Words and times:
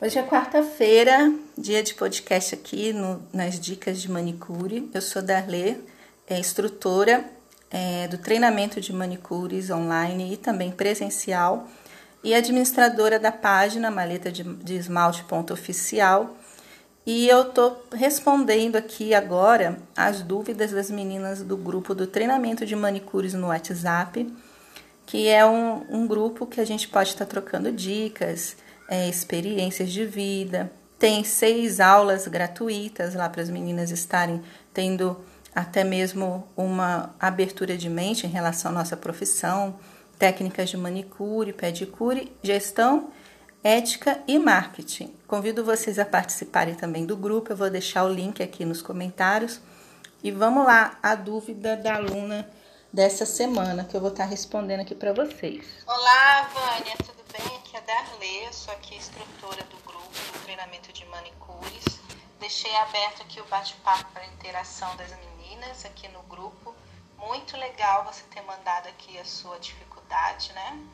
Hoje 0.00 0.16
é 0.16 0.22
quarta-feira, 0.22 1.34
dia 1.56 1.82
de 1.82 1.92
podcast 1.92 2.54
aqui 2.54 2.92
no, 2.92 3.20
nas 3.32 3.58
Dicas 3.58 4.00
de 4.00 4.08
Manicure. 4.08 4.88
Eu 4.94 5.02
sou 5.02 5.20
Darlê, 5.20 5.74
é 6.24 6.38
instrutora 6.38 7.24
é, 7.68 8.06
do 8.06 8.16
treinamento 8.16 8.80
de 8.80 8.92
manicures 8.92 9.70
online 9.70 10.34
e 10.34 10.36
também 10.36 10.70
presencial 10.70 11.66
e 12.22 12.32
administradora 12.32 13.18
da 13.18 13.32
página 13.32 13.90
maleta 13.90 14.30
de, 14.30 14.44
de 14.44 14.76
esmalte 14.76 15.24
oficial. 15.52 16.36
E 17.04 17.26
eu 17.26 17.48
estou 17.48 17.84
respondendo 17.92 18.76
aqui 18.76 19.12
agora 19.12 19.80
as 19.96 20.22
dúvidas 20.22 20.70
das 20.70 20.92
meninas 20.92 21.42
do 21.42 21.56
grupo 21.56 21.92
do 21.92 22.06
treinamento 22.06 22.64
de 22.64 22.76
manicures 22.76 23.34
no 23.34 23.48
WhatsApp, 23.48 24.32
que 25.04 25.26
é 25.26 25.44
um, 25.44 25.84
um 25.90 26.06
grupo 26.06 26.46
que 26.46 26.60
a 26.60 26.64
gente 26.64 26.86
pode 26.86 27.08
estar 27.08 27.24
tá 27.24 27.30
trocando 27.32 27.72
dicas, 27.72 28.56
é, 28.88 29.08
experiências 29.08 29.90
de 29.90 30.04
vida. 30.04 30.72
Tem 30.98 31.22
seis 31.22 31.78
aulas 31.78 32.26
gratuitas 32.26 33.14
lá 33.14 33.28
para 33.28 33.42
as 33.42 33.50
meninas 33.50 33.90
estarem 33.90 34.42
tendo 34.72 35.16
até 35.54 35.84
mesmo 35.84 36.46
uma 36.56 37.14
abertura 37.20 37.76
de 37.76 37.88
mente 37.88 38.26
em 38.26 38.30
relação 38.30 38.70
à 38.70 38.74
nossa 38.74 38.96
profissão, 38.96 39.78
técnicas 40.18 40.70
de 40.70 40.76
manicure, 40.76 41.52
pedicure, 41.52 42.32
gestão, 42.42 43.10
ética 43.62 44.20
e 44.26 44.38
marketing. 44.38 45.12
Convido 45.26 45.64
vocês 45.64 45.98
a 45.98 46.04
participarem 46.04 46.74
também 46.74 47.04
do 47.04 47.16
grupo, 47.16 47.52
eu 47.52 47.56
vou 47.56 47.70
deixar 47.70 48.04
o 48.04 48.12
link 48.12 48.42
aqui 48.42 48.64
nos 48.64 48.82
comentários. 48.82 49.60
E 50.22 50.30
vamos 50.32 50.64
lá, 50.64 50.98
a 51.00 51.14
dúvida 51.14 51.76
da 51.76 51.94
aluna 51.94 52.48
dessa 52.92 53.24
semana 53.24 53.84
que 53.84 53.96
eu 53.96 54.00
vou 54.00 54.10
estar 54.10 54.24
respondendo 54.24 54.80
aqui 54.80 54.94
para 54.94 55.12
vocês. 55.12 55.64
Olá, 55.86 56.50
Vânia, 56.52 56.96
tudo 56.98 57.17
bem? 57.78 57.88
Aqui 57.88 57.90
é 57.90 57.94
a 57.94 58.02
Darley, 58.02 58.52
sou 58.52 58.74
aqui 58.74 58.96
instrutora 58.96 59.62
do 59.64 59.76
grupo 59.78 60.08
do 60.08 60.42
treinamento 60.44 60.92
de 60.92 61.04
manicures. 61.06 61.84
Deixei 62.40 62.74
aberto 62.76 63.22
aqui 63.22 63.40
o 63.40 63.44
bate-papo 63.46 64.10
para 64.12 64.26
interação 64.26 64.94
das 64.96 65.10
meninas 65.10 65.84
aqui 65.84 66.08
no 66.08 66.22
grupo. 66.24 66.74
Muito 67.16 67.56
legal 67.56 68.04
você 68.04 68.22
ter 68.24 68.42
mandado 68.42 68.88
aqui 68.88 69.18
a 69.18 69.24
sua 69.24 69.58
dificuldade, 69.58 70.52
né? 70.52 70.86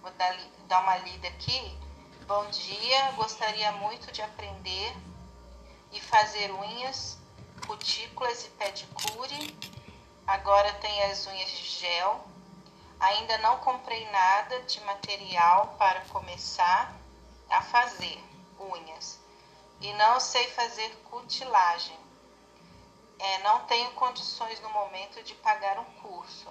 Vou 0.00 0.10
dar, 0.12 0.36
dar 0.68 0.82
uma 0.82 0.96
lida 0.98 1.28
aqui. 1.28 1.78
Bom 2.26 2.48
dia, 2.50 3.12
gostaria 3.12 3.72
muito 3.72 4.12
de 4.12 4.22
aprender 4.22 4.94
e 5.92 6.00
fazer 6.00 6.52
unhas, 6.52 7.18
cutículas 7.66 8.44
e 8.46 8.50
pedicure. 8.50 9.56
Agora 10.26 10.72
tem 10.74 11.02
as 11.04 11.26
unhas 11.26 11.50
de 11.50 11.64
gel 11.64 12.31
Ainda 13.02 13.36
não 13.38 13.58
comprei 13.58 14.08
nada 14.10 14.62
de 14.62 14.80
material 14.82 15.74
para 15.76 16.02
começar 16.02 16.94
a 17.50 17.60
fazer 17.60 18.22
unhas 18.60 19.18
e 19.80 19.92
não 19.94 20.20
sei 20.20 20.48
fazer 20.52 20.88
cutilagem. 21.10 21.98
É, 23.18 23.38
não 23.38 23.66
tenho 23.66 23.90
condições 23.94 24.60
no 24.60 24.70
momento 24.70 25.20
de 25.24 25.34
pagar 25.34 25.80
um 25.80 25.84
curso. 26.00 26.46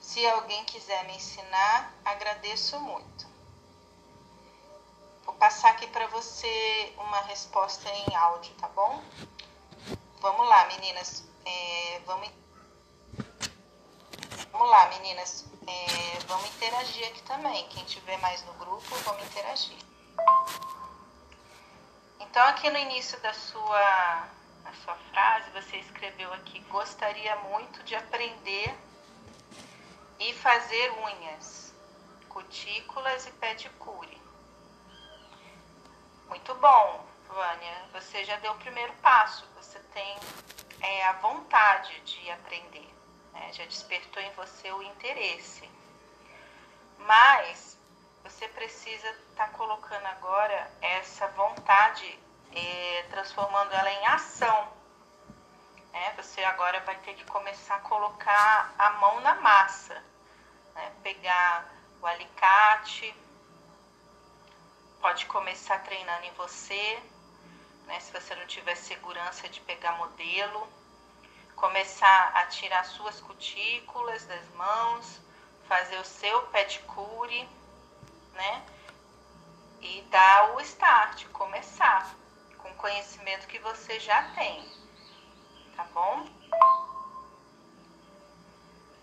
Se 0.00 0.24
alguém 0.28 0.64
quiser 0.66 1.04
me 1.06 1.16
ensinar, 1.16 1.92
agradeço 2.04 2.78
muito. 2.78 3.26
Vou 5.24 5.34
passar 5.34 5.70
aqui 5.70 5.88
para 5.88 6.06
você 6.06 6.94
uma 6.96 7.22
resposta 7.22 7.88
em 7.90 8.14
áudio, 8.14 8.54
tá 8.54 8.68
bom? 8.68 9.02
Vamos 10.20 10.48
lá, 10.48 10.64
meninas. 10.66 11.24
É, 11.44 12.00
vamos 12.06 12.30
Vamos 14.56 14.70
lá, 14.70 14.88
meninas. 14.88 15.44
É, 15.66 16.18
vamos 16.28 16.48
interagir 16.54 17.08
aqui 17.08 17.22
também. 17.22 17.68
Quem 17.68 17.84
tiver 17.84 18.16
mais 18.18 18.42
no 18.44 18.52
grupo, 18.54 18.94
vamos 19.04 19.24
interagir. 19.26 19.78
Então, 22.20 22.42
aqui 22.48 22.70
no 22.70 22.78
início 22.78 23.20
da 23.20 23.32
sua, 23.32 24.28
da 24.62 24.72
sua 24.84 24.94
frase, 25.10 25.50
você 25.50 25.78
escreveu 25.78 26.32
aqui: 26.34 26.60
gostaria 26.70 27.34
muito 27.36 27.82
de 27.82 27.96
aprender 27.96 28.76
e 30.20 30.32
fazer 30.34 30.92
unhas, 30.92 31.74
cutículas 32.28 33.26
e 33.26 33.32
pedicure. 33.32 34.22
Muito 36.28 36.54
bom, 36.54 37.06
Vânia. 37.28 37.84
Você 37.92 38.24
já 38.24 38.36
deu 38.36 38.52
o 38.52 38.58
primeiro 38.58 38.92
passo. 39.02 39.44
Você 39.56 39.78
tem 39.92 40.16
é, 40.80 41.06
a 41.06 41.12
vontade 41.14 42.00
de 42.00 42.30
aprender 42.30 42.95
né? 43.36 43.52
já 43.52 43.64
despertou 43.64 44.22
em 44.22 44.32
você 44.32 44.72
o 44.72 44.82
interesse. 44.82 45.68
Mas 46.98 47.78
você 48.24 48.48
precisa 48.48 49.08
estar 49.08 49.48
tá 49.48 49.48
colocando 49.50 50.06
agora 50.06 50.70
essa 50.80 51.28
vontade, 51.28 52.18
eh, 52.52 53.06
transformando 53.10 53.72
ela 53.72 53.90
em 53.90 54.06
ação. 54.06 54.72
Né? 55.92 56.14
Você 56.16 56.42
agora 56.44 56.80
vai 56.80 56.96
ter 56.98 57.14
que 57.14 57.24
começar 57.24 57.76
a 57.76 57.80
colocar 57.80 58.74
a 58.78 58.90
mão 58.90 59.20
na 59.20 59.34
massa, 59.36 60.02
né? 60.74 60.92
pegar 61.02 61.70
o 62.00 62.06
alicate, 62.06 63.14
pode 65.00 65.26
começar 65.26 65.78
treinando 65.84 66.24
em 66.24 66.32
você, 66.32 67.02
né? 67.86 68.00
se 68.00 68.12
você 68.12 68.34
não 68.34 68.46
tiver 68.46 68.74
segurança 68.74 69.48
de 69.48 69.60
pegar 69.60 69.92
modelo 69.92 70.66
começar 71.56 72.32
a 72.34 72.46
tirar 72.46 72.84
suas 72.84 73.20
cutículas 73.20 74.24
das 74.26 74.48
mãos, 74.50 75.20
fazer 75.66 75.98
o 75.98 76.04
seu 76.04 76.42
pedicure, 76.48 77.48
né? 78.34 78.62
E 79.80 80.02
dar 80.02 80.54
o 80.54 80.60
start, 80.60 81.26
começar 81.28 82.14
com 82.58 82.70
o 82.70 82.76
conhecimento 82.76 83.48
que 83.48 83.58
você 83.58 83.98
já 83.98 84.22
tem, 84.34 84.70
tá 85.74 85.84
bom? 85.94 86.28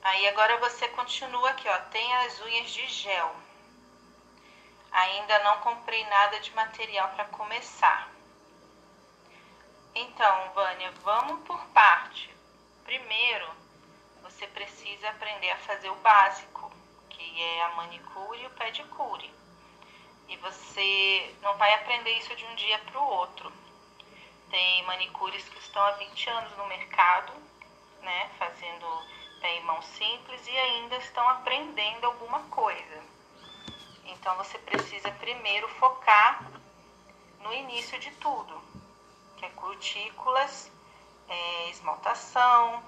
Aí 0.03 0.27
agora 0.27 0.57
você 0.57 0.87
continua 0.89 1.49
aqui, 1.49 1.67
ó, 1.67 1.79
tem 1.89 2.15
as 2.17 2.39
unhas 2.41 2.71
de 2.71 2.87
gel. 2.87 3.35
Ainda 4.91 5.39
não 5.39 5.61
comprei 5.61 6.05
nada 6.05 6.39
de 6.39 6.53
material 6.53 7.09
para 7.09 7.25
começar. 7.25 8.11
Então, 9.95 10.51
Vânia, 10.53 10.91
vamos 11.03 11.41
por 11.47 11.63
parte. 11.67 12.32
Primeiro, 12.83 13.49
você 14.21 14.45
precisa 14.47 15.09
aprender 15.09 15.49
a 15.51 15.57
fazer 15.59 15.89
o 15.89 15.95
básico, 15.95 16.69
que 17.09 17.41
é 17.41 17.63
a 17.63 17.69
manicure 17.75 18.41
e 18.41 18.45
o 18.45 18.49
pedicure. 18.51 19.33
E 20.27 20.35
você 20.37 21.33
não 21.41 21.55
vai 21.57 21.73
aprender 21.75 22.11
isso 22.17 22.35
de 22.35 22.45
um 22.45 22.55
dia 22.55 22.77
para 22.79 22.99
o 22.99 23.07
outro. 23.07 23.51
Tem 24.49 24.83
manicures 24.83 25.47
que 25.47 25.59
estão 25.59 25.81
há 25.81 25.91
20 25.91 26.29
anos 26.29 26.57
no 26.57 26.67
mercado, 26.67 27.31
né, 28.01 28.29
fazendo 28.37 28.85
pé 29.41 29.57
e 29.57 29.63
mão 29.63 29.81
simples 29.81 30.45
e 30.45 30.57
ainda 30.57 30.97
estão 30.97 31.27
aprendendo 31.29 32.05
alguma 32.05 32.41
coisa. 32.49 33.01
Então 34.05 34.35
você 34.35 34.57
precisa 34.59 35.09
primeiro 35.11 35.69
focar 35.79 36.51
no 37.39 37.53
início 37.53 37.97
de 37.99 38.11
tudo, 38.11 38.61
que 39.37 39.45
é 39.45 39.49
cutículas 39.49 40.72
é, 41.27 41.69
esmaltação, 41.69 42.83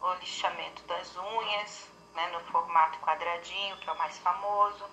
o 0.00 0.14
lixamento 0.14 0.82
das 0.84 1.16
unhas, 1.16 1.88
né, 2.14 2.26
no 2.28 2.40
formato 2.50 2.98
quadradinho, 3.00 3.76
que 3.78 3.88
é 3.88 3.92
o 3.92 3.98
mais 3.98 4.16
famoso. 4.18 4.84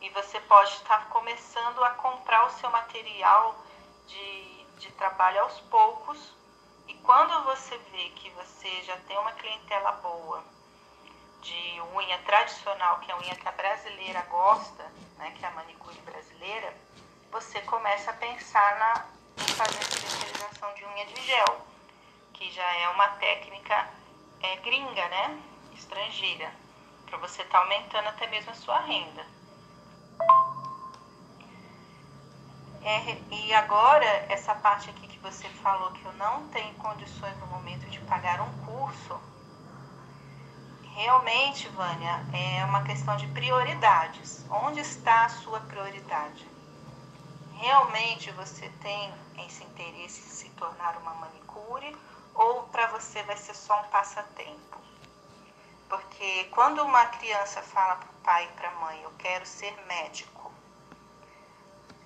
E 0.00 0.08
você 0.10 0.40
pode 0.40 0.72
estar 0.72 1.08
começando 1.10 1.82
a 1.84 1.90
comprar 1.90 2.46
o 2.46 2.50
seu 2.50 2.70
material 2.70 3.54
de, 4.06 4.64
de 4.78 4.90
trabalho 4.92 5.42
aos 5.42 5.60
poucos. 5.60 6.34
E 6.88 6.94
quando 6.94 7.44
você 7.44 7.76
vê 7.92 8.10
que 8.10 8.30
você 8.30 8.82
já 8.82 8.96
tem 9.08 9.16
uma 9.18 9.32
clientela 9.32 9.92
boa 9.92 10.42
de 11.40 11.80
unha 11.94 12.18
tradicional, 12.18 12.98
que 13.00 13.10
é 13.10 13.14
a 13.14 13.18
unha 13.18 13.34
que 13.34 13.46
a 13.46 13.52
brasileira 13.52 14.22
gosta, 14.22 14.84
né, 15.18 15.32
que 15.36 15.44
é 15.44 15.48
a 15.48 15.52
manicure 15.52 16.00
brasileira, 16.00 16.74
você 17.30 17.60
começa 17.62 18.10
a 18.10 18.14
pensar 18.14 18.78
na 18.78 19.06
fazer 19.36 19.80
especialização 19.80 20.74
de 20.74 20.84
unha 20.84 21.06
de 21.06 21.20
gel, 21.22 21.66
que 22.32 22.50
já 22.50 22.76
é 22.76 22.88
uma 22.88 23.08
técnica 23.08 23.88
é, 24.40 24.56
gringa, 24.56 25.08
né? 25.08 25.40
Estrangeira, 25.72 26.52
para 27.06 27.18
você 27.18 27.42
estar 27.42 27.58
tá 27.58 27.64
aumentando 27.64 28.08
até 28.08 28.26
mesmo 28.26 28.50
a 28.50 28.54
sua 28.54 28.80
renda. 28.80 29.26
É, 32.84 33.16
e 33.30 33.54
agora, 33.54 34.04
essa 34.28 34.54
parte 34.56 34.90
aqui 34.90 35.06
que 35.06 35.18
você 35.18 35.48
falou 35.48 35.92
que 35.92 36.04
eu 36.04 36.12
não 36.14 36.48
tenho 36.48 36.74
condições 36.74 37.38
no 37.38 37.46
momento 37.46 37.88
de 37.88 38.00
pagar 38.00 38.40
um 38.40 38.66
curso, 38.66 39.20
realmente, 40.94 41.68
Vânia, 41.68 42.24
é 42.32 42.64
uma 42.64 42.82
questão 42.82 43.16
de 43.16 43.26
prioridades. 43.28 44.44
Onde 44.50 44.80
está 44.80 45.26
a 45.26 45.28
sua 45.28 45.60
prioridade? 45.60 46.51
Realmente 47.62 48.32
você 48.32 48.68
tem 48.82 49.14
esse 49.46 49.62
interesse 49.62 50.20
em 50.20 50.30
se 50.30 50.48
tornar 50.50 50.96
uma 50.96 51.14
manicure 51.14 51.96
ou 52.34 52.64
para 52.64 52.88
você 52.88 53.22
vai 53.22 53.36
ser 53.36 53.54
só 53.54 53.80
um 53.82 53.84
passatempo? 53.84 54.78
Porque 55.88 56.44
quando 56.50 56.82
uma 56.82 57.06
criança 57.06 57.62
fala 57.62 57.96
para 57.96 58.08
o 58.08 58.22
pai 58.24 58.44
e 58.46 58.56
para 58.56 58.68
a 58.68 58.74
mãe, 58.80 59.00
eu 59.02 59.12
quero 59.16 59.46
ser 59.46 59.72
médico, 59.86 60.52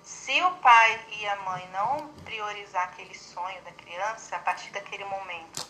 Se 0.03 0.41
o 0.43 0.51
pai 0.57 1.05
e 1.09 1.27
a 1.27 1.35
mãe 1.37 1.67
não 1.71 2.07
priorizar 2.23 2.83
aquele 2.83 3.15
sonho 3.15 3.61
da 3.63 3.71
criança, 3.71 4.35
a 4.35 4.39
partir 4.39 4.69
daquele 4.71 5.05
momento, 5.05 5.67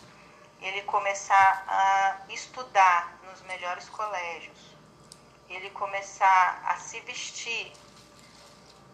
ele 0.60 0.82
começar 0.82 1.64
a 1.66 2.20
estudar 2.28 3.18
nos 3.24 3.40
melhores 3.42 3.88
colégios, 3.88 4.76
ele 5.48 5.70
começar 5.70 6.62
a 6.66 6.76
se 6.76 7.00
vestir, 7.00 7.72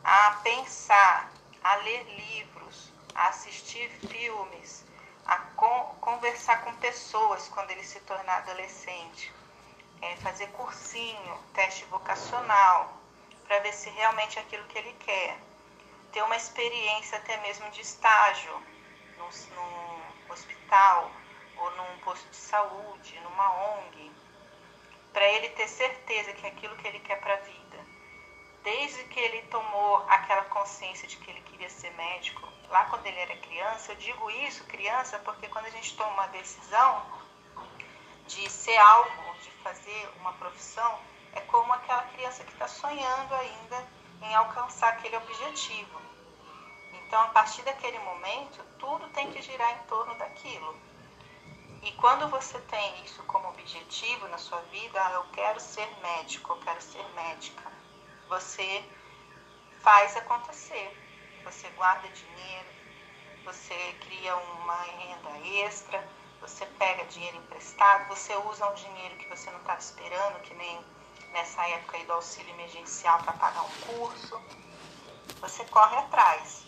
a 0.04 0.32
pensar, 0.42 1.32
a 1.62 1.76
ler 1.76 2.04
livros, 2.04 2.92
a 3.14 3.28
assistir 3.28 3.88
filmes, 4.06 4.84
a 5.24 5.38
con 5.56 5.96
conversar 5.98 6.62
com 6.62 6.74
pessoas 6.74 7.48
quando 7.48 7.70
ele 7.70 7.82
se 7.82 7.98
tornar 8.00 8.36
adolescente, 8.38 9.32
é, 10.02 10.14
fazer 10.16 10.48
cursinho, 10.48 11.38
teste 11.54 11.86
vocacional, 11.86 12.92
para 13.46 13.60
ver 13.60 13.72
se 13.72 13.88
realmente 13.90 14.38
é 14.38 14.42
aquilo 14.42 14.66
que 14.66 14.76
ele 14.76 14.92
quer. 15.00 15.38
Ter 16.12 16.22
uma 16.22 16.36
experiência 16.36 17.16
até 17.16 17.38
mesmo 17.38 17.70
de 17.70 17.80
estágio 17.80 18.62
num, 19.16 19.30
num 19.54 20.32
hospital 20.32 21.10
ou 21.56 21.70
num 21.76 21.98
posto 22.00 22.28
de 22.28 22.36
saúde, 22.36 23.18
numa 23.20 23.78
ONG, 23.78 24.12
para 25.14 25.24
ele 25.24 25.48
ter 25.50 25.66
certeza 25.66 26.32
que 26.34 26.44
é 26.44 26.50
aquilo 26.50 26.76
que 26.76 26.88
ele 26.88 27.00
quer 27.00 27.18
para 27.20 27.34
a 27.34 27.38
vida. 27.38 27.63
Desde 28.64 29.04
que 29.04 29.20
ele 29.20 29.42
tomou 29.48 29.96
aquela 30.08 30.44
consciência 30.44 31.06
de 31.06 31.18
que 31.18 31.30
ele 31.30 31.42
queria 31.42 31.68
ser 31.68 31.90
médico, 31.90 32.48
lá 32.70 32.86
quando 32.86 33.04
ele 33.04 33.18
era 33.18 33.36
criança, 33.36 33.92
eu 33.92 33.96
digo 33.96 34.30
isso, 34.30 34.64
criança, 34.64 35.18
porque 35.18 35.46
quando 35.48 35.66
a 35.66 35.70
gente 35.70 35.94
toma 35.96 36.10
uma 36.12 36.26
decisão 36.28 37.04
de 38.26 38.48
ser 38.50 38.76
algo, 38.78 39.34
de 39.42 39.50
fazer 39.62 40.10
uma 40.18 40.32
profissão, 40.32 40.98
é 41.34 41.40
como 41.42 41.74
aquela 41.74 42.04
criança 42.04 42.42
que 42.42 42.52
está 42.52 42.66
sonhando 42.66 43.34
ainda 43.34 43.86
em 44.22 44.34
alcançar 44.34 44.94
aquele 44.94 45.18
objetivo. 45.18 46.00
Então, 46.94 47.20
a 47.20 47.28
partir 47.28 47.60
daquele 47.62 47.98
momento, 47.98 48.64
tudo 48.78 49.06
tem 49.10 49.30
que 49.30 49.42
girar 49.42 49.72
em 49.72 49.86
torno 49.86 50.14
daquilo. 50.14 50.74
E 51.82 51.92
quando 51.92 52.28
você 52.28 52.58
tem 52.60 53.04
isso 53.04 53.22
como 53.24 53.46
objetivo 53.48 54.26
na 54.28 54.38
sua 54.38 54.60
vida, 54.72 54.98
ah, 55.04 55.12
eu 55.12 55.24
quero 55.34 55.60
ser 55.60 55.86
médico, 56.00 56.54
eu 56.54 56.60
quero 56.60 56.80
ser 56.80 57.04
médica, 57.10 57.73
você 58.28 58.84
faz 59.80 60.16
acontecer. 60.16 61.00
Você 61.44 61.68
guarda 61.70 62.08
dinheiro, 62.08 62.68
você 63.44 63.74
cria 64.00 64.34
uma 64.34 64.80
renda 64.82 65.38
extra, 65.66 66.02
você 66.40 66.64
pega 66.64 67.04
dinheiro 67.04 67.36
emprestado, 67.36 68.08
você 68.08 68.34
usa 68.36 68.66
um 68.66 68.74
dinheiro 68.74 69.16
que 69.16 69.28
você 69.28 69.50
não 69.50 69.58
estava 69.60 69.78
esperando, 69.78 70.40
que 70.40 70.54
nem 70.54 70.84
nessa 71.32 71.66
época 71.68 71.98
aí 71.98 72.06
do 72.06 72.14
auxílio 72.14 72.54
emergencial 72.54 73.18
para 73.22 73.34
pagar 73.34 73.62
um 73.62 73.70
curso. 73.86 74.40
Você 75.40 75.64
corre 75.66 75.96
atrás. 75.96 76.64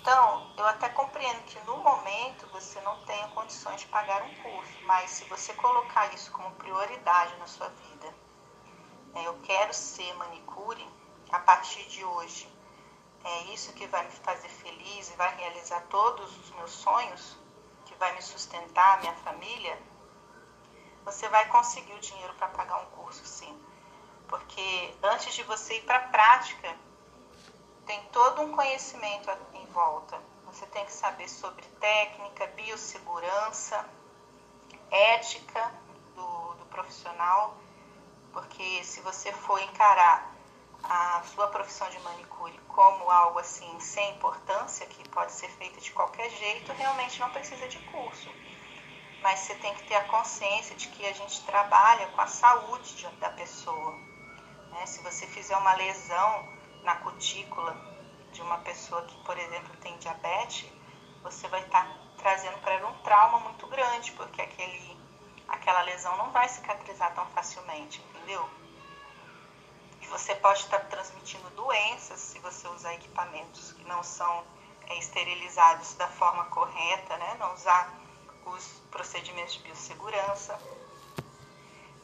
Então, 0.00 0.52
eu 0.56 0.66
até 0.66 0.88
compreendo 0.90 1.42
que 1.42 1.58
no 1.66 1.78
momento 1.78 2.46
você 2.48 2.80
não 2.80 2.98
tenha 3.04 3.28
condições 3.28 3.80
de 3.80 3.88
pagar 3.88 4.22
um 4.22 4.34
curso, 4.36 4.72
mas 4.82 5.10
se 5.10 5.24
você 5.24 5.52
colocar 5.54 6.14
isso 6.14 6.30
como 6.32 6.50
prioridade 6.52 7.36
na 7.36 7.46
sua 7.46 7.68
vida, 7.68 8.14
né, 9.16 9.26
eu 9.26 9.34
quero 9.42 9.72
ser 9.72 10.12
manicure 10.16 10.86
a 11.32 11.38
partir 11.38 11.82
de 11.88 12.04
hoje, 12.04 12.46
é 13.24 13.44
isso 13.44 13.72
que 13.72 13.86
vai 13.86 14.04
me 14.04 14.12
fazer 14.12 14.48
feliz 14.48 15.10
e 15.10 15.16
vai 15.16 15.34
realizar 15.36 15.80
todos 15.88 16.36
os 16.38 16.50
meus 16.50 16.70
sonhos, 16.70 17.36
que 17.86 17.94
vai 17.94 18.14
me 18.14 18.20
sustentar, 18.20 19.00
minha 19.00 19.14
família, 19.14 19.80
você 21.02 21.26
vai 21.30 21.48
conseguir 21.48 21.94
o 21.94 21.98
dinheiro 21.98 22.34
para 22.34 22.48
pagar 22.48 22.76
um 22.82 22.86
curso, 22.90 23.24
sim. 23.24 23.58
Porque 24.28 24.94
antes 25.02 25.34
de 25.34 25.42
você 25.44 25.78
ir 25.78 25.82
para 25.82 25.96
a 25.96 26.08
prática, 26.08 26.76
tem 27.86 28.02
todo 28.12 28.42
um 28.42 28.54
conhecimento 28.54 29.30
em 29.54 29.64
volta. 29.66 30.20
Você 30.44 30.66
tem 30.66 30.84
que 30.84 30.92
saber 30.92 31.28
sobre 31.28 31.64
técnica, 31.80 32.46
biossegurança, 32.48 33.88
ética 34.90 35.72
do, 36.14 36.54
do 36.54 36.66
profissional, 36.66 37.56
porque 38.36 38.84
se 38.84 39.00
você 39.00 39.32
for 39.32 39.58
encarar 39.62 40.30
a 40.84 41.22
sua 41.22 41.48
profissão 41.48 41.88
de 41.88 41.98
manicure 42.00 42.52
como 42.68 43.10
algo 43.10 43.38
assim 43.38 43.80
sem 43.80 44.10
importância, 44.10 44.84
que 44.84 45.08
pode 45.08 45.32
ser 45.32 45.48
feita 45.52 45.80
de 45.80 45.90
qualquer 45.92 46.28
jeito, 46.28 46.70
realmente 46.74 47.18
não 47.18 47.30
precisa 47.30 47.66
de 47.66 47.78
curso. 47.90 48.28
Mas 49.22 49.38
você 49.38 49.54
tem 49.54 49.74
que 49.76 49.84
ter 49.84 49.94
a 49.94 50.04
consciência 50.04 50.76
de 50.76 50.86
que 50.88 51.06
a 51.06 51.14
gente 51.14 51.46
trabalha 51.46 52.08
com 52.08 52.20
a 52.20 52.26
saúde 52.26 53.08
da 53.18 53.30
pessoa. 53.30 53.92
Né? 54.72 54.84
Se 54.84 55.02
você 55.02 55.26
fizer 55.26 55.56
uma 55.56 55.72
lesão 55.72 56.46
na 56.82 56.94
cutícula 56.96 57.74
de 58.32 58.42
uma 58.42 58.58
pessoa 58.58 59.02
que, 59.06 59.16
por 59.24 59.38
exemplo, 59.38 59.74
tem 59.78 59.96
diabetes, 59.96 60.70
você 61.22 61.48
vai 61.48 61.62
estar 61.62 61.86
tá 61.86 61.98
trazendo 62.18 62.58
para 62.58 62.74
ela 62.74 62.88
um 62.88 62.98
trauma 62.98 63.38
muito 63.40 63.66
grande, 63.66 64.12
porque 64.12 64.42
aquele, 64.42 65.00
aquela 65.48 65.80
lesão 65.82 66.14
não 66.18 66.30
vai 66.32 66.46
cicatrizar 66.50 67.14
tão 67.14 67.24
facilmente, 67.28 68.04
entendeu? 68.26 68.48
E 70.02 70.06
você 70.08 70.34
pode 70.34 70.58
estar 70.58 70.80
transmitindo 70.80 71.48
doenças 71.50 72.18
se 72.18 72.38
você 72.40 72.66
usar 72.68 72.92
equipamentos 72.94 73.72
que 73.72 73.84
não 73.84 74.02
são 74.02 74.44
é, 74.88 74.98
esterilizados 74.98 75.94
da 75.94 76.08
forma 76.08 76.44
correta, 76.46 77.16
né? 77.16 77.36
Não 77.38 77.54
usar 77.54 77.92
os 78.44 78.64
procedimentos 78.90 79.54
de 79.54 79.60
biossegurança. 79.60 80.60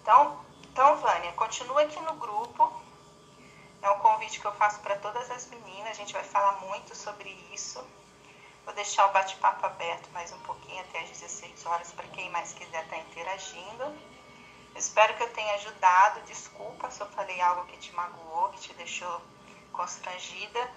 Então, 0.00 0.44
então, 0.70 0.96
Vânia, 0.96 1.32
continua 1.32 1.82
aqui 1.82 2.00
no 2.00 2.14
grupo, 2.14 2.72
é 3.82 3.90
um 3.90 3.98
convite 3.98 4.40
que 4.40 4.46
eu 4.46 4.52
faço 4.52 4.80
para 4.80 4.96
todas 4.96 5.28
as 5.30 5.46
meninas. 5.48 5.90
A 5.90 5.94
gente 5.94 6.12
vai 6.12 6.24
falar 6.24 6.60
muito 6.60 6.96
sobre 6.96 7.30
isso. 7.52 7.84
Vou 8.64 8.74
deixar 8.74 9.06
o 9.06 9.12
bate-papo 9.12 9.66
aberto 9.66 10.08
mais 10.12 10.32
um 10.32 10.38
pouquinho 10.40 10.80
até 10.82 11.00
às 11.00 11.10
16 11.10 11.66
horas 11.66 11.92
para 11.92 12.06
quem 12.08 12.30
mais 12.30 12.52
quiser 12.52 12.84
estar 12.84 12.96
tá 12.96 13.02
interagindo. 13.02 14.12
Espero 14.74 15.14
que 15.14 15.22
eu 15.22 15.32
tenha 15.32 15.54
ajudado. 15.54 16.20
Desculpa 16.22 16.90
se 16.90 17.00
eu 17.00 17.06
falei 17.08 17.40
algo 17.40 17.66
que 17.66 17.76
te 17.76 17.92
magoou, 17.94 18.48
que 18.50 18.60
te 18.60 18.74
deixou 18.74 19.20
constrangida. 19.72 20.70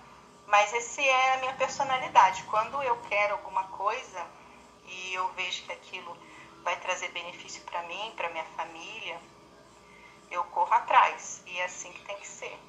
Mas 0.47 0.74
esse 0.74 1.01
é 1.01 1.33
a 1.33 1.38
minha 1.38 1.53
personalidade. 1.53 2.44
Quando 2.44 2.81
eu 2.83 2.97
quero 3.09 3.33
alguma 3.33 3.63
coisa 3.65 4.25
e 4.86 5.13
eu 5.13 5.27
vejo 5.33 5.63
que 5.63 5.71
aquilo 5.71 6.15
vai 6.63 6.75
trazer 6.80 7.09
benefício 7.09 7.62
para 7.63 7.81
mim, 7.83 8.13
para 8.15 8.30
minha 8.30 8.45
família, 8.56 9.19
eu 10.30 10.44
corro 10.45 10.74
atrás. 10.74 11.42
E 11.45 11.59
é 11.59 11.65
assim 11.65 11.92
que 11.92 12.01
tem 12.06 12.18
que 12.18 12.27
ser. 12.27 12.59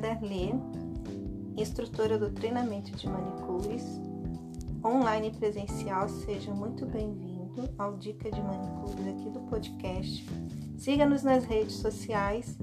Darlê, 0.00 0.50
instrutora 1.58 2.18
do 2.18 2.30
treinamento 2.30 2.90
de 2.92 3.06
manicures, 3.06 3.84
online 4.82 5.28
e 5.28 5.30
presencial. 5.30 6.08
Seja 6.08 6.54
muito 6.54 6.86
bem-vindo 6.86 7.68
ao 7.76 7.98
Dica 7.98 8.30
de 8.30 8.40
Manicures 8.40 9.06
aqui 9.06 9.28
do 9.28 9.40
podcast. 9.40 10.26
Siga-nos 10.78 11.22
nas 11.22 11.44
redes 11.44 11.74
sociais, 11.74 12.56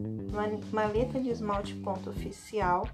maleta 0.74 1.22
de 1.22 1.29
esmalte.oficial, 1.29 2.88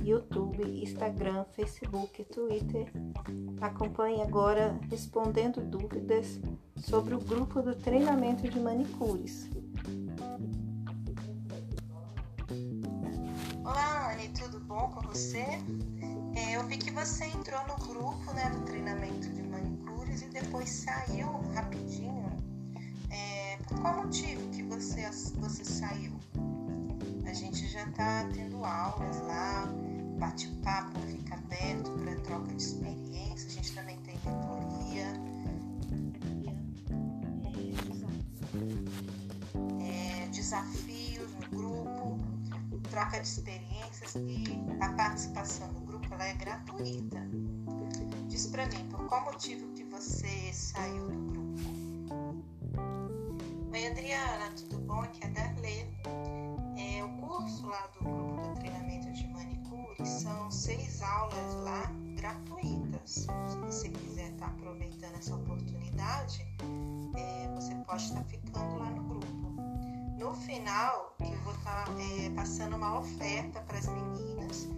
YouTube, 0.00 0.62
Instagram, 0.80 1.44
Facebook, 1.56 2.22
Twitter. 2.26 2.92
Acompanhe 3.60 4.22
agora 4.22 4.78
respondendo 4.88 5.60
dúvidas 5.60 6.40
sobre 6.76 7.16
o 7.16 7.18
grupo 7.18 7.60
do 7.60 7.74
treinamento 7.74 8.48
de 8.48 8.60
manicures. 8.60 9.50
Bom 14.74 14.90
com 14.90 15.00
você? 15.02 15.44
É, 16.34 16.56
eu 16.56 16.66
vi 16.66 16.76
que 16.76 16.90
você 16.90 17.26
entrou 17.26 17.60
no 17.68 17.76
grupo 17.86 18.32
né, 18.32 18.50
do 18.50 18.60
treinamento 18.62 19.28
de 19.30 19.42
manicures 19.42 20.22
e 20.22 20.26
depois 20.26 20.68
saiu 20.68 21.28
rapidinho. 21.54 22.26
É, 23.10 23.56
por 23.68 23.78
qual 23.80 24.04
motivo 24.04 24.50
que 24.50 24.62
você, 24.64 25.08
você 25.36 25.64
saiu? 25.64 26.12
A 27.24 27.32
gente 27.32 27.68
já 27.68 27.84
está 27.84 28.28
tendo 28.34 28.64
aulas 28.64 29.20
lá, 29.22 29.68
bate-papo 30.18 30.98
fica 31.02 31.34
aberto 31.34 31.90
para 31.92 32.16
troca 32.22 32.52
de 32.52 32.62
experiência, 32.62 33.48
a 33.48 33.52
gente 33.52 33.74
também 33.74 33.96
tem 34.00 34.18
mentoria. 34.24 35.06
É, 39.80 40.28
no 40.28 40.42
grupo, 40.42 40.93
troca 42.94 43.20
de 43.20 43.26
experiências 43.26 44.14
e 44.14 44.44
a 44.80 44.88
participação 44.92 45.66
no 45.72 45.80
grupo 45.80 46.14
ela 46.14 46.28
é 46.28 46.34
gratuita. 46.34 47.28
Diz 48.28 48.46
para 48.46 48.66
mim, 48.68 48.88
por 48.88 49.04
qual 49.08 49.24
motivo 49.24 49.66
que 49.72 49.82
você 49.82 50.52
saiu 50.52 51.08
do 51.08 51.18
grupo? 51.32 52.44
Oi 53.72 53.86
Adriana, 53.88 54.48
tudo 54.56 54.78
bom? 54.78 55.00
Aqui 55.00 55.24
é 55.24 55.28
Darley. 55.30 55.88
É, 56.78 57.02
o 57.02 57.08
curso 57.20 57.66
lá 57.66 57.84
do 57.98 58.04
grupo 58.04 58.40
do 58.40 58.54
treinamento 58.60 59.12
de 59.12 59.26
manicure 59.26 60.06
são 60.06 60.48
seis 60.52 61.02
aulas 61.02 61.54
lá 61.64 61.90
gratuitas. 62.14 63.10
Se 63.10 63.56
você 63.60 63.88
quiser 63.88 64.30
estar 64.30 64.46
tá 64.46 64.52
aproveitando 64.52 65.16
essa 65.16 65.34
oportunidade, 65.34 66.46
é, 67.16 67.48
você 67.56 67.74
pode 67.74 68.04
estar 68.04 68.20
tá 68.20 68.24
ficando 68.28 68.78
lá 68.78 68.88
no 68.90 69.02
grupo. 69.02 69.24
No 70.16 70.32
final, 70.32 71.03
é, 71.98 72.30
passando 72.30 72.76
uma 72.76 72.98
oferta 72.98 73.60
para 73.62 73.78
as 73.78 73.86
meninas 73.86 74.68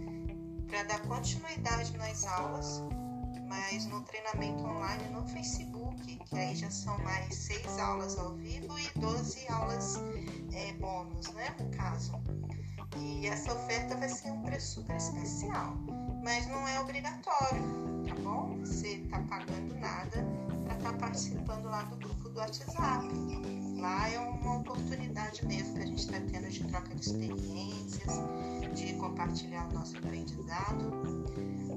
para 0.67 0.83
dar 0.83 1.01
continuidade 1.03 1.95
nas 1.97 2.25
aulas, 2.25 2.83
mas 3.47 3.85
no 3.85 4.01
treinamento 4.01 4.63
online 4.65 5.09
no 5.09 5.25
Facebook, 5.27 6.17
que 6.17 6.37
aí 6.37 6.55
já 6.55 6.69
são 6.69 6.97
mais 6.99 7.33
seis 7.33 7.79
aulas 7.79 8.17
ao 8.17 8.33
vivo 8.35 8.77
e 8.77 8.99
12 8.99 9.47
aulas 9.47 9.95
é, 10.53 10.73
bônus, 10.73 11.31
né, 11.33 11.55
no 11.59 11.69
caso. 11.77 12.11
E 12.97 13.27
essa 13.27 13.53
oferta 13.53 13.95
vai 13.95 14.09
ser 14.09 14.31
um 14.31 14.41
preço 14.41 14.81
super 14.81 14.95
especial, 14.95 15.75
mas 16.23 16.47
não 16.47 16.67
é 16.67 16.79
obrigatório, 16.79 17.61
tá 18.07 18.15
bom? 18.15 18.57
Você 18.59 18.95
está 18.95 19.19
pagando 19.21 19.75
nada 19.79 20.25
para 20.65 20.75
estar 20.75 20.91
tá 20.91 20.97
participando 20.97 21.65
lá 21.65 21.83
do 21.83 21.95
grupo 21.97 22.16
do 22.37 22.41
WhatsApp. 22.41 23.07
Lá 23.79 24.09
é 24.09 24.19
uma 24.19 24.57
oportunidade 24.57 25.45
mesmo 25.45 25.73
que 25.73 25.81
a 25.81 25.85
gente 25.87 25.99
está 25.99 26.19
tendo 26.19 26.49
de 26.49 26.63
troca 26.65 26.93
de 26.93 27.01
experiências, 27.01 28.13
de 28.75 28.93
compartilhar 28.93 29.67
o 29.69 29.73
nosso 29.73 29.97
aprendizado. 29.97 31.25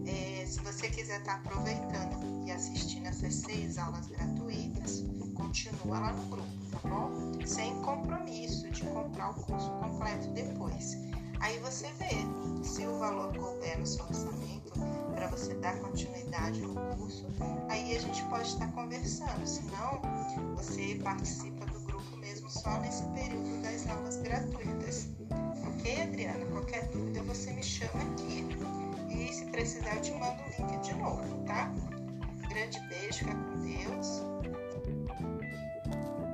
É, 0.06 0.44
se 0.44 0.60
você 0.60 0.88
quiser 0.88 1.20
estar 1.20 1.40
tá 1.40 1.50
aproveitando 1.50 2.46
e 2.46 2.52
assistindo 2.52 3.06
essas 3.06 3.34
seis 3.34 3.78
aulas 3.78 4.06
gratuitas, 4.08 5.02
continua 5.34 5.98
lá 5.98 6.12
no 6.12 6.26
grupo, 6.26 6.48
tá 6.70 6.88
bom? 6.88 7.32
Sem 7.46 7.74
compromisso 7.80 8.68
de 8.70 8.82
comprar 8.84 9.30
o 9.30 9.34
curso 9.34 9.70
completo 9.80 10.28
depois. 10.28 10.98
Aí 11.40 11.58
você 11.58 11.86
vê 11.94 12.64
se 12.64 12.86
o 12.86 12.98
valor 12.98 13.36
couber 13.36 13.78
no 13.78 13.86
seu 13.86 14.04
orçamento 14.04 14.72
para 15.14 15.26
você 15.28 15.54
dar 15.54 15.78
continuidade 15.80 16.60
no 16.60 16.74
curso, 16.96 17.26
aí 17.68 17.96
a 17.96 18.00
gente 18.00 18.22
pode 18.24 18.46
estar 18.48 18.70
conversando. 18.72 19.46
Se 19.46 19.62
não, 19.64 20.00
você 20.54 21.00
participa 21.02 21.66
do 21.66 21.80
mesmo 22.18 22.50
só 22.50 22.78
nesse 22.80 23.02
período 23.08 23.62
das 23.62 23.88
aulas 23.88 24.16
gratuitas. 24.18 25.08
Ok, 25.66 26.02
Adriana? 26.02 26.44
Qualquer 26.46 26.86
dúvida 26.88 27.22
você 27.22 27.52
me 27.52 27.62
chama 27.62 28.02
aqui. 28.12 28.46
E 29.08 29.32
se 29.32 29.46
precisar, 29.46 29.96
eu 29.96 30.02
te 30.02 30.12
mando 30.12 30.42
o 30.42 30.62
link 30.62 30.80
de 30.82 30.94
novo, 30.94 31.44
tá? 31.44 31.72
Grande 32.48 32.80
beijo, 32.88 33.18
fica 33.18 33.34
com 33.34 33.58
Deus. 33.60 34.22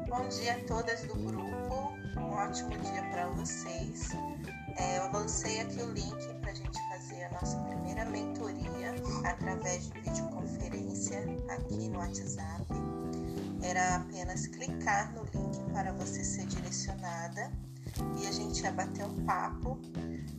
Bom 0.08 0.28
dia 0.28 0.54
a 0.54 0.64
todas 0.64 1.02
do 1.02 1.14
grupo. 1.14 1.92
Um 2.18 2.32
ótimo 2.32 2.70
dia 2.70 3.02
para 3.10 3.28
vocês. 3.28 4.10
É, 4.76 4.98
eu 4.98 5.10
lancei 5.10 5.60
aqui 5.60 5.80
o 5.80 5.90
link 5.92 6.34
para 6.40 6.50
a 6.50 6.54
gente 6.54 6.78
fazer 6.88 7.24
a 7.24 7.30
nossa 7.30 7.56
primeira 7.58 8.04
mentoria 8.04 8.94
através 9.24 9.90
de 9.90 10.00
videoconferência 10.00 11.20
aqui 11.48 11.88
no 11.88 11.98
WhatsApp. 11.98 12.66
Era 13.62 13.96
apenas 13.96 14.46
clicar 14.46 15.12
no 15.14 15.22
link 15.24 15.62
para 15.72 15.92
você 15.92 16.22
ser 16.22 16.46
direcionada 16.46 17.50
e 18.20 18.26
a 18.26 18.32
gente 18.32 18.62
ia 18.62 18.72
bater 18.72 19.06
um 19.06 19.24
papo, 19.24 19.78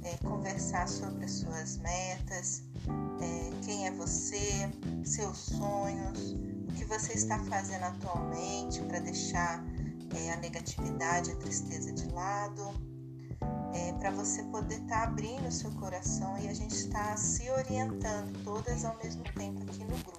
é, 0.04 0.16
conversar 0.18 0.88
sobre 0.88 1.26
as 1.26 1.32
suas 1.32 1.78
metas, 1.78 2.64
é, 3.20 3.66
quem 3.66 3.88
é 3.88 3.92
você, 3.92 4.70
seus 5.04 5.38
sonhos, 5.38 6.34
o 6.70 6.74
que 6.74 6.86
você 6.86 7.14
está 7.14 7.40
fazendo 7.46 7.84
atualmente 7.84 8.82
para 8.84 9.00
deixar 9.00 9.64
é, 10.16 10.32
a 10.32 10.38
negatividade, 10.38 11.32
a 11.32 11.36
tristeza 11.38 11.92
de 11.92 12.08
lado, 12.14 12.72
é, 13.78 13.94
para 13.94 14.10
você 14.12 14.42
poder 14.44 14.80
estar 14.82 15.02
tá 15.02 15.04
abrindo 15.04 15.48
o 15.48 15.52
seu 15.52 15.72
coração 15.72 16.38
e 16.40 16.48
a 16.48 16.54
gente 16.54 16.74
está 16.74 17.16
se 17.16 17.48
orientando 17.52 18.44
todas 18.44 18.84
ao 18.84 18.98
mesmo 18.98 19.24
tempo 19.36 19.62
aqui 19.64 19.84
no 19.84 19.98
grupo. 19.98 20.18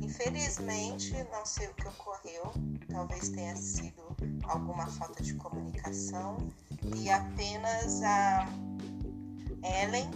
Infelizmente, 0.00 1.12
não 1.32 1.46
sei 1.46 1.66
o 1.68 1.74
que 1.74 1.88
ocorreu, 1.88 2.52
talvez 2.88 3.30
tenha 3.30 3.56
sido 3.56 4.02
alguma 4.44 4.86
falta 4.86 5.22
de 5.22 5.34
comunicação 5.34 6.36
e 6.94 7.08
apenas 7.08 8.02
a 8.02 8.46
Ellen 9.82 10.08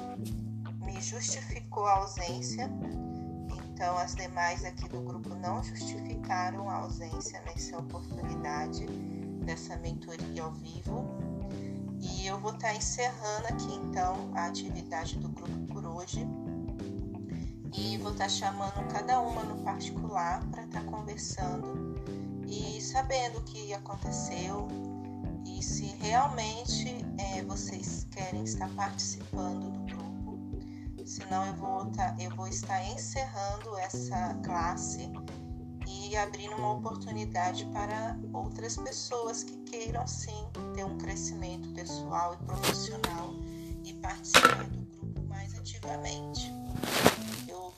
me 0.85 1.01
justificou 1.01 1.87
a 1.87 1.97
ausência, 1.97 2.71
então 3.73 3.97
as 3.97 4.15
demais 4.15 4.65
aqui 4.65 4.89
do 4.89 5.01
grupo 5.01 5.35
não 5.37 5.63
justificaram 5.63 6.69
a 6.69 6.77
ausência 6.77 7.41
nessa 7.43 7.79
oportunidade 7.79 8.87
dessa 9.45 9.77
mentoria 9.79 10.43
ao 10.43 10.53
vivo. 10.53 11.30
E 12.01 12.27
eu 12.27 12.39
vou 12.41 12.53
estar 12.53 12.75
encerrando 12.75 13.47
aqui 13.49 13.75
então 13.75 14.31
a 14.35 14.47
atividade 14.47 15.19
do 15.19 15.29
grupo 15.29 15.73
por 15.73 15.85
hoje 15.85 16.27
e 17.77 17.97
vou 17.99 18.13
estar 18.13 18.25
tá 18.25 18.31
chamando 18.31 18.93
cada 18.93 19.21
uma 19.21 19.43
no 19.45 19.63
particular 19.63 20.45
para 20.51 20.65
estar 20.65 20.81
tá 20.83 20.91
conversando 20.91 21.95
e 22.47 22.81
sabendo 22.81 23.39
o 23.39 23.43
que 23.43 23.73
aconteceu 23.73 24.67
e 25.47 25.63
se 25.63 25.87
realmente 26.01 27.05
é, 27.19 27.43
vocês 27.43 28.07
querem 28.11 28.45
estar 28.45 28.69
participando 28.71 29.71
do 29.71 29.95
grupo. 29.95 30.39
Senão 31.05 31.45
eu 31.47 31.55
vou, 31.55 31.87
tá, 31.87 32.17
eu 32.19 32.31
vou 32.35 32.49
estar 32.49 32.85
encerrando 32.85 33.77
essa 33.79 34.35
classe 34.45 35.11
e 36.09 36.17
abrindo 36.17 36.55
uma 36.57 36.73
oportunidade 36.73 37.65
para 37.67 38.19
outras 38.33 38.77
pessoas 38.77 39.43
que 39.43 39.57
queiram 39.65 40.07
sim 40.07 40.47
ter 40.75 40.85
um 40.85 40.97
crescimento 40.99 41.69
pessoal 41.71 42.35
e 42.35 42.45
profissional 42.45 43.35
e 43.85 43.93
participar 43.95 44.65
do 44.65 44.81
grupo 44.97 45.23
mais 45.29 45.55
ativamente 45.59 46.53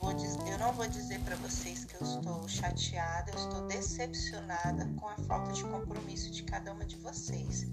vou 0.03 0.51
eu 0.51 0.57
não 0.59 0.73
vou 0.73 0.87
dizer 0.87 1.19
para 1.21 1.35
vocês 1.37 1.85
que 1.85 1.95
eu 1.95 2.01
estou 2.01 2.47
chateada, 2.47 3.31
eu 3.31 3.37
estou 3.37 3.67
decepcionada 3.67 4.85
com 4.97 5.07
a 5.07 5.15
falta 5.27 5.53
de 5.53 5.63
compromisso 5.63 6.29
de 6.29 6.43
cada 6.43 6.73
uma 6.73 6.85
de 6.85 6.97
vocês. 6.97 7.65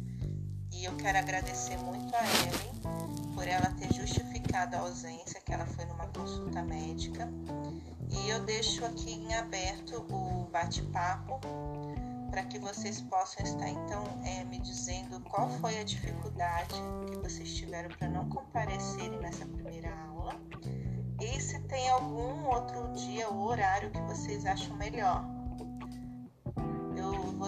E 0.81 0.87
eu 0.87 0.97
quero 0.97 1.19
agradecer 1.19 1.77
muito 1.77 2.17
a 2.17 2.25
Ellen 2.25 3.35
por 3.35 3.47
ela 3.47 3.71
ter 3.79 3.93
justificado 3.93 4.77
a 4.77 4.79
ausência, 4.79 5.39
que 5.45 5.53
ela 5.53 5.67
foi 5.67 5.85
numa 5.85 6.07
consulta 6.07 6.63
médica. 6.63 7.29
E 8.09 8.31
eu 8.31 8.41
deixo 8.47 8.83
aqui 8.87 9.13
em 9.13 9.35
aberto 9.35 10.07
o 10.11 10.49
bate-papo 10.51 11.39
para 12.31 12.45
que 12.45 12.59
vocês 12.59 13.03
possam 13.03 13.45
estar 13.45 13.69
então 13.69 14.05
é, 14.25 14.43
me 14.45 14.59
dizendo 14.59 15.21
qual 15.21 15.51
foi 15.61 15.79
a 15.79 15.85
dificuldade 15.85 16.81
que 17.11 17.19
vocês 17.19 17.55
tiveram 17.55 17.91
para 17.91 18.09
não 18.09 18.31
comparecerem 18.31 19.19
nessa 19.19 19.45
primeira 19.45 19.95
aula 20.09 20.35
e 21.21 21.39
se 21.43 21.61
tem 21.65 21.91
algum 21.91 22.47
outro 22.47 22.91
dia 22.95 23.29
ou 23.29 23.49
horário 23.49 23.91
que 23.91 24.01
vocês 24.03 24.47
acham 24.47 24.75
melhor. 24.77 25.40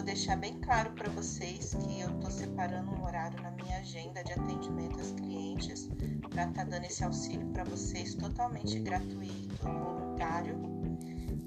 Vou 0.02 0.06
deixar 0.08 0.34
bem 0.36 0.58
claro 0.58 0.90
para 0.94 1.08
vocês 1.10 1.74
que 1.74 2.00
eu 2.00 2.10
estou 2.10 2.28
separando 2.28 2.90
um 2.90 3.04
horário 3.04 3.40
na 3.40 3.52
minha 3.52 3.78
agenda 3.78 4.24
de 4.24 4.32
atendimento 4.32 4.98
às 4.98 5.12
clientes 5.12 5.88
para 6.28 6.48
estar 6.48 6.52
tá 6.52 6.64
dando 6.64 6.86
esse 6.86 7.04
auxílio 7.04 7.46
para 7.52 7.62
vocês 7.62 8.16
totalmente 8.16 8.80
gratuito, 8.80 9.54
voluntário. 9.62 10.60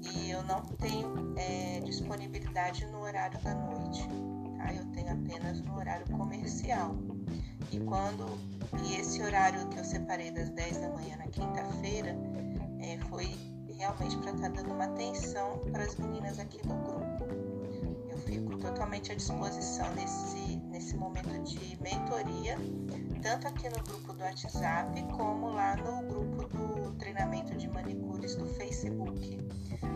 E 0.00 0.30
eu 0.30 0.42
não 0.44 0.62
tenho 0.62 1.34
é, 1.36 1.80
disponibilidade 1.80 2.86
no 2.86 3.02
horário 3.02 3.38
da 3.42 3.54
noite, 3.54 4.08
tá? 4.56 4.72
Eu 4.72 4.86
tenho 4.86 5.12
apenas 5.12 5.60
no 5.60 5.76
horário 5.76 6.10
comercial. 6.16 6.96
E 7.70 7.78
quando 7.80 8.40
e 8.86 8.94
esse 8.98 9.20
horário 9.20 9.68
que 9.68 9.78
eu 9.78 9.84
separei 9.84 10.30
das 10.30 10.48
10 10.48 10.78
da 10.78 10.88
manhã 10.88 11.18
na 11.18 11.26
quinta-feira 11.26 12.16
é, 12.80 12.96
foi 13.10 13.36
realmente 13.76 14.16
para 14.16 14.30
estar 14.30 14.48
tá 14.48 14.62
dando 14.62 14.72
uma 14.72 14.84
atenção 14.84 15.58
para 15.70 15.84
as 15.84 15.94
meninas 15.96 16.38
aqui 16.38 16.56
do 16.66 16.74
grupo. 16.74 17.45
Fico 18.26 18.58
totalmente 18.58 19.12
à 19.12 19.14
disposição 19.14 19.88
nesse, 19.94 20.56
nesse 20.68 20.96
momento 20.96 21.42
de 21.44 21.80
mentoria, 21.80 22.56
tanto 23.22 23.46
aqui 23.46 23.68
no 23.68 23.82
grupo 23.84 24.12
do 24.12 24.22
WhatsApp 24.22 25.02
como 25.16 25.50
lá 25.50 25.76
no 25.76 26.02
grupo 26.02 26.48
do 26.48 26.92
treinamento 26.98 27.56
de 27.56 27.68
manicures 27.68 28.34
do 28.34 28.46
Facebook, 28.46 29.38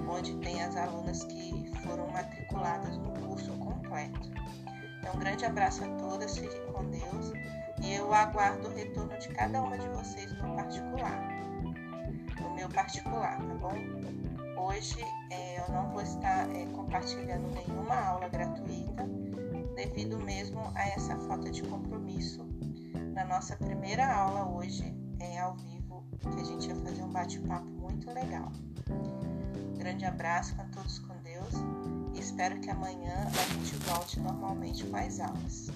onde 0.08 0.36
tem 0.38 0.62
as 0.62 0.76
alunas 0.76 1.24
que 1.24 1.70
foram 1.82 2.08
matriculadas 2.08 2.96
no 2.98 3.12
curso 3.26 3.52
completo. 3.58 4.30
Então, 5.00 5.14
um 5.14 5.18
grande 5.18 5.44
abraço 5.44 5.82
a 5.82 5.88
todas, 5.96 6.38
fiquem 6.38 6.66
com 6.72 6.84
Deus 6.88 7.32
e 7.82 7.94
eu 7.94 8.14
aguardo 8.14 8.68
o 8.68 8.74
retorno 8.74 9.18
de 9.18 9.28
cada 9.30 9.60
uma 9.60 9.76
de 9.76 9.88
vocês 9.88 10.32
no 10.40 10.54
particular 10.54 11.40
no 12.40 12.54
meu 12.54 12.68
particular, 12.68 13.36
tá 13.36 13.54
bom? 13.54 14.19
Hoje 14.60 15.02
é, 15.30 15.58
eu 15.58 15.72
não 15.72 15.90
vou 15.90 16.02
estar 16.02 16.46
é, 16.54 16.66
compartilhando 16.66 17.50
nenhuma 17.54 17.94
aula 17.94 18.28
gratuita, 18.28 19.08
devido 19.74 20.18
mesmo 20.18 20.60
a 20.74 20.86
essa 20.86 21.16
falta 21.20 21.50
de 21.50 21.62
compromisso. 21.62 22.46
Na 23.14 23.24
nossa 23.24 23.56
primeira 23.56 24.06
aula 24.06 24.46
hoje, 24.54 24.94
é 25.18 25.40
ao 25.40 25.56
vivo, 25.56 26.04
que 26.20 26.40
a 26.40 26.44
gente 26.44 26.68
vai 26.68 26.84
fazer 26.84 27.02
um 27.02 27.08
bate-papo 27.08 27.64
muito 27.64 28.10
legal. 28.12 28.52
grande 29.78 30.04
abraço 30.04 30.54
a 30.60 30.64
todos 30.64 30.98
com 30.98 31.16
Deus 31.22 31.54
e 32.14 32.20
espero 32.20 32.60
que 32.60 32.68
amanhã 32.68 33.14
a 33.28 33.54
gente 33.54 33.74
volte 33.76 34.20
normalmente 34.20 34.84
com 34.84 34.96
as 34.96 35.20
aulas. 35.20 35.70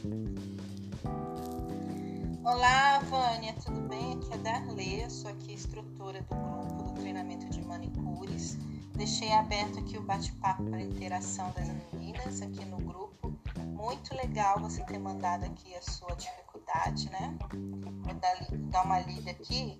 Olá, 2.44 2.98
Vânia, 2.98 3.54
tudo 3.64 3.80
bem? 3.88 4.12
Aqui 4.12 4.30
é 4.30 4.34
a 4.34 4.36
Darley, 4.36 5.10
sou 5.10 5.30
aqui 5.30 5.54
instrutora 5.54 6.20
do 6.20 6.34
grupo 6.36 6.82
do 6.82 6.92
treinamento 7.00 7.48
de 7.48 7.64
manicures. 7.64 8.58
Deixei 8.94 9.32
aberto 9.32 9.78
aqui 9.78 9.98
o 9.98 10.02
bate-papo 10.02 10.64
para 10.64 10.80
interação 10.80 11.50
das 11.52 11.68
meninas 11.92 12.40
aqui 12.40 12.64
no 12.64 12.78
grupo. 12.78 13.32
Muito 13.58 14.14
legal 14.14 14.60
você 14.60 14.82
ter 14.84 14.98
mandado 14.98 15.44
aqui 15.44 15.74
a 15.74 15.82
sua 15.82 16.14
dificuldade, 16.14 17.10
né? 17.10 17.36
Vou 17.50 18.14
dar, 18.14 18.36
dar 18.70 18.84
uma 18.84 19.00
lida 19.00 19.30
aqui. 19.30 19.78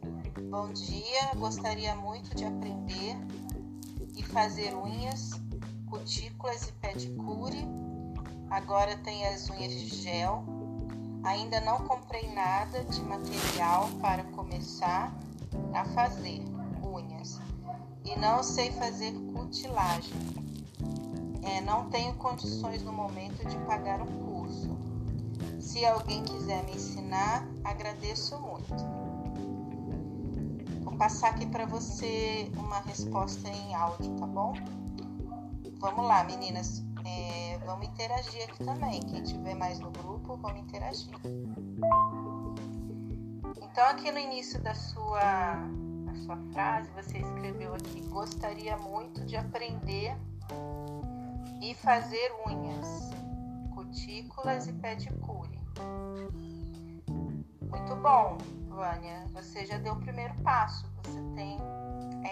Bom 0.50 0.72
dia, 0.72 1.34
gostaria 1.36 1.94
muito 1.94 2.34
de 2.34 2.44
aprender 2.44 3.16
e 4.16 4.22
fazer 4.22 4.74
unhas, 4.74 5.30
cutículas 5.88 6.68
e 6.68 6.72
pedicure. 6.72 7.64
Agora 8.50 8.96
tem 8.98 9.26
as 9.26 9.48
unhas 9.48 9.72
de 9.72 9.88
gel 9.88 10.44
Ainda 11.24 11.58
não 11.62 11.78
comprei 11.78 12.30
nada 12.34 12.84
de 12.84 13.00
material 13.00 13.88
para 14.02 14.22
começar 14.24 15.10
a 15.72 15.84
fazer 15.86 16.44
unhas 16.82 17.40
e 18.04 18.18
não 18.18 18.42
sei 18.42 18.70
fazer 18.72 19.12
cutilagem. 19.32 20.12
É, 21.42 21.60
não 21.60 21.90
tenho 21.90 22.14
condições 22.14 22.82
no 22.82 22.92
momento 22.92 23.46
de 23.46 23.56
pagar 23.66 24.00
um 24.00 24.06
curso. 24.24 24.76
Se 25.60 25.84
alguém 25.84 26.22
quiser 26.22 26.64
me 26.64 26.72
ensinar, 26.72 27.46
agradeço 27.64 28.38
muito. 28.38 28.74
Vou 30.82 30.96
passar 30.96 31.30
aqui 31.30 31.46
para 31.46 31.66
você 31.66 32.50
uma 32.56 32.80
resposta 32.80 33.48
em 33.48 33.74
áudio, 33.74 34.14
tá 34.16 34.26
bom? 34.26 34.54
Vamos 35.78 36.06
lá, 36.06 36.24
meninas. 36.24 36.82
É, 37.04 37.58
vamos 37.66 37.86
interagir 37.86 38.44
aqui 38.44 38.64
também. 38.64 39.00
Quem 39.00 39.22
tiver 39.22 39.54
mais 39.54 39.78
no 39.80 39.90
grupo, 39.90 40.36
vamos 40.36 40.60
interagir. 40.60 41.14
Então, 43.62 43.84
aqui 43.88 44.10
no 44.10 44.18
início 44.18 44.62
da 44.62 44.74
sua, 44.74 45.68
sua 46.16 46.36
frase, 46.52 46.90
você 46.90 47.18
escreveu 47.18 47.74
aqui: 47.74 48.00
gostaria 48.08 48.76
muito 48.76 49.24
de 49.24 49.36
aprender 49.36 50.16
e 51.60 51.74
fazer 51.74 52.32
unhas, 52.46 53.10
cutículas 53.74 54.66
e 54.66 54.72
pedicure. 54.72 55.58
Muito 57.62 57.96
bom, 57.96 58.38
Vânia. 58.68 59.26
Você 59.32 59.66
já 59.66 59.78
deu 59.78 59.94
o 59.94 60.00
primeiro 60.00 60.34
passo. 60.42 60.86
Você 61.04 61.20
tem 61.34 61.58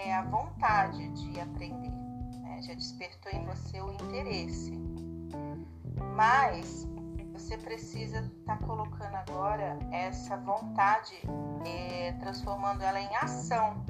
é, 0.05 0.15
a 0.15 0.23
vontade 0.23 1.09
de 1.11 1.41
aprender 1.41 1.93
já 2.63 2.75
despertou 2.75 3.33
em 3.33 3.45
você 3.45 3.81
o 3.81 3.93
interesse. 3.93 4.73
Mas 6.15 6.87
você 7.33 7.57
precisa 7.57 8.21
estar 8.21 8.59
tá 8.59 8.67
colocando 8.67 9.15
agora 9.15 9.79
essa 9.91 10.37
vontade, 10.37 11.15
é, 11.67 12.13
transformando 12.21 12.83
ela 12.83 13.01
em 13.01 13.17
ação. 13.17 13.85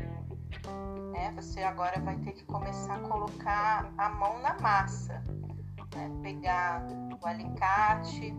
Né? 1.12 1.32
Você 1.36 1.62
agora 1.62 2.00
vai 2.00 2.16
ter 2.18 2.32
que 2.32 2.44
começar 2.44 2.96
a 2.96 3.00
colocar 3.00 3.92
a 3.98 4.08
mão 4.10 4.40
na 4.40 4.58
massa, 4.60 5.22
né? 5.94 6.10
pegar 6.22 6.86
o 7.20 7.26
alicate, 7.26 8.34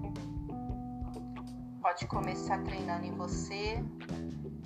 pode 1.81 2.07
começar 2.07 2.63
treinando 2.63 3.05
em 3.05 3.15
você, 3.15 3.83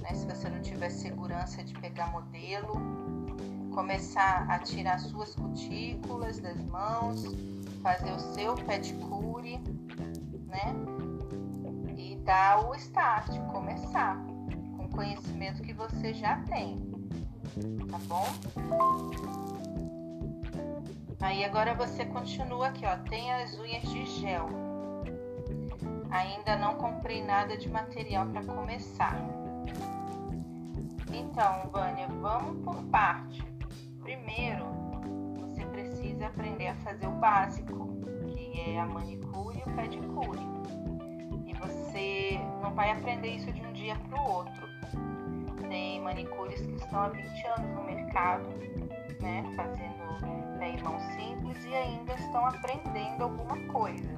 né? 0.02 0.14
se 0.14 0.26
você 0.26 0.50
não 0.50 0.62
tiver 0.62 0.90
segurança 0.90 1.64
de 1.64 1.74
pegar 1.80 2.12
modelo 2.12 3.08
começar 3.78 4.48
a 4.50 4.58
tirar 4.58 5.00
suas 5.00 5.36
cutículas 5.36 6.40
das 6.40 6.60
mãos, 6.64 7.26
fazer 7.84 8.12
o 8.12 8.20
seu 8.20 8.56
pedicure, 8.56 9.62
né? 10.48 10.74
E 11.98 12.16
dar 12.18 12.68
o 12.68 12.76
start, 12.76 13.38
começar 13.52 14.18
com 14.76 14.86
o 14.86 14.90
conhecimento 14.90 15.62
que 15.62 15.74
você 15.74 16.14
já 16.14 16.38
tem, 16.44 16.78
tá 17.90 17.98
bom? 18.08 18.26
Aí 21.20 21.44
agora 21.44 21.74
você 21.74 22.06
continua 22.06 22.68
aqui, 22.68 22.86
ó, 22.86 22.96
tem 23.10 23.34
as 23.34 23.58
unhas 23.60 23.84
de 23.84 24.06
gel. 24.06 24.48
Ainda 26.10 26.56
não 26.56 26.76
comprei 26.76 27.24
nada 27.24 27.58
de 27.58 27.68
material 27.70 28.28
para 28.28 28.44
começar. 28.44 29.18
Então, 31.12 31.70
Vânia, 31.72 32.08
vamos 32.22 32.64
por 32.64 32.84
parte. 32.86 33.44
Primeiro, 34.02 34.66
você 35.42 35.66
precisa 35.66 36.28
aprender 36.28 36.68
a 36.68 36.76
fazer 36.76 37.08
o 37.08 37.12
básico, 37.12 37.90
que 38.58 38.72
é 38.72 38.80
a 38.80 38.88
manicure 38.88 39.60
e 39.60 39.70
o 39.70 39.76
pedicure. 39.76 40.40
E 41.46 41.54
você 41.54 42.40
não 42.60 42.74
vai 42.74 42.90
aprender 42.90 43.36
isso 43.36 43.52
de 43.52 43.62
um 43.62 43.72
dia 43.72 43.96
para 43.96 44.20
o 44.20 44.32
outro. 44.32 44.68
Tem 45.70 46.02
manicures 46.02 46.62
que 46.62 46.74
estão 46.74 47.02
há 47.02 47.10
20 47.10 47.48
anos 47.48 47.76
no 47.76 47.84
mercado, 47.84 48.50
né, 49.22 49.44
fazendo 49.56 50.58
né, 50.58 50.76
mão 50.84 51.00
simples 51.16 51.64
e 51.66 51.76
ainda 51.76 52.14
estão 52.16 52.46
aprendendo 52.48 53.24
alguma 53.26 53.58
coisa. 53.72 54.10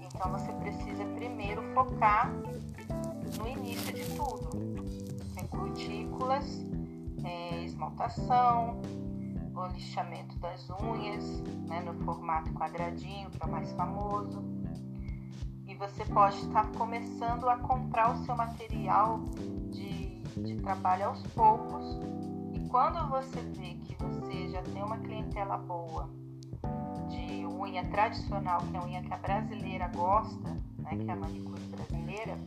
Então 0.00 0.30
você 0.30 0.52
precisa 0.52 1.04
primeiro 1.16 1.60
focar 1.74 2.30
no 3.36 3.48
início 3.48 3.92
de 3.92 4.04
tudo. 4.14 4.50
Tem 5.34 5.46
cutículas 5.48 6.64
é, 7.24 7.64
esmaltação, 7.64 8.80
o 9.54 9.66
lixamento 9.68 10.36
das 10.38 10.68
unhas, 10.70 11.40
né, 11.68 11.80
no 11.80 11.94
formato 12.04 12.52
quadradinho, 12.52 13.30
que 13.30 13.42
é 13.42 13.46
o 13.46 13.50
mais 13.50 13.70
famoso. 13.72 14.42
E 15.66 15.74
você 15.74 16.04
pode 16.06 16.36
estar 16.36 16.70
começando 16.72 17.48
a 17.48 17.56
comprar 17.58 18.12
o 18.12 18.24
seu 18.24 18.36
material 18.36 19.20
de, 19.70 20.20
de 20.20 20.56
trabalho 20.56 21.06
aos 21.06 21.22
poucos. 21.28 21.98
E 22.52 22.68
quando 22.68 23.08
você 23.08 23.40
vê 23.40 23.74
que 23.74 23.96
você 23.98 24.48
já 24.48 24.62
tem 24.62 24.82
uma 24.82 24.98
clientela 24.98 25.56
boa 25.56 26.10
de 27.08 27.46
unha 27.46 27.84
tradicional, 27.86 28.60
que 28.60 28.76
é 28.76 28.78
a 28.78 28.84
unha 28.84 29.02
que 29.02 29.12
a 29.12 29.16
brasileira 29.16 29.88
gosta, 29.88 30.50
né, 30.78 30.96
que 30.96 31.08
é 31.08 31.12
a 31.12 31.16
manicure 31.16 31.62
brasileira, 31.64 32.38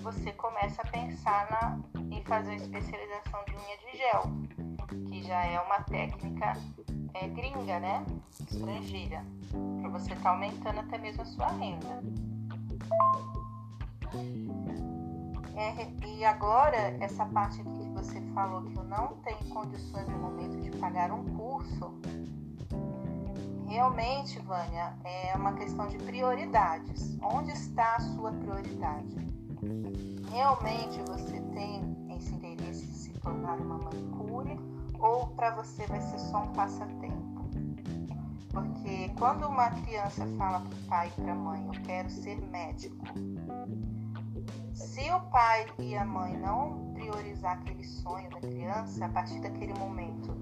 você 0.00 0.32
começa 0.32 0.82
a 0.82 0.86
pensar 0.86 1.48
na, 1.50 1.78
em 2.10 2.22
fazer 2.24 2.52
a 2.52 2.56
especialização 2.56 3.40
de 3.46 3.52
unha 3.52 3.76
de 3.78 3.98
gel, 3.98 4.69
que 5.08 5.22
já 5.22 5.44
é 5.44 5.60
uma 5.60 5.80
técnica 5.82 6.56
é, 7.14 7.28
gringa, 7.28 7.80
né? 7.80 8.04
Estrangeira, 8.38 9.24
para 9.80 9.90
você 9.90 10.12
estar 10.12 10.22
tá 10.22 10.30
aumentando 10.30 10.80
até 10.80 10.98
mesmo 10.98 11.22
a 11.22 11.26
sua 11.26 11.48
renda. 11.48 12.02
É, 15.56 16.06
e 16.06 16.24
agora, 16.24 16.96
essa 17.00 17.24
parte 17.26 17.60
aqui 17.60 17.70
que 17.70 17.90
você 17.90 18.20
falou 18.34 18.62
que 18.62 18.76
eu 18.76 18.84
não 18.84 19.08
tenho 19.24 19.44
condições 19.50 20.08
no 20.08 20.18
momento 20.18 20.60
de 20.60 20.70
pagar 20.78 21.12
um 21.12 21.24
curso, 21.36 21.94
realmente, 23.66 24.38
Vânia, 24.40 24.96
é 25.04 25.36
uma 25.36 25.52
questão 25.52 25.86
de 25.88 25.98
prioridades. 25.98 27.18
Onde 27.22 27.52
está 27.52 27.96
a 27.96 28.00
sua 28.00 28.32
prioridade? 28.32 29.16
Realmente 30.30 31.00
você 31.06 31.40
tem 31.52 31.82
esse 32.16 32.34
interesse 32.34 32.84
em 32.84 32.92
se 32.94 33.12
tornar 33.20 33.58
uma 33.58 33.78
manicure 33.78 34.58
ou 35.00 35.28
para 35.28 35.54
você 35.54 35.86
vai 35.86 36.00
ser 36.00 36.18
só 36.18 36.44
um 36.44 36.52
passatempo? 36.52 37.30
Porque 38.50 39.08
quando 39.18 39.46
uma 39.46 39.70
criança 39.70 40.26
fala 40.36 40.60
para 40.60 40.74
o 40.74 40.86
pai 40.88 41.08
e 41.08 41.20
para 41.20 41.32
a 41.32 41.36
mãe, 41.36 41.66
eu 41.66 41.82
quero 41.82 42.10
ser 42.10 42.40
médico, 42.50 43.04
se 44.74 45.10
o 45.10 45.20
pai 45.30 45.66
e 45.78 45.96
a 45.96 46.04
mãe 46.04 46.36
não 46.36 46.92
priorizar 46.94 47.58
aquele 47.58 47.84
sonho 47.84 48.28
da 48.30 48.40
criança, 48.40 49.06
a 49.06 49.08
partir 49.08 49.40
daquele 49.40 49.74
momento, 49.74 50.36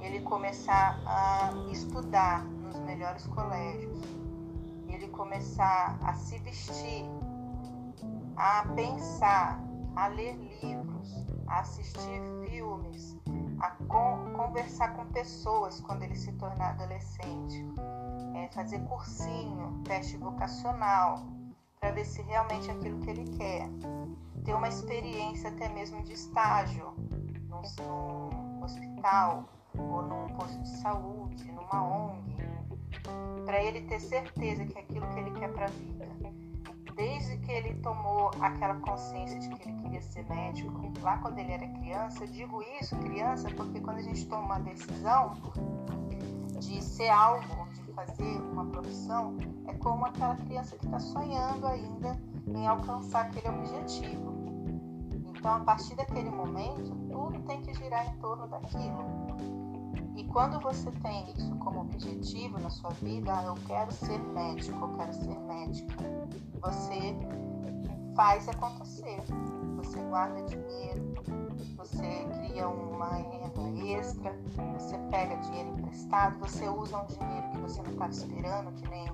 ele 0.00 0.20
começar 0.20 1.00
a 1.06 1.50
estudar 1.70 2.44
nos 2.44 2.78
melhores 2.80 3.26
colégios, 3.26 3.98
ele 4.88 5.08
começar 5.08 5.98
a 6.02 6.14
se 6.14 6.38
vestir, 6.38 7.04
a 8.36 8.64
pensar, 8.74 9.60
a 9.96 10.08
ler 10.08 10.36
livros, 10.62 11.24
a 11.50 11.60
assistir 11.60 12.22
filmes, 12.46 13.18
a 13.58 13.70
con 13.88 14.32
conversar 14.34 14.94
com 14.94 15.04
pessoas 15.06 15.80
quando 15.80 16.04
ele 16.04 16.14
se 16.14 16.32
tornar 16.34 16.70
adolescente, 16.70 17.66
é, 18.36 18.48
fazer 18.52 18.78
cursinho, 18.84 19.82
teste 19.84 20.16
vocacional, 20.16 21.26
para 21.80 21.90
ver 21.90 22.04
se 22.04 22.22
realmente 22.22 22.70
é 22.70 22.72
aquilo 22.72 23.00
que 23.00 23.10
ele 23.10 23.24
quer. 23.36 23.68
Ter 24.44 24.54
uma 24.54 24.68
experiência 24.68 25.50
até 25.50 25.68
mesmo 25.68 26.02
de 26.04 26.12
estágio 26.12 26.94
num, 27.48 27.62
num 27.84 28.62
hospital 28.62 29.44
ou 29.76 30.02
num 30.02 30.28
posto 30.36 30.62
de 30.62 30.76
saúde, 30.78 31.50
numa 31.50 31.82
ONG, 31.82 32.36
para 33.44 33.60
ele 33.60 33.82
ter 33.82 33.98
certeza 33.98 34.64
que 34.64 34.78
é 34.78 34.82
aquilo 34.82 35.08
que 35.08 35.18
ele 35.18 35.32
quer 35.32 35.52
para 35.52 35.64
a 35.64 35.70
vida. 35.70 36.19
Desde 37.00 37.38
que 37.38 37.50
ele 37.50 37.72
tomou 37.76 38.30
aquela 38.42 38.74
consciência 38.74 39.40
de 39.40 39.48
que 39.48 39.66
ele 39.66 39.80
queria 39.80 40.02
ser 40.02 40.22
médico, 40.28 40.92
lá 41.00 41.16
quando 41.16 41.38
ele 41.38 41.50
era 41.50 41.66
criança, 41.66 42.24
eu 42.24 42.28
digo 42.28 42.62
isso, 42.78 42.94
criança, 42.96 43.48
porque 43.56 43.80
quando 43.80 43.96
a 43.96 44.02
gente 44.02 44.26
toma 44.26 44.42
uma 44.42 44.60
decisão 44.60 45.32
de 46.58 46.84
ser 46.84 47.08
algo, 47.08 47.66
de 47.72 47.92
fazer 47.94 48.42
uma 48.52 48.66
profissão, 48.66 49.34
é 49.66 49.72
como 49.78 50.04
aquela 50.04 50.36
criança 50.36 50.76
que 50.76 50.84
está 50.84 50.98
sonhando 50.98 51.66
ainda 51.66 52.20
em 52.46 52.66
alcançar 52.66 53.22
aquele 53.22 53.48
objetivo. 53.48 54.34
Então, 55.30 55.54
a 55.54 55.60
partir 55.60 55.94
daquele 55.94 56.28
momento, 56.28 56.94
tudo 57.10 57.40
tem 57.46 57.62
que 57.62 57.72
girar 57.72 58.06
em 58.14 58.18
torno 58.18 58.46
daquilo. 58.46 59.59
E 60.16 60.24
quando 60.24 60.60
você 60.60 60.90
tem 61.02 61.30
isso 61.32 61.54
como 61.56 61.80
objetivo 61.80 62.58
na 62.58 62.70
sua 62.70 62.90
vida, 62.90 63.32
ah, 63.32 63.44
eu 63.44 63.54
quero 63.66 63.92
ser 63.92 64.18
médico, 64.18 64.84
eu 64.84 64.96
quero 64.96 65.12
ser 65.12 65.38
médica, 65.40 65.96
você 66.60 67.16
faz 68.14 68.48
acontecer. 68.48 69.20
Você 69.76 69.98
guarda 70.02 70.42
dinheiro, 70.42 71.14
você 71.76 72.26
cria 72.34 72.68
uma 72.68 73.14
renda 73.14 73.50
extra, 73.90 74.38
você 74.78 74.96
pega 75.10 75.36
dinheiro 75.36 75.70
emprestado, 75.70 76.38
você 76.38 76.68
usa 76.68 76.98
um 76.98 77.06
dinheiro 77.06 77.50
que 77.50 77.58
você 77.58 77.82
não 77.82 77.90
estava 77.90 78.10
esperando, 78.10 78.72
que 78.72 78.88
nem 78.88 79.06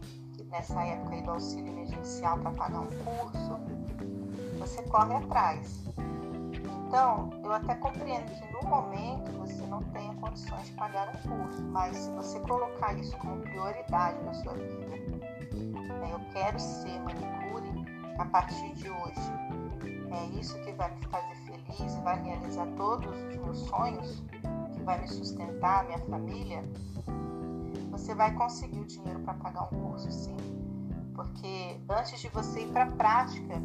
nessa 0.50 0.82
época 0.82 1.14
aí 1.14 1.22
do 1.22 1.30
auxílio 1.30 1.72
emergencial 1.72 2.38
para 2.38 2.50
pagar 2.52 2.80
um 2.80 2.86
curso. 2.86 3.58
Você 4.58 4.82
corre 4.84 5.14
atrás. 5.14 5.84
Então, 6.96 7.28
eu 7.44 7.52
até 7.52 7.74
compreendo 7.74 8.24
que 8.24 8.52
no 8.54 8.70
momento 8.70 9.30
você 9.32 9.66
não 9.66 9.82
tenha 9.82 10.14
condições 10.14 10.64
de 10.64 10.72
pagar 10.72 11.10
um 11.10 11.28
curso, 11.28 11.62
mas 11.64 11.94
se 11.94 12.10
você 12.12 12.40
colocar 12.40 12.94
isso 12.94 13.14
como 13.18 13.38
prioridade 13.42 14.24
na 14.24 14.32
sua 14.32 14.54
vida, 14.54 14.86
né, 14.86 16.10
eu 16.10 16.18
quero 16.32 16.58
ser 16.58 16.98
manicure 17.00 17.84
a 18.18 18.24
partir 18.24 18.72
de 18.76 18.88
hoje, 18.88 19.20
é 20.10 20.40
isso 20.40 20.58
que 20.62 20.72
vai 20.72 20.90
me 20.96 21.04
fazer 21.08 21.34
feliz 21.44 21.96
vai 21.96 22.18
realizar 22.22 22.66
todos 22.78 23.14
os 23.14 23.36
meus 23.36 23.58
sonhos, 23.66 24.24
que 24.72 24.80
vai 24.82 24.98
me 24.98 25.08
sustentar, 25.08 25.84
minha 25.84 25.98
família, 25.98 26.64
você 27.90 28.14
vai 28.14 28.32
conseguir 28.32 28.80
o 28.80 28.86
dinheiro 28.86 29.20
para 29.20 29.34
pagar 29.34 29.64
um 29.64 29.82
curso 29.82 30.10
sim. 30.10 30.34
Porque 31.14 31.78
antes 31.90 32.18
de 32.22 32.30
você 32.30 32.62
ir 32.62 32.72
para 32.72 32.84
a 32.84 32.90
prática, 32.92 33.62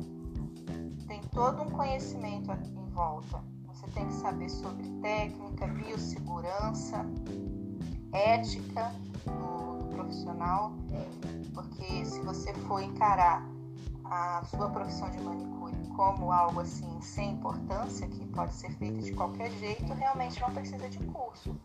tem 1.07 1.21
todo 1.31 1.61
um 1.61 1.69
conhecimento 1.69 2.51
em 2.51 2.80
volta. 2.91 3.43
Você 3.67 3.87
tem 3.91 4.05
que 4.07 4.13
saber 4.13 4.49
sobre 4.49 4.87
técnica, 5.01 5.67
biossegurança, 5.67 7.05
ética 8.11 8.93
do, 9.25 9.83
do 9.83 9.95
profissional, 9.95 10.73
porque 11.53 12.05
se 12.05 12.19
você 12.21 12.53
for 12.53 12.81
encarar 12.81 13.45
a 14.05 14.43
sua 14.45 14.69
profissão 14.69 15.09
de 15.09 15.21
manicure 15.21 15.51
como 15.95 16.31
algo 16.31 16.59
assim 16.59 16.99
sem 17.01 17.31
importância, 17.31 18.07
que 18.07 18.25
pode 18.27 18.53
ser 18.53 18.71
feita 18.73 19.01
de 19.01 19.13
qualquer 19.13 19.51
jeito, 19.51 19.93
realmente 19.93 20.39
não 20.41 20.51
precisa 20.53 20.89
de 20.89 20.99
curso. 21.05 21.55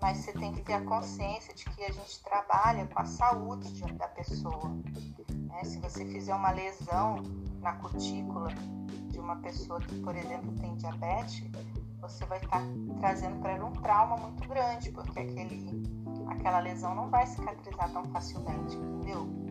Mas 0.00 0.18
você 0.18 0.32
tem 0.32 0.52
que 0.52 0.62
ter 0.62 0.74
a 0.74 0.80
consciência 0.82 1.54
de 1.54 1.64
que 1.64 1.84
a 1.84 1.92
gente 1.92 2.22
trabalha 2.22 2.86
com 2.86 3.00
a 3.00 3.04
saúde 3.04 3.72
de, 3.72 3.82
da 3.94 4.08
pessoa. 4.08 4.70
Né? 5.48 5.64
Se 5.64 5.78
você 5.78 6.04
fizer 6.06 6.34
uma 6.34 6.50
lesão 6.50 7.22
na 7.60 7.72
cutícula 7.72 8.48
de 9.10 9.18
uma 9.18 9.36
pessoa 9.36 9.80
que, 9.80 9.94
por 10.00 10.14
exemplo, 10.14 10.52
tem 10.60 10.74
diabetes, 10.76 11.44
você 12.00 12.24
vai 12.26 12.38
estar 12.38 12.60
tá 12.60 12.66
trazendo 13.00 13.40
para 13.40 13.52
ela 13.52 13.64
um 13.66 13.72
trauma 13.72 14.16
muito 14.16 14.46
grande, 14.48 14.90
porque 14.92 15.18
aquele, 15.18 15.82
aquela 16.28 16.60
lesão 16.60 16.94
não 16.94 17.08
vai 17.10 17.26
cicatrizar 17.26 17.90
tão 17.92 18.04
facilmente, 18.04 18.76
entendeu? 18.76 19.48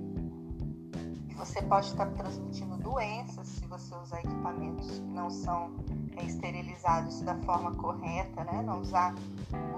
você 1.37 1.61
pode 1.61 1.87
estar 1.87 2.07
transmitindo 2.13 2.77
doenças 2.77 3.47
se 3.47 3.65
você 3.67 3.93
usar 3.95 4.19
equipamentos 4.19 4.89
que 4.89 5.01
não 5.01 5.29
são 5.29 5.71
é, 6.17 6.25
esterilizados 6.25 7.21
da 7.21 7.35
forma 7.35 7.73
correta, 7.75 8.43
né? 8.43 8.63
Não 8.63 8.81
usar 8.81 9.13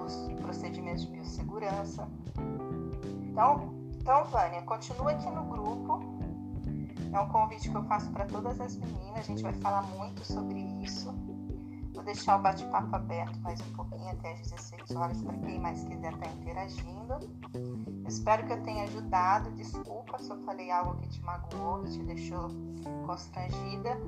os 0.01 0.33
procedimentos 0.41 1.05
de 1.05 1.11
biossegurança. 1.11 2.07
Então, 3.23 3.73
então, 3.99 4.23
Vânia, 4.25 4.61
continua 4.61 5.11
aqui 5.11 5.29
no 5.29 5.43
grupo. 5.43 5.99
É 7.11 7.19
um 7.19 7.27
convite 7.29 7.69
que 7.69 7.75
eu 7.75 7.83
faço 7.85 8.09
para 8.11 8.25
todas 8.25 8.59
as 8.61 8.75
meninas. 8.75 9.19
A 9.19 9.21
gente 9.21 9.41
vai 9.41 9.53
falar 9.53 9.81
muito 9.83 10.23
sobre 10.23 10.59
isso. 10.83 11.13
Vou 11.93 12.03
deixar 12.03 12.37
o 12.37 12.41
bate-papo 12.41 12.95
aberto 12.95 13.39
mais 13.41 13.59
um 13.61 13.73
pouquinho 13.73 14.09
até 14.11 14.33
as 14.33 14.41
16 14.41 14.95
horas 14.95 15.21
para 15.21 15.37
quem 15.39 15.59
mais 15.59 15.83
quiser 15.83 16.13
estar 16.13 16.25
tá 16.25 16.31
interagindo. 16.31 17.19
espero 18.07 18.45
que 18.45 18.53
eu 18.53 18.63
tenha 18.63 18.83
ajudado. 18.83 19.51
Desculpa 19.51 20.19
se 20.19 20.29
eu 20.29 20.37
falei 20.45 20.71
algo 20.71 20.95
que 20.97 21.09
te 21.09 21.21
magoou, 21.21 21.83
que 21.83 21.91
te 21.91 22.03
deixou 22.03 22.49
constrangida, 23.05 23.99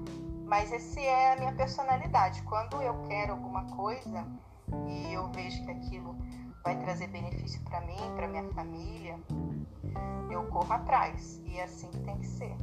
mas 0.45 0.71
esse 0.71 0.99
é 0.99 1.33
a 1.33 1.35
minha 1.37 1.53
personalidade. 1.53 2.43
Quando 2.43 2.81
eu 2.81 2.93
quero 3.07 3.33
alguma 3.33 3.65
coisa 3.75 4.25
e 4.87 5.13
eu 5.13 5.27
vejo 5.31 5.63
que 5.65 5.71
aquilo 5.71 6.15
vai 6.63 6.77
trazer 6.79 7.07
benefício 7.07 7.61
para 7.63 7.81
mim, 7.81 7.97
para 8.15 8.27
minha 8.27 8.47
família, 8.53 9.19
eu 10.29 10.45
corro 10.47 10.71
atrás 10.71 11.41
e 11.45 11.57
é 11.57 11.63
assim 11.63 11.89
que 11.89 11.99
tem 11.99 12.17
que 12.19 12.27
ser. 12.27 12.55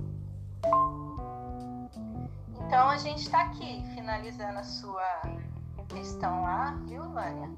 Então 2.67 2.89
a 2.89 2.97
gente 2.97 3.23
está 3.23 3.43
aqui 3.43 3.85
finalizando 3.95 4.59
a 4.59 4.65
sua 4.65 5.23
questão 5.89 6.43
lá, 6.43 6.79
viu, 6.87 7.03
Vânia? 7.11 7.51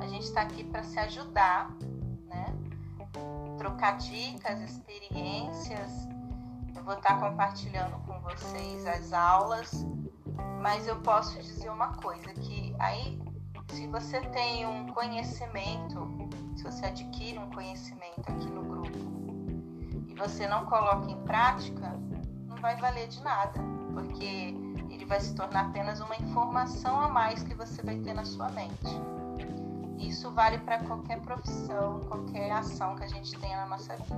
A 0.00 0.06
gente 0.06 0.24
está 0.24 0.42
aqui 0.42 0.64
para 0.64 0.82
se 0.82 0.98
ajudar, 0.98 1.70
né? 2.26 2.46
Trocar 3.58 3.98
dicas, 3.98 4.60
experiências. 4.60 6.08
Eu 6.74 6.82
vou 6.82 6.94
estar 6.94 7.20
tá 7.20 7.28
compartilhando 7.28 7.98
com 8.06 8.18
vocês 8.20 8.86
as 8.86 9.12
aulas, 9.12 9.86
mas 10.60 10.86
eu 10.86 11.00
posso 11.00 11.38
dizer 11.40 11.70
uma 11.70 11.92
coisa 11.94 12.32
que 12.32 12.74
aí 12.78 13.20
se 13.74 13.86
você 13.88 14.20
tem 14.20 14.66
um 14.66 14.86
conhecimento, 14.88 16.08
se 16.56 16.62
você 16.62 16.86
adquire 16.86 17.38
um 17.38 17.50
conhecimento 17.50 18.20
aqui 18.20 18.46
no 18.46 18.62
grupo 18.62 18.98
e 20.06 20.14
você 20.14 20.46
não 20.46 20.64
coloca 20.66 21.10
em 21.10 21.20
prática, 21.24 21.98
vai 22.64 22.76
valer 22.76 23.08
de 23.08 23.22
nada 23.22 23.60
porque 23.92 24.54
ele 24.88 25.04
vai 25.04 25.20
se 25.20 25.34
tornar 25.34 25.66
apenas 25.66 26.00
uma 26.00 26.16
informação 26.16 26.98
a 26.98 27.08
mais 27.08 27.42
que 27.42 27.54
você 27.54 27.82
vai 27.82 27.98
ter 27.98 28.14
na 28.14 28.24
sua 28.24 28.48
mente. 28.52 28.88
Isso 29.98 30.30
vale 30.30 30.56
para 30.56 30.78
qualquer 30.78 31.20
profissão, 31.20 32.00
qualquer 32.08 32.50
ação 32.52 32.96
que 32.96 33.04
a 33.04 33.06
gente 33.06 33.38
tenha 33.38 33.58
na 33.58 33.66
nossa 33.66 33.94
vida. 33.96 34.16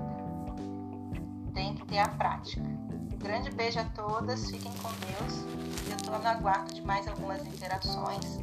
Tem 1.55 1.75
que 1.75 1.85
ter 1.87 1.99
a 1.99 2.07
prática. 2.07 2.63
Um 2.63 3.19
grande 3.19 3.51
beijo 3.51 3.81
a 3.81 3.85
todas, 3.85 4.49
fiquem 4.49 4.73
com 4.75 4.91
Deus. 4.93 5.45
Eu 5.91 5.97
estou 5.97 6.17
no 6.17 6.29
aguardo 6.29 6.73
de 6.73 6.83
mais 6.83 7.09
algumas 7.09 7.45
interações. 7.45 8.39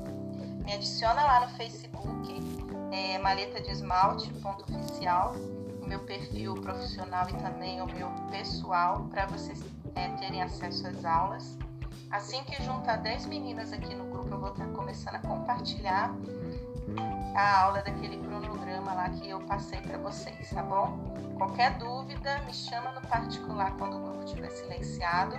Me 0.65 0.73
adiciona 0.73 1.23
lá 1.23 1.47
no 1.47 1.55
Facebook, 1.55 2.41
é, 2.91 3.17
maleta 3.19 3.61
de 3.61 3.71
esmalte, 3.71 4.29
ponto 4.41 4.65
oficial, 4.65 5.33
o 5.81 5.87
meu 5.87 5.99
perfil 6.01 6.55
profissional 6.55 7.25
e 7.29 7.33
também 7.41 7.81
o 7.81 7.85
meu 7.85 8.09
pessoal, 8.29 9.07
para 9.09 9.27
vocês 9.27 9.63
é, 9.95 10.09
terem 10.17 10.41
acesso 10.41 10.87
às 10.87 11.05
aulas. 11.05 11.57
Assim 12.11 12.43
que 12.43 12.61
juntar 12.63 12.97
10 12.97 13.25
meninas 13.25 13.73
aqui 13.73 13.93
no 13.95 14.05
grupo, 14.05 14.29
eu 14.29 14.39
vou 14.39 14.49
estar 14.49 14.67
começando 14.67 15.15
a 15.15 15.19
compartilhar 15.19 16.13
a 17.35 17.61
aula 17.61 17.81
daquele 17.81 18.17
cronograma 18.17 18.93
lá 18.93 19.09
que 19.09 19.29
eu 19.29 19.39
passei 19.41 19.81
para 19.81 19.97
vocês, 19.97 20.49
tá 20.51 20.61
bom? 20.61 21.13
Qualquer 21.37 21.77
dúvida, 21.77 22.39
me 22.45 22.53
chama 22.53 22.91
no 22.91 23.01
particular 23.01 23.75
quando 23.77 23.97
o 23.97 23.99
grupo 23.99 24.23
estiver 24.25 24.51
silenciado, 24.51 25.35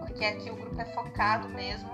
porque 0.00 0.24
aqui 0.24 0.50
o 0.50 0.56
grupo 0.56 0.78
é 0.80 0.84
focado 0.84 1.48
mesmo. 1.48 1.88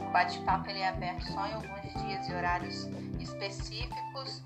O 0.00 0.12
bate-papo 0.12 0.70
ele 0.70 0.80
é 0.80 0.88
aberto 0.88 1.24
só 1.32 1.46
em 1.46 1.54
alguns 1.54 2.04
dias 2.04 2.28
e 2.28 2.32
horários 2.32 2.84
específicos 3.18 4.42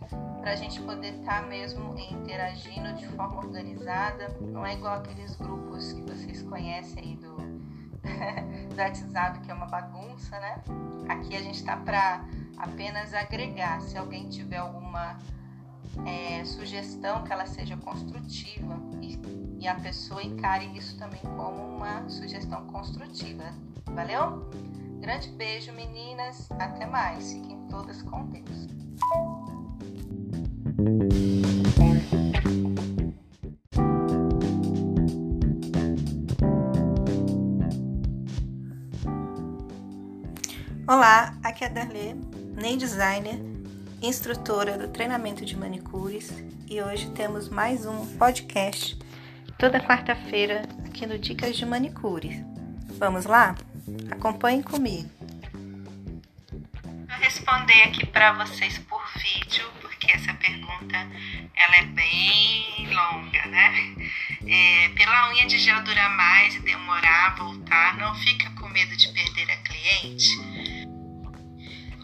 para 0.46 0.52
a 0.52 0.56
gente 0.56 0.80
poder 0.82 1.12
estar 1.14 1.42
tá 1.42 1.48
mesmo 1.48 1.98
interagindo 1.98 2.94
de 2.94 3.04
forma 3.08 3.38
organizada. 3.38 4.28
Não 4.40 4.64
é 4.64 4.74
igual 4.74 4.94
aqueles 4.94 5.34
grupos 5.34 5.92
que 5.92 6.02
vocês 6.02 6.40
conhecem 6.42 7.02
aí 7.02 7.16
do, 7.16 7.34
do 8.72 8.80
WhatsApp, 8.80 9.40
que 9.40 9.50
é 9.50 9.54
uma 9.54 9.66
bagunça, 9.66 10.38
né? 10.38 10.62
Aqui 11.08 11.34
a 11.34 11.42
gente 11.42 11.56
está 11.56 11.76
para 11.76 12.24
apenas 12.58 13.12
agregar. 13.12 13.80
Se 13.80 13.98
alguém 13.98 14.28
tiver 14.28 14.58
alguma 14.58 15.18
é, 16.06 16.44
sugestão, 16.44 17.24
que 17.24 17.32
ela 17.32 17.46
seja 17.46 17.76
construtiva 17.78 18.78
e, 19.02 19.18
e 19.58 19.66
a 19.66 19.74
pessoa 19.74 20.22
encare 20.22 20.66
isso 20.78 20.96
também 20.96 21.22
como 21.22 21.74
uma 21.74 22.08
sugestão 22.08 22.64
construtiva. 22.68 23.52
Valeu? 23.86 24.48
Grande 25.00 25.28
beijo, 25.30 25.72
meninas. 25.72 26.48
Até 26.52 26.86
mais. 26.86 27.32
Fiquem 27.32 27.66
todas 27.66 28.00
com 28.02 28.26
Deus. 28.26 28.68
Olá, 40.86 41.34
aqui 41.42 41.64
é 41.64 41.68
a 41.68 41.70
Darlene 41.70 42.20
nem 42.54 42.76
designer, 42.76 43.40
instrutora 44.02 44.76
do 44.76 44.88
treinamento 44.88 45.46
de 45.46 45.56
manicures 45.56 46.30
e 46.68 46.82
hoje 46.82 47.10
temos 47.12 47.48
mais 47.48 47.86
um 47.86 48.04
podcast 48.18 48.98
toda 49.58 49.80
quarta-feira 49.80 50.60
aqui 50.84 51.06
no 51.06 51.18
Dicas 51.18 51.56
de 51.56 51.64
Manicure. 51.64 52.44
Vamos 52.98 53.24
lá? 53.24 53.54
Acompanhe 54.10 54.62
comigo. 54.62 55.15
Responder 57.26 57.82
aqui 57.82 58.06
para 58.06 58.34
vocês 58.34 58.78
por 58.78 59.02
vídeo, 59.16 59.68
porque 59.80 60.12
essa 60.12 60.32
pergunta 60.34 60.96
ela 61.56 61.76
é 61.78 61.82
bem 61.82 62.88
longa, 62.94 63.46
né? 63.46 63.96
É, 64.46 64.88
pela 64.90 65.30
unha 65.30 65.44
de 65.44 65.58
gel 65.58 65.82
durar 65.82 66.08
mais 66.10 66.54
e 66.54 66.60
demorar 66.60 67.26
a 67.26 67.34
voltar, 67.34 67.96
não 67.98 68.14
fica 68.14 68.48
com 68.50 68.68
medo 68.68 68.96
de 68.96 69.08
perder 69.08 69.50
a 69.50 69.56
cliente? 69.56 70.28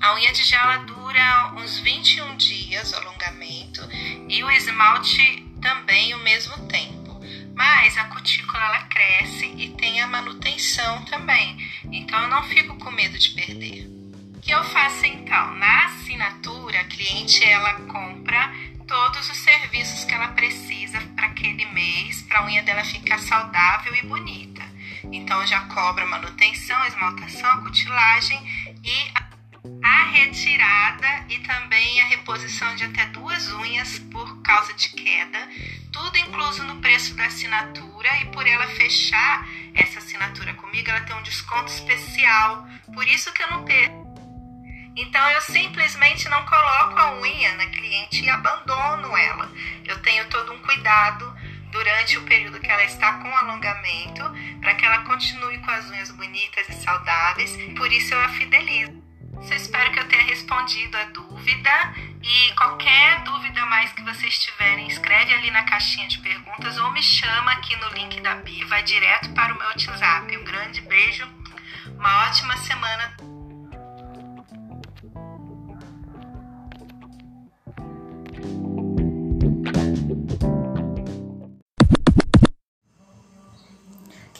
A 0.00 0.14
unha 0.14 0.32
de 0.32 0.42
gel 0.42 0.86
dura 0.86 1.54
uns 1.54 1.78
21 1.78 2.36
dias, 2.36 2.92
o 2.92 2.96
alongamento, 2.96 3.80
e 4.28 4.42
o 4.42 4.50
esmalte 4.50 5.46
também 5.62 6.14
o 6.14 6.18
mesmo 6.18 6.66
tempo. 6.66 7.20
Mas 7.54 7.96
a 7.96 8.06
cutícula 8.06 8.58
ela 8.58 8.82
cresce 8.86 9.46
e 9.46 9.68
tem 9.76 10.00
a 10.00 10.06
manutenção 10.08 11.04
também, 11.04 11.56
então 11.92 12.20
eu 12.22 12.28
não 12.28 12.42
fico 12.42 12.76
com 12.76 12.90
medo 12.90 13.16
de 13.16 13.30
perder. 13.30 13.91
Que 14.42 14.50
eu 14.50 14.64
faço 14.64 15.06
então? 15.06 15.54
Na 15.54 15.84
assinatura, 15.84 16.80
a 16.80 16.84
cliente 16.84 17.44
ela 17.44 17.74
compra 17.82 18.52
todos 18.88 19.30
os 19.30 19.38
serviços 19.38 20.04
que 20.04 20.12
ela 20.12 20.28
precisa 20.32 21.00
para 21.14 21.28
aquele 21.28 21.64
mês, 21.66 22.22
para 22.22 22.40
a 22.40 22.44
unha 22.46 22.60
dela 22.64 22.84
ficar 22.84 23.20
saudável 23.20 23.94
e 23.94 24.04
bonita. 24.04 24.62
Então 25.04 25.46
já 25.46 25.60
cobra 25.66 26.04
manutenção, 26.06 26.84
esmaltação, 26.86 27.62
cutilagem 27.62 28.36
e 28.82 29.12
a 29.84 30.04
retirada 30.10 31.24
e 31.28 31.38
também 31.38 32.00
a 32.00 32.06
reposição 32.06 32.74
de 32.74 32.82
até 32.82 33.06
duas 33.06 33.48
unhas 33.52 34.00
por 34.10 34.42
causa 34.42 34.74
de 34.74 34.88
queda, 34.88 35.38
tudo 35.92 36.18
incluso 36.18 36.64
no 36.64 36.80
preço 36.80 37.14
da 37.14 37.26
assinatura 37.26 38.08
e 38.20 38.24
por 38.26 38.44
ela 38.44 38.66
fechar 38.66 39.46
essa 39.72 40.00
assinatura 40.00 40.52
comigo, 40.54 40.90
ela 40.90 41.02
tem 41.02 41.14
um 41.14 41.22
desconto 41.22 41.70
especial, 41.70 42.66
por 42.92 43.06
isso 43.06 43.32
que 43.32 43.40
eu 43.40 43.50
não 43.50 43.64
perco. 43.64 44.01
Então 44.96 45.30
eu 45.30 45.40
simplesmente 45.40 46.28
não 46.28 46.44
coloco 46.44 46.98
a 46.98 47.14
unha 47.14 47.54
na 47.54 47.66
cliente 47.66 48.24
e 48.24 48.28
abandono 48.28 49.16
ela. 49.16 49.50
Eu 49.84 50.00
tenho 50.02 50.28
todo 50.28 50.52
um 50.52 50.58
cuidado 50.58 51.34
durante 51.70 52.18
o 52.18 52.22
período 52.22 52.60
que 52.60 52.70
ela 52.70 52.84
está 52.84 53.14
com 53.14 53.34
alongamento, 53.34 54.22
para 54.60 54.74
que 54.74 54.84
ela 54.84 54.98
continue 54.98 55.58
com 55.58 55.70
as 55.70 55.88
unhas 55.90 56.10
bonitas 56.10 56.68
e 56.68 56.74
saudáveis. 56.74 57.56
Por 57.76 57.90
isso 57.90 58.12
eu 58.12 58.20
a 58.20 58.28
fidelizo. 58.28 59.02
Eu 59.50 59.56
espero 59.56 59.90
que 59.90 59.98
eu 59.98 60.08
tenha 60.08 60.22
respondido 60.22 60.96
a 60.96 61.04
dúvida 61.06 61.94
e 62.22 62.52
qualquer 62.52 63.24
dúvida 63.24 63.64
mais 63.66 63.92
que 63.92 64.02
vocês 64.02 64.38
tiverem, 64.38 64.86
escreve 64.86 65.34
ali 65.34 65.50
na 65.50 65.64
caixinha 65.64 66.06
de 66.06 66.18
perguntas 66.18 66.78
ou 66.78 66.92
me 66.92 67.02
chama 67.02 67.50
aqui 67.52 67.74
no 67.76 67.88
link 67.88 68.20
da 68.20 68.36
Bi, 68.36 68.62
vai 68.66 68.82
direto 68.84 69.30
para 69.30 69.52
o 69.52 69.58
meu 69.58 69.66
WhatsApp. 69.66 70.36
Um 70.36 70.44
grande 70.44 70.82
beijo, 70.82 71.26
uma 71.98 72.28
ótima 72.28 72.56
semana 72.58 73.16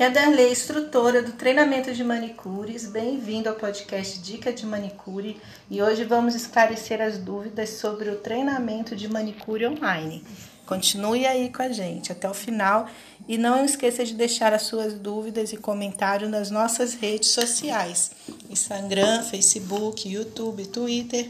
é 0.03 0.11
Darley, 0.11 0.51
instrutora 0.51 1.23
do 1.23 1.31
treinamento 1.31 1.95
de 1.95 2.03
manicures. 2.03 2.87
Bem-vindo 2.87 3.49
ao 3.49 3.55
podcast 3.55 4.19
Dica 4.19 4.53
de 4.53 4.67
Manicure 4.67 5.41
e 5.71 5.81
hoje 5.81 6.03
vamos 6.03 6.35
esclarecer 6.35 7.01
as 7.01 7.19
dúvidas 7.19 7.71
sobre 7.71 8.11
o 8.11 8.17
treinamento 8.17 8.97
de 8.97 9.07
manicure 9.07 9.65
online. 9.65 10.25
Continue 10.67 11.25
aí 11.25 11.51
com 11.51 11.63
a 11.63 11.69
gente 11.69 12.11
até 12.11 12.29
o 12.29 12.35
final 12.35 12.89
e 13.29 13.39
não 13.39 13.65
esqueça 13.65 14.05
de 14.05 14.15
deixar 14.15 14.53
as 14.53 14.63
suas 14.63 14.93
dúvidas 14.95 15.53
e 15.53 15.57
comentários 15.57 16.29
nas 16.29 16.51
nossas 16.51 16.95
redes 16.95 17.29
sociais: 17.29 18.11
Instagram, 18.51 19.23
Facebook, 19.23 20.09
YouTube, 20.09 20.67
Twitter, 20.67 21.29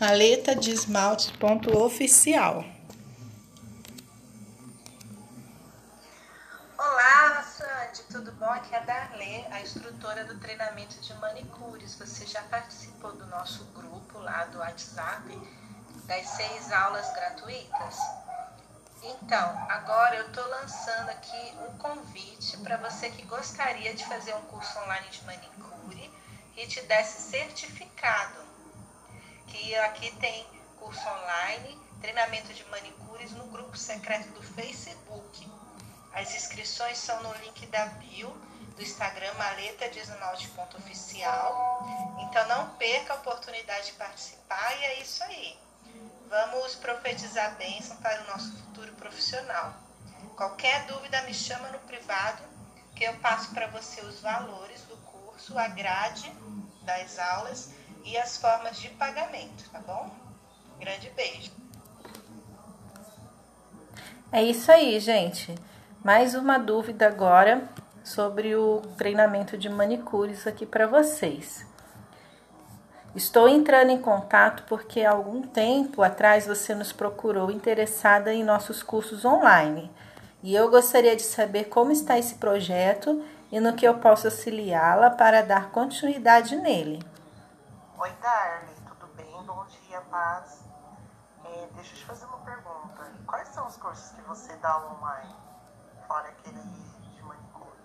maleta 0.00 0.56
de. 0.56 0.74
Tudo 8.16 8.32
bom? 8.32 8.46
Aqui 8.46 8.74
é 8.74 8.78
a 8.78 8.80
Darlene, 8.80 9.46
a 9.50 9.60
instrutora 9.60 10.24
do 10.24 10.38
treinamento 10.38 10.98
de 11.00 11.12
manicures. 11.14 11.94
Você 11.96 12.24
já 12.26 12.40
participou 12.44 13.12
do 13.12 13.26
nosso 13.26 13.64
grupo 13.74 14.18
lá 14.20 14.46
do 14.46 14.58
WhatsApp 14.58 15.38
das 16.06 16.26
seis 16.28 16.72
aulas 16.72 17.12
gratuitas? 17.12 17.98
Então, 19.02 19.66
agora 19.68 20.16
eu 20.16 20.26
estou 20.28 20.48
lançando 20.48 21.10
aqui 21.10 21.54
um 21.68 21.76
convite 21.76 22.56
para 22.58 22.78
você 22.78 23.10
que 23.10 23.22
gostaria 23.26 23.94
de 23.94 24.04
fazer 24.06 24.34
um 24.34 24.42
curso 24.42 24.78
online 24.78 25.08
de 25.10 25.22
manicure 25.24 26.10
e 26.56 26.66
te 26.66 26.80
desse 26.82 27.30
certificado. 27.30 28.40
Que 29.46 29.76
aqui 29.76 30.10
tem 30.16 30.46
curso 30.78 31.06
online, 31.06 31.78
treinamento 32.00 32.54
de 32.54 32.64
manicures 32.70 33.32
no 33.32 33.46
grupo 33.48 33.76
secreto 33.76 34.28
do 34.30 34.42
Facebook. 34.42 35.55
As 36.16 36.34
inscrições 36.34 36.96
são 36.96 37.22
no 37.22 37.32
link 37.44 37.66
da 37.66 37.84
bio 37.86 38.30
do 38.74 38.82
Instagram 38.82 39.34
maleta 39.34 39.88
de 39.90 40.00
oficial. 40.78 41.86
Então 42.22 42.48
não 42.48 42.70
perca 42.76 43.12
a 43.12 43.16
oportunidade 43.16 43.86
de 43.86 43.92
participar 43.92 44.74
e 44.78 44.84
é 44.84 45.00
isso 45.02 45.22
aí. 45.24 45.58
Vamos 46.30 46.74
profetizar 46.76 47.54
bênção 47.56 47.96
para 47.98 48.22
o 48.22 48.26
nosso 48.28 48.50
futuro 48.56 48.92
profissional. 48.94 49.74
Qualquer 50.36 50.86
dúvida 50.86 51.20
me 51.22 51.34
chama 51.34 51.68
no 51.68 51.78
privado 51.80 52.42
que 52.94 53.04
eu 53.04 53.14
passo 53.18 53.52
para 53.52 53.66
você 53.66 54.00
os 54.00 54.20
valores 54.20 54.80
do 54.82 54.96
curso, 54.96 55.58
a 55.58 55.68
grade 55.68 56.32
das 56.82 57.18
aulas 57.18 57.70
e 58.04 58.16
as 58.16 58.38
formas 58.38 58.78
de 58.78 58.88
pagamento, 58.90 59.68
tá 59.70 59.80
bom? 59.80 60.10
Grande 60.78 61.10
beijo. 61.10 61.52
É 64.32 64.42
isso 64.42 64.72
aí, 64.72 64.98
gente. 64.98 65.54
Mais 66.06 66.36
uma 66.36 66.56
dúvida 66.56 67.08
agora 67.08 67.68
sobre 68.04 68.54
o 68.54 68.80
treinamento 68.96 69.58
de 69.58 69.68
manicures 69.68 70.46
aqui 70.46 70.64
para 70.64 70.86
vocês. 70.86 71.66
Estou 73.12 73.48
entrando 73.48 73.90
em 73.90 74.00
contato 74.00 74.62
porque 74.68 75.02
há 75.02 75.10
algum 75.10 75.42
tempo 75.42 76.04
atrás 76.04 76.46
você 76.46 76.76
nos 76.76 76.92
procurou 76.92 77.50
interessada 77.50 78.32
em 78.32 78.44
nossos 78.44 78.84
cursos 78.84 79.24
online. 79.24 79.92
E 80.44 80.54
eu 80.54 80.70
gostaria 80.70 81.16
de 81.16 81.24
saber 81.24 81.64
como 81.64 81.90
está 81.90 82.16
esse 82.16 82.36
projeto 82.36 83.24
e 83.50 83.58
no 83.58 83.74
que 83.74 83.84
eu 83.84 83.98
posso 83.98 84.28
auxiliá-la 84.28 85.10
para 85.10 85.42
dar 85.42 85.70
continuidade 85.70 86.54
nele. 86.54 87.04
Oi, 87.98 88.12
Darly, 88.22 88.76
tudo 88.86 89.12
bem? 89.16 89.42
Bom 89.44 89.66
dia, 89.66 90.00
paz. 90.02 90.64
É, 91.44 91.66
deixa 91.74 91.94
eu 91.94 91.96
te 91.96 92.04
fazer 92.04 92.26
uma 92.26 92.38
pergunta. 92.38 93.10
Quais 93.26 93.48
são 93.48 93.66
os 93.66 93.76
cursos 93.76 94.12
que 94.12 94.22
você 94.22 94.54
dá 94.58 94.78
online? 94.86 95.45
Fora 96.06 96.28
aquele 96.28 96.60
de 96.60 97.22
manicure. 97.22 97.78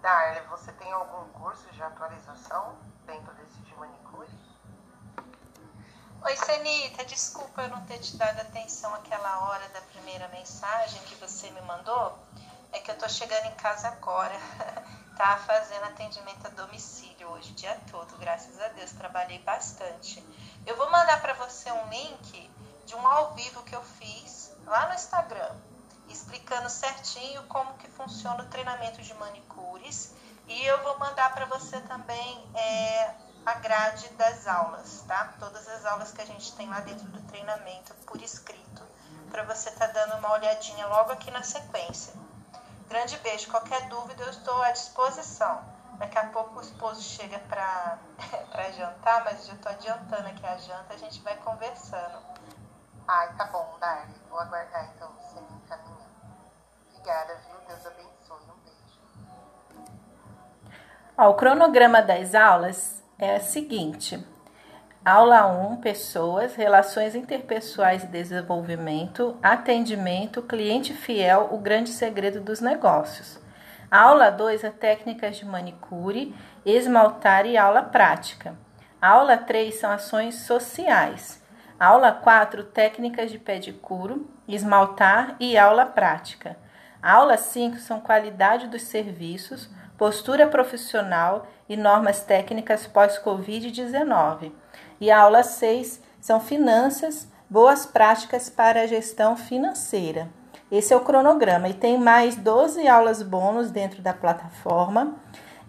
Darle, 0.00 0.40
você 0.48 0.72
tem 0.72 0.92
algum 0.92 1.28
curso 1.32 1.70
de 1.72 1.82
atualização 1.82 2.76
dentro 3.06 3.32
desse 3.34 3.58
de 3.60 3.74
manicure? 3.76 4.28
Oi, 6.22 6.36
Senita, 6.36 7.04
desculpa 7.04 7.62
eu 7.62 7.68
não 7.68 7.84
ter 7.86 7.98
te 7.98 8.16
dado 8.16 8.40
atenção 8.40 8.92
aquela 8.94 9.48
hora 9.48 9.68
da 9.68 9.80
primeira 9.82 10.26
mensagem 10.28 11.00
que 11.02 11.14
você 11.16 11.50
me 11.50 11.60
mandou. 11.62 12.18
É 12.72 12.80
que 12.80 12.90
eu 12.90 12.98
tô 12.98 13.08
chegando 13.08 13.46
em 13.46 13.54
casa 13.54 13.88
agora. 13.88 14.34
tá 15.16 15.38
fazendo 15.38 15.84
atendimento 15.84 16.46
a 16.46 16.50
domicílio 16.50 17.28
hoje, 17.30 17.52
o 17.52 17.54
dia 17.54 17.80
todo, 17.90 18.18
graças 18.18 18.60
a 18.60 18.68
Deus, 18.68 18.92
trabalhei 18.92 19.38
bastante. 19.38 20.22
Eu 20.66 20.76
vou 20.76 20.90
mandar 20.90 21.22
para 21.22 21.32
você 21.34 21.72
um 21.72 21.88
link 21.88 22.50
de 22.84 22.94
um 22.94 23.06
ao 23.06 23.32
vivo 23.34 23.62
que 23.62 23.74
eu 23.74 23.82
fiz 23.82 24.35
lá 24.66 24.88
no 24.88 24.94
Instagram, 24.94 25.54
explicando 26.08 26.68
certinho 26.68 27.42
como 27.44 27.74
que 27.74 27.88
funciona 27.88 28.42
o 28.42 28.46
treinamento 28.46 29.00
de 29.00 29.14
manicures. 29.14 30.12
E 30.48 30.64
eu 30.64 30.82
vou 30.82 30.98
mandar 30.98 31.34
para 31.34 31.46
você 31.46 31.80
também 31.82 32.50
é, 32.54 33.14
a 33.44 33.54
grade 33.54 34.08
das 34.10 34.46
aulas, 34.46 35.04
tá? 35.06 35.34
Todas 35.38 35.66
as 35.68 35.84
aulas 35.84 36.12
que 36.12 36.22
a 36.22 36.26
gente 36.26 36.52
tem 36.54 36.68
lá 36.68 36.80
dentro 36.80 37.06
do 37.08 37.20
treinamento 37.28 37.94
por 38.06 38.20
escrito, 38.22 38.82
para 39.30 39.42
você 39.44 39.70
estar 39.70 39.88
tá 39.88 39.92
dando 39.92 40.18
uma 40.18 40.32
olhadinha 40.32 40.86
logo 40.86 41.12
aqui 41.12 41.30
na 41.30 41.42
sequência. 41.42 42.12
Grande 42.88 43.18
beijo. 43.18 43.50
Qualquer 43.50 43.88
dúvida, 43.88 44.22
eu 44.22 44.30
estou 44.30 44.62
à 44.62 44.70
disposição. 44.70 45.60
Daqui 45.98 46.18
a 46.18 46.26
pouco 46.26 46.58
o 46.58 46.62
esposo 46.62 47.02
chega 47.02 47.38
para 47.40 47.98
jantar, 48.76 49.24
mas 49.24 49.46
já 49.46 49.54
estou 49.54 49.72
adiantando 49.72 50.28
aqui 50.28 50.46
a 50.46 50.56
janta, 50.58 50.94
a 50.94 50.96
gente 50.98 51.20
vai 51.22 51.36
conversando. 51.38 52.25
Ai, 53.08 53.32
tá 53.36 53.44
bom, 53.46 53.76
Darly. 53.80 54.14
Vou 54.28 54.40
aguardar 54.40 54.90
então 54.94 55.08
você 55.20 55.40
me 55.40 55.56
encaminhar. 55.64 56.08
Obrigada, 56.90 57.36
viu? 57.46 57.56
Deus 57.68 57.86
abençoe. 57.86 58.42
Um 58.50 58.64
beijo. 58.64 59.00
Ó, 61.16 61.30
o 61.30 61.34
cronograma 61.34 62.02
das 62.02 62.34
aulas 62.34 63.02
é 63.18 63.36
o 63.36 63.40
seguinte. 63.40 64.26
Aula 65.04 65.46
1, 65.46 65.76
pessoas, 65.76 66.56
relações 66.56 67.14
interpessoais 67.14 68.02
e 68.02 68.08
desenvolvimento, 68.08 69.38
atendimento, 69.40 70.42
cliente 70.42 70.92
fiel, 70.92 71.50
o 71.52 71.58
grande 71.58 71.90
segredo 71.90 72.40
dos 72.40 72.60
negócios. 72.60 73.38
Aula 73.88 74.30
2 74.30 74.64
é 74.64 74.70
técnicas 74.70 75.36
de 75.36 75.46
manicure, 75.46 76.34
esmaltar 76.64 77.46
e 77.46 77.56
aula 77.56 77.84
prática. 77.84 78.56
Aula 79.00 79.36
3 79.36 79.78
são 79.78 79.92
ações 79.92 80.40
sociais. 80.40 81.45
Aula 81.78 82.10
4, 82.10 82.64
técnicas 82.64 83.30
de 83.30 83.38
pedicuro, 83.38 84.26
esmaltar 84.48 85.36
e 85.38 85.58
aula 85.58 85.84
prática. 85.84 86.56
Aula 87.02 87.36
5 87.36 87.76
são 87.76 88.00
qualidade 88.00 88.66
dos 88.68 88.80
serviços, 88.80 89.68
postura 89.98 90.46
profissional 90.46 91.46
e 91.68 91.76
normas 91.76 92.22
técnicas 92.22 92.86
pós-Covid-19. 92.86 94.52
E 94.98 95.10
aula 95.10 95.42
6 95.42 96.00
são 96.18 96.40
finanças, 96.40 97.30
boas 97.48 97.84
práticas 97.84 98.48
para 98.48 98.80
a 98.80 98.86
gestão 98.86 99.36
financeira. 99.36 100.30
Esse 100.72 100.94
é 100.94 100.96
o 100.96 101.04
cronograma 101.04 101.68
e 101.68 101.74
tem 101.74 101.98
mais 101.98 102.36
12 102.36 102.88
aulas 102.88 103.22
bônus 103.22 103.70
dentro 103.70 104.00
da 104.00 104.14
plataforma, 104.14 105.14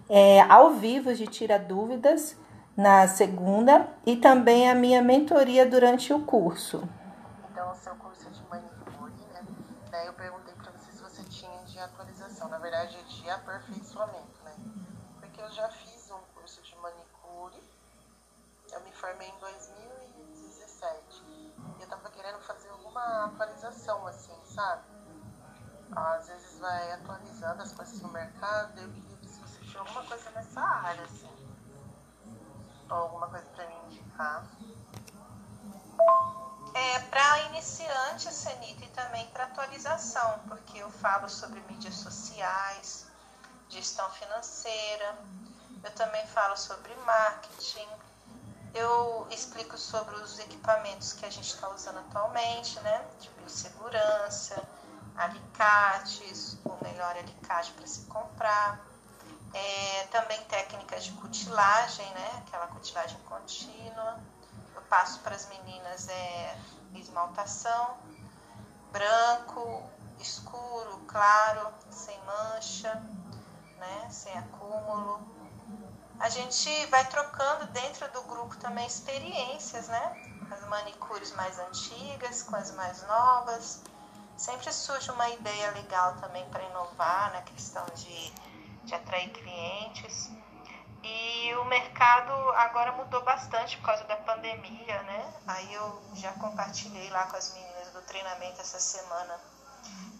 é, 0.08 0.40
ao 0.48 0.70
vivo 0.70 1.14
de 1.14 1.26
Tira 1.26 1.58
Dúvidas 1.58 2.34
na 2.78 3.06
segunda 3.06 3.86
e 4.06 4.16
também 4.16 4.70
a 4.70 4.74
minha 4.74 5.02
mentoria 5.02 5.68
durante 5.68 6.14
o 6.14 6.24
curso. 6.24 6.88
Então, 7.50 7.70
o 7.70 7.74
seu 7.74 7.94
curso 7.96 8.30
de 8.30 8.42
manicure, 8.48 9.12
né? 9.34 9.44
Daí 9.90 10.06
eu 10.06 10.14
perguntei 10.14 10.54
para 10.54 10.72
você 10.72 10.92
se 10.92 11.02
você 11.02 11.22
tinha 11.24 11.64
de 11.64 11.78
atualização, 11.78 12.48
na 12.48 12.58
verdade 12.58 12.96
é 12.96 13.02
de 13.02 13.28
aperfeiçoamento, 13.28 14.42
né? 14.44 14.54
Porque 15.20 15.42
eu 15.42 15.50
já 15.50 15.68
fiz 15.68 16.10
um 16.10 16.20
curso 16.34 16.62
de 16.62 16.74
manicure 16.76 17.60
eu 18.72 18.80
me 18.82 18.92
formei 18.92 19.28
em 19.28 19.38
2017 19.38 21.22
e 21.24 21.82
eu 21.82 21.88
tava 21.88 22.10
querendo 22.10 22.38
fazer 22.40 22.68
alguma 22.68 23.24
atualização, 23.24 24.06
assim, 24.06 24.36
sabe? 24.44 24.82
Às 25.90 26.28
vezes 26.28 26.58
vai 26.58 26.92
atualizando 26.92 27.62
as 27.62 27.72
coisas 27.72 28.00
no 28.02 28.08
mercado, 28.08 28.78
eu 28.78 28.88
queria 28.90 29.28
se 29.28 29.40
você 29.40 29.60
tinha 29.64 29.80
alguma 29.80 30.04
coisa 30.04 30.30
nessa 30.30 30.60
área, 30.60 31.02
assim. 31.02 31.37
Alguma 32.88 33.28
coisa 33.28 33.46
pra 33.54 33.66
me 33.66 33.74
indicar. 33.86 34.44
É, 36.74 36.98
para 37.00 37.38
iniciante, 37.46 38.32
Senita, 38.32 38.84
e 38.84 38.88
também 38.88 39.26
para 39.28 39.44
atualização, 39.44 40.40
porque 40.48 40.78
eu 40.78 40.90
falo 40.90 41.28
sobre 41.28 41.60
mídias 41.62 41.94
sociais, 41.94 43.06
gestão 43.68 44.08
financeira, 44.10 45.18
eu 45.82 45.90
também 45.92 46.24
falo 46.28 46.56
sobre 46.56 46.94
marketing, 47.04 47.88
eu 48.74 49.26
explico 49.30 49.76
sobre 49.76 50.14
os 50.16 50.38
equipamentos 50.38 51.12
que 51.12 51.26
a 51.26 51.30
gente 51.30 51.52
está 51.52 51.68
usando 51.70 51.98
atualmente, 51.98 52.78
né? 52.80 53.04
De 53.18 53.28
biossegurança, 53.30 54.62
alicates, 55.16 56.58
o 56.64 56.76
melhor 56.84 57.16
alicate 57.16 57.72
para 57.72 57.86
se 57.86 58.02
comprar. 58.06 58.78
É, 59.54 60.06
também 60.10 60.40
técnicas 60.44 61.04
de 61.04 61.12
cutilagem, 61.12 62.08
né? 62.12 62.42
Aquela 62.46 62.66
cutilagem 62.68 63.18
contínua. 63.20 64.20
Eu 64.74 64.82
passo 64.82 65.20
para 65.20 65.34
as 65.34 65.48
meninas 65.48 66.08
é, 66.08 66.58
esmaltação, 66.94 67.96
branco, 68.92 69.82
escuro, 70.20 71.02
claro, 71.06 71.72
sem 71.90 72.18
mancha, 72.24 72.94
né? 73.78 74.08
Sem 74.10 74.36
acúmulo 74.38 75.38
a 76.20 76.28
gente 76.28 76.86
vai 76.86 77.04
trocando 77.06 77.66
dentro 77.66 78.10
do 78.10 78.22
grupo 78.22 78.56
também 78.56 78.84
experiências, 78.86 79.86
né? 79.86 80.22
As 80.50 80.66
manicures 80.68 81.32
mais 81.32 81.58
antigas 81.60 82.42
com 82.42 82.56
as 82.56 82.72
mais 82.72 83.06
novas. 83.06 83.82
Sempre 84.36 84.72
surge 84.72 85.10
uma 85.12 85.28
ideia 85.30 85.70
legal 85.72 86.16
também 86.16 86.44
para 86.50 86.62
inovar 86.64 87.32
na 87.32 87.42
questão 87.42 87.84
de, 87.94 88.32
de 88.88 88.94
atrair 88.94 89.30
clientes. 89.30 90.30
E 91.02 91.54
o 91.54 91.64
mercado 91.66 92.32
agora 92.56 92.92
mudou 92.92 93.22
bastante 93.22 93.76
por 93.76 93.86
causa 93.86 94.04
da 94.04 94.16
pandemia, 94.16 95.02
né? 95.02 95.34
Aí 95.46 95.72
eu 95.72 96.02
já 96.14 96.32
compartilhei 96.32 97.08
lá 97.10 97.26
com 97.26 97.36
as 97.36 97.54
meninas 97.54 97.92
do 97.92 98.02
treinamento 98.02 98.60
essa 98.60 98.80
semana 98.80 99.38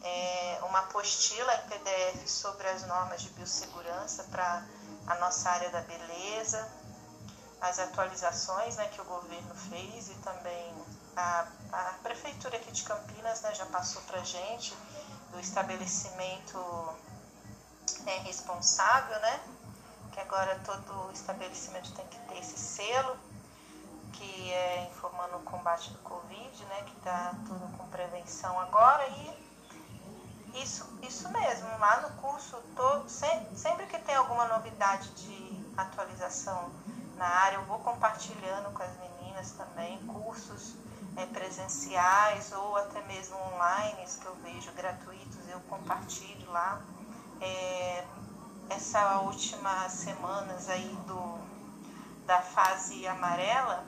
é, 0.03 0.61
uma 0.63 0.81
apostila 0.81 1.53
em 1.55 1.69
PDF 1.69 2.29
sobre 2.29 2.69
as 2.69 2.87
normas 2.87 3.23
de 3.23 3.31
biossegurança 3.31 4.25
para 4.25 4.65
a 5.07 5.15
nossa 5.17 5.51
área 5.51 5.71
da 5.71 5.81
beleza, 5.81 6.71
as 7.61 7.79
atualizações 7.79 8.77
né, 8.77 8.87
que 8.89 9.01
o 9.01 9.05
governo 9.05 9.55
fez 9.55 10.11
e 10.11 10.15
também 10.17 10.75
a, 11.17 11.47
a 11.73 11.95
prefeitura 12.03 12.57
aqui 12.57 12.71
de 12.71 12.85
Campinas 12.85 13.41
né, 13.43 13.53
já 13.55 13.67
passou 13.67 14.01
para 14.03 14.23
gente 14.23 14.77
do 15.33 15.41
estabelecimento 15.41 16.57
é, 18.07 18.19
responsável, 18.19 19.19
né? 19.21 19.41
Que 20.13 20.21
agora 20.21 20.59
todo 20.65 21.13
estabelecimento 21.13 21.93
tem 21.93 22.07
que 22.07 22.19
ter 22.29 22.39
esse 22.39 22.59
selo, 22.59 23.17
que 24.13 24.53
é 24.53 24.89
informando 24.91 25.37
o 25.37 25.43
combate 25.43 25.91
do 25.91 25.99
Covid, 25.99 26.65
né? 26.65 26.83
Que 26.83 26.97
está 26.97 27.35
tudo 27.47 27.77
com 27.77 27.87
prevenção 27.89 28.59
agora 28.61 29.07
e 29.09 29.49
isso, 30.55 30.89
isso 31.03 31.29
mesmo, 31.29 31.69
lá 31.79 32.01
no 32.01 32.11
curso, 32.23 32.57
todo, 32.75 33.09
sempre 33.09 33.87
que 33.87 33.99
tem 33.99 34.15
alguma 34.15 34.47
novidade 34.49 35.09
de 35.11 35.67
atualização 35.77 36.71
na 37.17 37.27
área, 37.27 37.57
eu 37.57 37.65
vou 37.65 37.79
compartilhando 37.81 38.73
com 38.73 38.83
as 38.83 38.91
meninas 38.99 39.53
também, 39.53 39.99
cursos 40.07 40.75
é, 41.17 41.27
presenciais 41.27 42.53
ou 42.53 42.77
até 42.77 43.01
mesmo 43.03 43.37
online 43.55 44.05
que 44.21 44.27
eu 44.27 44.35
vejo 44.37 44.73
gratuitos, 44.73 45.49
eu 45.49 45.61
compartilho 45.69 46.51
lá. 46.51 46.81
É, 47.41 48.05
essa 48.71 49.21
última 49.21 49.89
semanas 49.89 50.69
aí 50.69 50.97
do, 51.07 51.39
da 52.27 52.41
fase 52.43 53.07
amarela, 53.07 53.85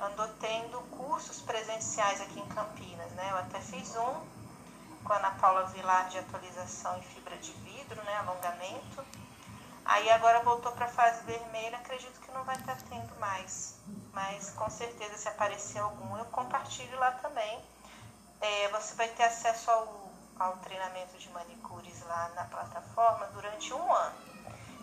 andou 0.00 0.28
tendo 0.40 0.80
cursos 0.96 1.40
presenciais 1.40 2.20
aqui 2.20 2.40
em 2.40 2.46
Campinas, 2.46 3.10
né? 3.12 3.28
Eu 3.30 3.38
até 3.38 3.60
fiz 3.60 3.94
um 3.96 4.36
com 5.04 5.12
a 5.12 5.16
Ana 5.16 5.30
Paula 5.32 5.64
Vilar 5.66 6.08
de 6.08 6.18
atualização 6.18 6.98
em 6.98 7.02
fibra 7.02 7.36
de 7.36 7.52
vidro, 7.52 8.02
né, 8.02 8.16
alongamento. 8.16 9.04
Aí 9.84 10.10
agora 10.10 10.40
voltou 10.40 10.72
para 10.72 10.86
a 10.86 10.88
fase 10.88 11.22
vermelha, 11.24 11.78
acredito 11.78 12.20
que 12.20 12.32
não 12.32 12.42
vai 12.42 12.56
estar 12.56 12.74
tá 12.74 12.82
tendo 12.90 13.14
mais. 13.20 13.76
Mas 14.12 14.50
com 14.50 14.68
certeza 14.68 15.16
se 15.16 15.28
aparecer 15.28 15.78
algum, 15.78 16.16
eu 16.18 16.24
compartilho 16.26 16.98
lá 16.98 17.12
também. 17.12 17.64
É, 18.40 18.68
você 18.70 18.94
vai 18.96 19.08
ter 19.08 19.22
acesso 19.22 19.70
ao, 19.70 20.05
ao 20.38 20.56
treinamento 20.58 21.16
de 21.18 21.28
manicures 21.30 22.02
lá 22.06 22.30
na 22.34 22.44
plataforma 22.44 23.26
durante 23.28 23.72
um 23.72 23.92
ano. 23.92 24.16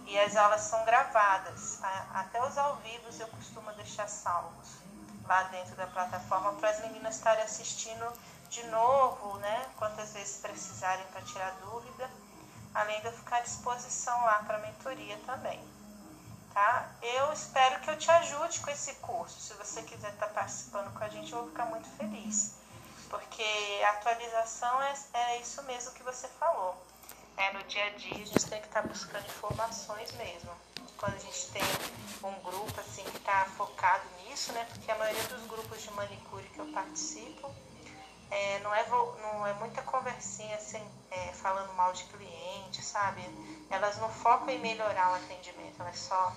E 0.05 0.19
as 0.19 0.35
aulas 0.35 0.61
são 0.61 0.83
gravadas. 0.85 1.79
Até 2.13 2.43
os 2.45 2.57
ao 2.57 2.75
vivo 2.77 3.09
eu 3.19 3.27
costumo 3.27 3.71
deixar 3.73 4.07
salvos 4.07 4.83
lá 5.25 5.43
dentro 5.43 5.75
da 5.75 5.87
plataforma 5.87 6.53
para 6.53 6.69
as 6.69 6.81
meninas 6.81 7.15
estarem 7.15 7.43
assistindo 7.43 8.05
de 8.49 8.63
novo, 8.67 9.37
né, 9.39 9.65
quantas 9.77 10.13
vezes 10.13 10.37
precisarem 10.37 11.05
para 11.07 11.21
tirar 11.23 11.51
dúvida, 11.61 12.07
além 12.73 12.99
de 13.01 13.07
eu 13.07 13.13
ficar 13.13 13.37
à 13.37 13.41
disposição 13.41 14.15
lá 14.25 14.43
para 14.45 14.59
mentoria 14.59 15.17
também. 15.25 15.59
tá? 16.53 16.91
Eu 17.01 17.33
espero 17.33 17.79
que 17.79 17.89
eu 17.89 17.97
te 17.97 18.11
ajude 18.11 18.59
com 18.59 18.69
esse 18.69 18.93
curso. 18.95 19.39
Se 19.39 19.53
você 19.55 19.81
quiser 19.81 20.11
estar 20.11 20.27
tá 20.27 20.33
participando 20.33 20.93
com 20.93 21.03
a 21.03 21.09
gente, 21.09 21.31
eu 21.31 21.39
vou 21.39 21.47
ficar 21.47 21.65
muito 21.65 21.89
feliz. 21.97 22.53
Porque 23.13 23.45
a 23.85 23.91
atualização 23.91 24.81
é, 24.81 24.95
é 25.13 25.39
isso 25.39 25.61
mesmo 25.63 25.91
que 25.93 26.01
você 26.01 26.27
falou. 26.27 26.75
É, 27.37 27.53
no 27.53 27.63
dia 27.65 27.85
a 27.85 27.89
dia 27.91 28.23
a 28.23 28.25
gente 28.25 28.45
tem 28.47 28.59
que 28.59 28.65
estar 28.65 28.81
tá 28.81 28.87
buscando 28.87 29.23
informações 29.27 30.11
mesmo. 30.13 30.49
Quando 30.97 31.13
a 31.13 31.19
gente 31.19 31.47
tem 31.51 31.61
um 32.23 32.33
grupo 32.41 32.73
assim 32.79 33.03
que 33.03 33.17
está 33.17 33.45
focado 33.55 34.03
nisso, 34.23 34.51
né? 34.53 34.65
Porque 34.67 34.89
a 34.89 34.97
maioria 34.97 35.23
dos 35.25 35.45
grupos 35.45 35.83
de 35.83 35.91
manicure 35.91 36.49
que 36.55 36.57
eu 36.57 36.65
participo 36.73 37.53
é, 38.31 38.59
não, 38.61 38.73
é, 38.73 38.83
não 38.89 39.45
é 39.45 39.53
muita 39.53 39.83
conversinha 39.83 40.55
assim, 40.55 40.83
é, 41.11 41.33
falando 41.33 41.71
mal 41.73 41.93
de 41.93 42.05
cliente, 42.05 42.81
sabe? 42.81 43.21
Elas 43.69 43.95
não 43.99 44.09
focam 44.09 44.49
em 44.49 44.57
melhorar 44.57 45.11
o 45.11 45.15
atendimento, 45.17 45.79
elas 45.79 45.99
só, 45.99 46.35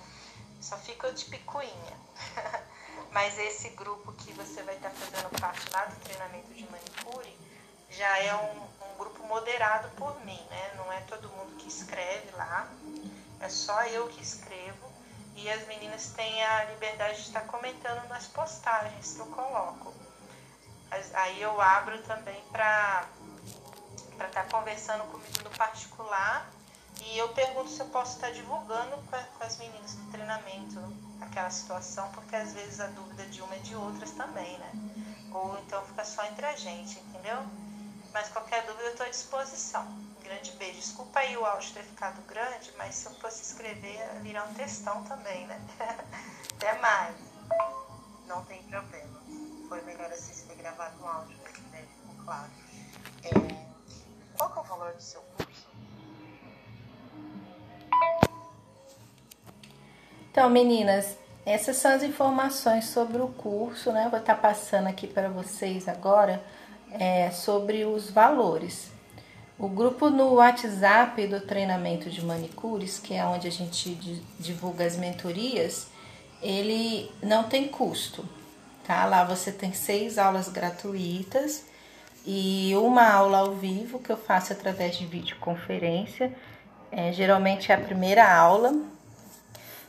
só 0.61 0.77
ficam 0.77 1.11
de 1.11 1.25
picuinha. 1.25 1.97
Mas 3.11 3.37
esse 3.37 3.69
grupo 3.69 4.11
que 4.13 4.31
você 4.33 4.61
vai 4.63 4.75
estar 4.75 4.91
fazendo 4.91 5.29
parte 5.39 5.69
lá 5.71 5.85
do 5.85 5.95
treinamento 6.01 6.53
de 6.53 6.63
manicure 6.69 7.37
já 7.89 8.19
é 8.19 8.35
um, 8.35 8.61
um 8.61 8.97
grupo 8.97 9.23
moderado 9.27 9.89
por 9.95 10.23
mim, 10.25 10.41
né? 10.49 10.73
Não 10.75 10.91
é 10.91 10.99
todo 11.01 11.29
mundo 11.29 11.55
que 11.57 11.67
escreve 11.67 12.29
lá, 12.35 12.69
é 13.39 13.49
só 13.49 13.83
eu 13.85 14.07
que 14.07 14.21
escrevo. 14.21 14.87
E 15.35 15.49
as 15.51 15.67
meninas 15.67 16.13
têm 16.13 16.43
a 16.43 16.65
liberdade 16.65 17.17
de 17.17 17.27
estar 17.27 17.41
comentando 17.41 18.07
nas 18.09 18.25
postagens 18.25 19.13
que 19.13 19.19
eu 19.19 19.27
coloco. 19.27 19.93
Aí 21.13 21.41
eu 21.41 21.61
abro 21.61 22.01
também 22.03 22.41
para 22.51 23.07
estar 24.25 24.47
conversando 24.49 25.03
comigo 25.11 25.43
no 25.43 25.49
particular 25.51 26.49
e 27.05 27.17
eu 27.17 27.29
pergunto 27.29 27.69
se 27.69 27.79
eu 27.79 27.87
posso 27.87 28.15
estar 28.15 28.31
divulgando 28.31 28.97
com 29.37 29.43
as 29.43 29.57
meninas 29.57 29.93
do 29.95 30.11
treinamento 30.11 30.79
aquela 31.21 31.49
situação, 31.49 32.09
porque 32.11 32.35
às 32.35 32.53
vezes 32.53 32.79
a 32.79 32.87
dúvida 32.87 33.25
de 33.25 33.41
uma 33.41 33.55
é 33.55 33.59
de 33.59 33.75
outras 33.75 34.11
também, 34.11 34.57
né? 34.57 34.71
Ou 35.31 35.57
então 35.59 35.83
fica 35.85 36.03
só 36.03 36.25
entre 36.25 36.45
a 36.45 36.55
gente, 36.55 36.99
entendeu? 36.99 37.37
Mas 38.13 38.29
qualquer 38.29 38.65
dúvida 38.65 38.85
eu 38.85 38.91
estou 38.91 39.05
à 39.05 39.09
disposição. 39.09 39.83
Um 39.85 40.23
grande 40.23 40.51
beijo. 40.53 40.79
Desculpa 40.79 41.19
aí 41.19 41.37
o 41.37 41.45
áudio 41.45 41.73
ter 41.73 41.83
ficado 41.83 42.21
grande, 42.27 42.73
mas 42.77 42.95
se 42.95 43.05
eu 43.05 43.13
fosse 43.15 43.43
escrever, 43.43 43.99
virar 44.21 44.45
um 44.45 44.53
textão 44.53 45.03
também, 45.03 45.45
né? 45.45 45.61
Até 46.55 46.79
mais. 46.79 47.15
Não 48.25 48.43
tem 48.45 48.63
problema. 48.63 49.21
Foi 49.69 49.81
melhor 49.81 50.11
assim 50.11 50.33
se 50.33 50.43
ter 50.45 50.55
gravado 50.55 51.01
um 51.03 51.07
áudio, 51.07 51.37
né? 51.71 51.87
Claro. 52.23 52.49
É, 53.23 53.29
qual 54.35 54.53
é 54.55 54.59
o 54.59 54.63
valor 54.63 54.93
do 54.93 55.01
seu? 55.01 55.36
Então, 60.31 60.49
meninas, 60.49 61.17
essas 61.45 61.77
são 61.77 61.91
as 61.91 62.03
informações 62.03 62.85
sobre 62.85 63.21
o 63.21 63.27
curso, 63.27 63.91
né? 63.91 64.05
Eu 64.05 64.09
vou 64.09 64.19
estar 64.19 64.35
passando 64.35 64.87
aqui 64.87 65.07
para 65.07 65.29
vocês 65.29 65.87
agora 65.87 66.43
é, 66.91 67.31
sobre 67.31 67.85
os 67.85 68.09
valores. 68.09 68.91
O 69.57 69.67
grupo 69.67 70.11
no 70.11 70.35
WhatsApp 70.35 71.25
do 71.25 71.41
treinamento 71.41 72.09
de 72.09 72.23
manicures, 72.23 72.99
que 72.99 73.15
é 73.15 73.25
onde 73.25 73.47
a 73.47 73.51
gente 73.51 73.95
divulga 74.39 74.85
as 74.85 74.95
mentorias, 74.95 75.87
ele 76.41 77.11
não 77.23 77.43
tem 77.45 77.67
custo, 77.67 78.23
tá? 78.85 79.05
Lá 79.05 79.23
você 79.23 79.51
tem 79.51 79.73
seis 79.73 80.19
aulas 80.19 80.47
gratuitas 80.47 81.65
e 82.25 82.73
uma 82.75 83.09
aula 83.09 83.39
ao 83.39 83.53
vivo 83.53 83.97
que 83.97 84.11
eu 84.11 84.17
faço 84.17 84.53
através 84.53 84.95
de 84.97 85.05
videoconferência. 85.07 86.35
É, 86.91 87.11
geralmente 87.11 87.71
é 87.71 87.75
a 87.75 87.79
primeira 87.79 88.31
aula, 88.31 88.73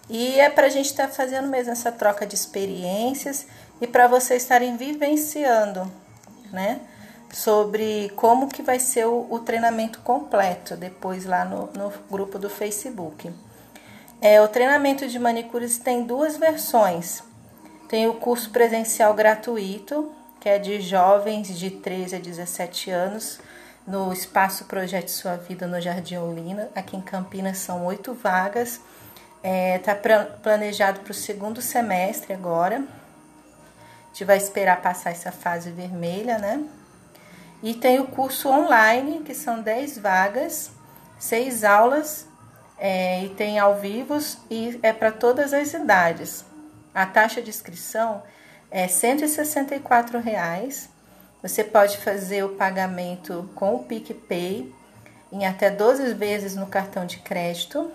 e 0.08 0.40
é 0.40 0.48
para 0.48 0.66
a 0.66 0.70
gente 0.70 0.86
estar 0.86 1.06
tá 1.06 1.12
fazendo 1.12 1.48
mesmo 1.48 1.72
essa 1.72 1.92
troca 1.92 2.26
de 2.26 2.34
experiências 2.34 3.46
e 3.80 3.86
para 3.86 4.06
vocês 4.06 4.42
estarem 4.42 4.76
vivenciando, 4.76 5.90
né? 6.50 6.80
Sobre 7.30 8.10
como 8.16 8.48
que 8.48 8.62
vai 8.62 8.78
ser 8.78 9.06
o, 9.06 9.26
o 9.28 9.38
treinamento 9.40 10.00
completo 10.00 10.76
depois 10.76 11.26
lá 11.26 11.44
no, 11.44 11.68
no 11.74 11.92
grupo 12.10 12.38
do 12.38 12.48
Facebook. 12.48 13.30
É, 14.20 14.40
o 14.40 14.48
treinamento 14.48 15.06
de 15.06 15.18
manicures 15.18 15.78
tem 15.78 16.04
duas 16.04 16.38
versões. 16.38 17.22
Tem 17.86 18.08
o 18.08 18.14
curso 18.14 18.50
presencial 18.50 19.12
gratuito, 19.12 20.10
que 20.40 20.48
é 20.48 20.58
de 20.58 20.80
jovens 20.80 21.56
de 21.58 21.70
13 21.70 22.16
a 22.16 22.18
17 22.18 22.90
anos, 22.90 23.40
no 23.88 24.12
Espaço 24.12 24.66
Projeto 24.66 25.08
Sua 25.08 25.36
Vida 25.36 25.66
no 25.66 25.80
Jardim 25.80 26.16
Olina. 26.18 26.68
Aqui 26.76 26.96
em 26.96 27.00
Campinas 27.00 27.58
são 27.58 27.84
oito 27.86 28.14
vagas 28.14 28.80
Está 29.42 29.48
é, 29.48 29.78
tá 29.78 29.94
planejado 30.42 31.00
para 31.00 31.12
o 31.12 31.14
segundo 31.14 31.62
semestre 31.62 32.32
agora. 32.32 32.76
A 32.76 34.06
gente 34.08 34.24
vai 34.24 34.36
esperar 34.36 34.82
passar 34.82 35.10
essa 35.10 35.30
fase 35.30 35.70
vermelha, 35.70 36.38
né? 36.38 36.64
E 37.62 37.74
tem 37.74 38.00
o 38.00 38.06
curso 38.06 38.48
online, 38.48 39.20
que 39.20 39.34
são 39.34 39.62
10 39.62 39.98
vagas, 39.98 40.70
6 41.18 41.64
aulas, 41.64 42.26
é, 42.78 43.24
e 43.24 43.28
tem 43.30 43.58
ao 43.58 43.76
vivo 43.76 44.18
e 44.50 44.78
é 44.82 44.92
para 44.92 45.12
todas 45.12 45.52
as 45.52 45.72
idades. 45.72 46.44
A 46.94 47.06
taxa 47.06 47.40
de 47.40 47.50
inscrição 47.50 48.22
é 48.70 48.88
164 48.88 50.18
reais. 50.18 50.88
Você 51.42 51.62
pode 51.62 51.98
fazer 51.98 52.44
o 52.44 52.50
pagamento 52.50 53.48
com 53.54 53.76
o 53.76 53.84
PicPay 53.84 54.74
em 55.30 55.46
até 55.46 55.70
12 55.70 56.14
vezes 56.14 56.56
no 56.56 56.66
cartão 56.66 57.06
de 57.06 57.18
crédito 57.18 57.92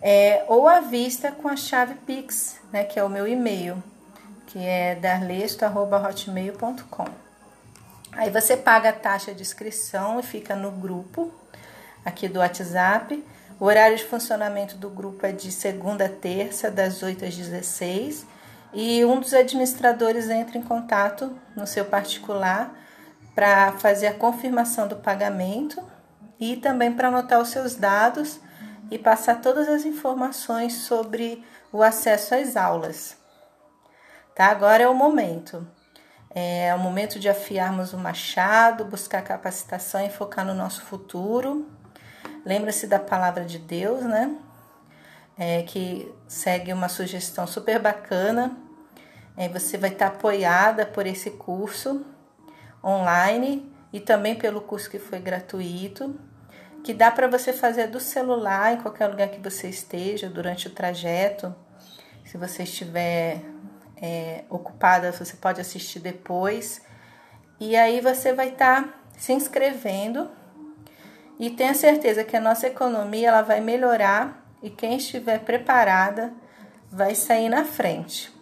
é, 0.00 0.44
ou 0.48 0.66
à 0.66 0.80
vista 0.80 1.30
com 1.30 1.46
a 1.48 1.56
chave 1.56 1.94
Pix, 2.06 2.58
né, 2.72 2.84
que 2.84 2.98
é 2.98 3.04
o 3.04 3.08
meu 3.08 3.28
e-mail, 3.28 3.82
que 4.46 4.58
é 4.58 4.94
darlesto.hotmail.com. 4.94 7.04
Aí 8.12 8.30
você 8.30 8.56
paga 8.56 8.88
a 8.88 8.92
taxa 8.92 9.34
de 9.34 9.42
inscrição 9.42 10.18
e 10.18 10.22
fica 10.22 10.56
no 10.56 10.70
grupo 10.70 11.30
aqui 12.04 12.28
do 12.28 12.40
WhatsApp. 12.40 13.22
O 13.58 13.64
horário 13.66 13.96
de 13.96 14.04
funcionamento 14.04 14.76
do 14.76 14.88
grupo 14.88 15.26
é 15.26 15.32
de 15.32 15.52
segunda 15.52 16.06
a 16.06 16.08
terça, 16.08 16.70
das 16.70 17.02
8 17.02 17.26
às 17.26 17.36
16. 17.36 18.24
E 18.72 19.04
um 19.04 19.18
dos 19.18 19.34
administradores 19.34 20.30
entra 20.30 20.56
em 20.56 20.62
contato 20.62 21.36
no 21.56 21.66
seu 21.66 21.84
particular 21.84 22.72
para 23.34 23.72
fazer 23.72 24.06
a 24.06 24.14
confirmação 24.14 24.86
do 24.86 24.96
pagamento 24.96 25.82
e 26.38 26.56
também 26.56 26.92
para 26.92 27.08
anotar 27.08 27.40
os 27.40 27.48
seus 27.48 27.74
dados 27.74 28.40
e 28.90 28.98
passar 28.98 29.40
todas 29.40 29.68
as 29.68 29.84
informações 29.84 30.74
sobre 30.74 31.44
o 31.72 31.82
acesso 31.82 32.34
às 32.34 32.56
aulas. 32.56 33.16
Tá? 34.34 34.46
Agora 34.46 34.82
é 34.82 34.88
o 34.88 34.94
momento. 34.94 35.66
É 36.32 36.72
o 36.74 36.78
momento 36.78 37.18
de 37.18 37.28
afiarmos 37.28 37.92
o 37.92 37.98
machado, 37.98 38.84
buscar 38.84 39.22
capacitação 39.22 40.04
e 40.04 40.10
focar 40.10 40.44
no 40.44 40.54
nosso 40.54 40.82
futuro. 40.82 41.68
Lembra-se 42.44 42.86
da 42.86 42.98
palavra 42.98 43.44
de 43.44 43.58
Deus, 43.58 44.02
né? 44.02 44.34
É, 45.42 45.62
que 45.62 46.12
segue 46.28 46.70
uma 46.70 46.90
sugestão 46.90 47.46
super 47.46 47.78
bacana. 47.78 48.58
É, 49.36 49.48
você 49.48 49.78
vai 49.78 49.90
estar 49.90 50.08
apoiada 50.08 50.84
por 50.84 51.06
esse 51.06 51.30
curso 51.30 52.04
online 52.84 53.72
e 53.90 53.98
também 53.98 54.34
pelo 54.34 54.60
curso 54.60 54.90
que 54.90 54.98
foi 54.98 55.18
gratuito 55.18 56.14
que 56.82 56.94
dá 56.94 57.10
para 57.10 57.28
você 57.28 57.52
fazer 57.52 57.88
do 57.88 58.00
celular 58.00 58.74
em 58.74 58.80
qualquer 58.80 59.08
lugar 59.08 59.28
que 59.28 59.40
você 59.40 59.68
esteja 59.68 60.28
durante 60.28 60.66
o 60.66 60.70
trajeto. 60.70 61.54
Se 62.24 62.38
você 62.38 62.62
estiver 62.62 63.42
é, 64.00 64.44
ocupada, 64.48 65.12
você 65.12 65.36
pode 65.36 65.60
assistir 65.60 66.00
depois. 66.00 66.82
E 67.58 67.76
aí 67.76 68.00
você 68.00 68.32
vai 68.32 68.48
estar 68.48 68.84
tá 68.84 68.94
se 69.16 69.32
inscrevendo 69.32 70.30
e 71.38 71.50
tenha 71.50 71.74
certeza 71.74 72.24
que 72.24 72.36
a 72.36 72.40
nossa 72.40 72.66
economia 72.66 73.28
ela 73.28 73.42
vai 73.42 73.60
melhorar 73.60 74.39
e 74.62 74.70
quem 74.70 74.96
estiver 74.96 75.40
preparada 75.40 76.32
vai 76.90 77.14
sair 77.14 77.48
na 77.48 77.64
frente. 77.64 78.32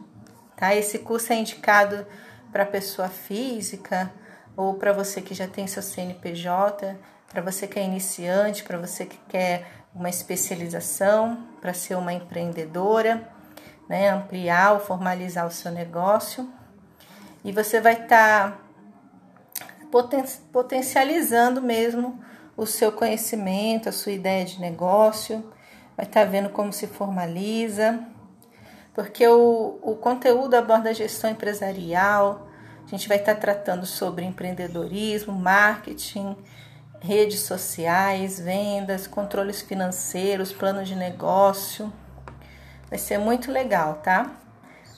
Tá? 0.56 0.74
Esse 0.74 0.98
curso 1.00 1.32
é 1.32 1.36
indicado 1.36 2.06
para 2.50 2.64
pessoa 2.66 3.08
física 3.08 4.12
ou 4.56 4.74
para 4.74 4.92
você 4.92 5.20
que 5.20 5.34
já 5.34 5.46
tem 5.46 5.66
seu 5.66 5.82
CNPJ 5.82 6.96
para 7.28 7.42
você 7.42 7.66
que 7.66 7.78
é 7.78 7.84
iniciante, 7.84 8.64
para 8.64 8.78
você 8.78 9.04
que 9.04 9.18
quer 9.28 9.66
uma 9.94 10.08
especialização, 10.08 11.46
para 11.60 11.74
ser 11.74 11.94
uma 11.94 12.12
empreendedora, 12.12 13.28
né, 13.88 14.10
ampliar 14.10 14.72
ou 14.72 14.80
formalizar 14.80 15.46
o 15.46 15.50
seu 15.50 15.70
negócio. 15.70 16.48
E 17.44 17.52
você 17.52 17.80
vai 17.80 17.94
estar 17.94 18.52
tá 18.52 18.58
poten 19.90 20.24
potencializando 20.52 21.62
mesmo 21.62 22.18
o 22.56 22.66
seu 22.66 22.90
conhecimento, 22.90 23.88
a 23.88 23.92
sua 23.92 24.12
ideia 24.12 24.44
de 24.44 24.60
negócio, 24.60 25.52
vai 25.98 26.06
estar 26.06 26.24
tá 26.24 26.24
vendo 26.24 26.48
como 26.48 26.72
se 26.72 26.86
formaliza, 26.86 28.00
porque 28.94 29.28
o, 29.28 29.78
o 29.82 29.96
conteúdo 29.96 30.54
aborda 30.54 30.94
gestão 30.94 31.28
empresarial, 31.28 32.48
a 32.86 32.88
gente 32.88 33.06
vai 33.06 33.18
estar 33.18 33.34
tá 33.34 33.40
tratando 33.40 33.84
sobre 33.84 34.24
empreendedorismo, 34.24 35.34
marketing, 35.34 36.34
redes 37.00 37.40
sociais, 37.40 38.40
vendas, 38.40 39.06
controles 39.06 39.60
financeiros, 39.60 40.52
plano 40.52 40.82
de 40.82 40.96
negócio, 40.96 41.92
Vai 42.88 42.98
ser 42.98 43.18
muito 43.18 43.52
legal, 43.52 43.96
tá? 43.96 44.30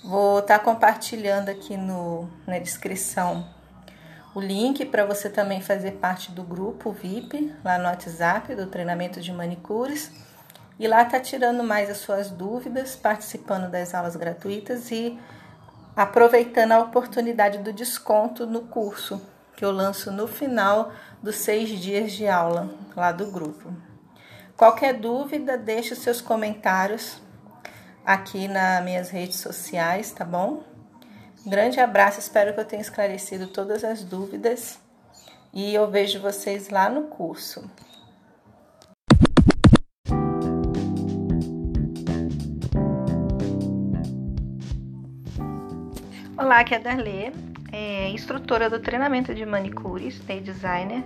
Vou 0.05 0.39
estar 0.39 0.61
tá 0.61 0.65
compartilhando 0.65 1.49
aqui 1.49 1.77
no, 1.77 2.31
na 2.47 2.59
descrição 2.59 3.45
o 4.33 4.41
link 4.41 4.85
para 4.85 5.05
você 5.05 5.29
também 5.29 5.61
fazer 5.61 5.93
parte 5.93 6.31
do 6.31 6.45
grupo 6.45 6.93
VIP 6.93 7.53
lá 7.65 7.79
no 7.79 7.87
WhatsApp 7.87 8.55
do 8.55 8.69
treinamento 8.69 9.21
de 9.21 9.33
manicures. 9.33 10.13
E 10.81 10.89
lá 10.89 11.05
tá 11.05 11.21
tirando 11.21 11.63
mais 11.63 11.91
as 11.91 11.99
suas 11.99 12.31
dúvidas, 12.31 12.97
participando 12.97 13.71
das 13.71 13.95
aulas 13.95 14.17
gratuitas 14.17 14.91
e 14.91 15.21
aproveitando 15.95 16.73
a 16.73 16.79
oportunidade 16.79 17.59
do 17.59 17.71
desconto 17.71 18.47
no 18.47 18.63
curso 18.63 19.21
que 19.55 19.63
eu 19.63 19.71
lanço 19.71 20.11
no 20.11 20.27
final 20.27 20.91
dos 21.23 21.37
seis 21.37 21.69
dias 21.69 22.13
de 22.13 22.27
aula 22.27 22.71
lá 22.97 23.13
do 23.13 23.31
grupo. 23.31 23.71
Qualquer 24.57 24.95
dúvida, 24.95 25.59
deixe 25.59 25.95
seus 25.95 26.23
comentários 26.23 27.21
aqui 28.03 28.49
nas 28.49 28.83
minhas 28.83 29.11
redes 29.11 29.39
sociais, 29.39 30.13
tá 30.13 30.25
bom? 30.25 30.63
Grande 31.45 31.79
abraço, 31.79 32.21
espero 32.21 32.55
que 32.55 32.61
eu 32.61 32.65
tenha 32.65 32.81
esclarecido 32.81 33.49
todas 33.49 33.85
as 33.85 34.03
dúvidas 34.03 34.79
e 35.53 35.75
eu 35.75 35.91
vejo 35.91 36.21
vocês 36.21 36.71
lá 36.71 36.89
no 36.89 37.03
curso. 37.03 37.71
Olá, 46.51 46.63
aqui 46.63 46.75
é 46.75 46.79
a 46.79 46.81
Darlê, 46.81 47.31
é 47.71 48.09
instrutora 48.09 48.69
do 48.69 48.81
treinamento 48.81 49.33
de 49.33 49.47
manicure, 49.47 50.11
stay 50.11 50.41
designer 50.41 51.01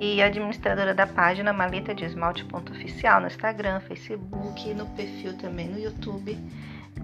e 0.00 0.20
administradora 0.20 0.92
da 0.92 1.06
página 1.06 1.52
Maleta 1.52 1.94
de 1.94 2.04
Esmalte 2.04 2.44
Oficial 2.52 3.20
no 3.20 3.28
Instagram, 3.28 3.78
Facebook, 3.78 4.74
no 4.74 4.86
perfil 4.86 5.38
também 5.38 5.68
no 5.68 5.78
YouTube, 5.78 6.36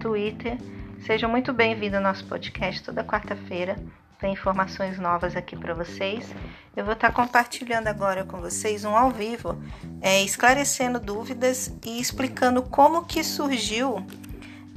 Twitter. 0.01 0.57
Sejam 1.05 1.29
muito 1.29 1.53
bem-vindos 1.53 1.95
ao 1.95 2.03
nosso 2.03 2.25
podcast 2.25 2.83
toda 2.83 3.05
quarta-feira. 3.05 3.77
Tem 4.19 4.33
informações 4.33 4.99
novas 4.99 5.37
aqui 5.37 5.55
para 5.55 5.73
vocês. 5.73 6.29
Eu 6.75 6.83
vou 6.83 6.93
estar 6.93 7.13
compartilhando 7.13 7.87
agora 7.87 8.25
com 8.25 8.41
vocês 8.41 8.83
um 8.83 8.97
ao 8.97 9.11
vivo, 9.11 9.57
é, 10.01 10.21
esclarecendo 10.23 10.99
dúvidas 10.99 11.73
e 11.85 12.01
explicando 12.01 12.61
como 12.63 13.05
que 13.05 13.23
surgiu 13.23 14.05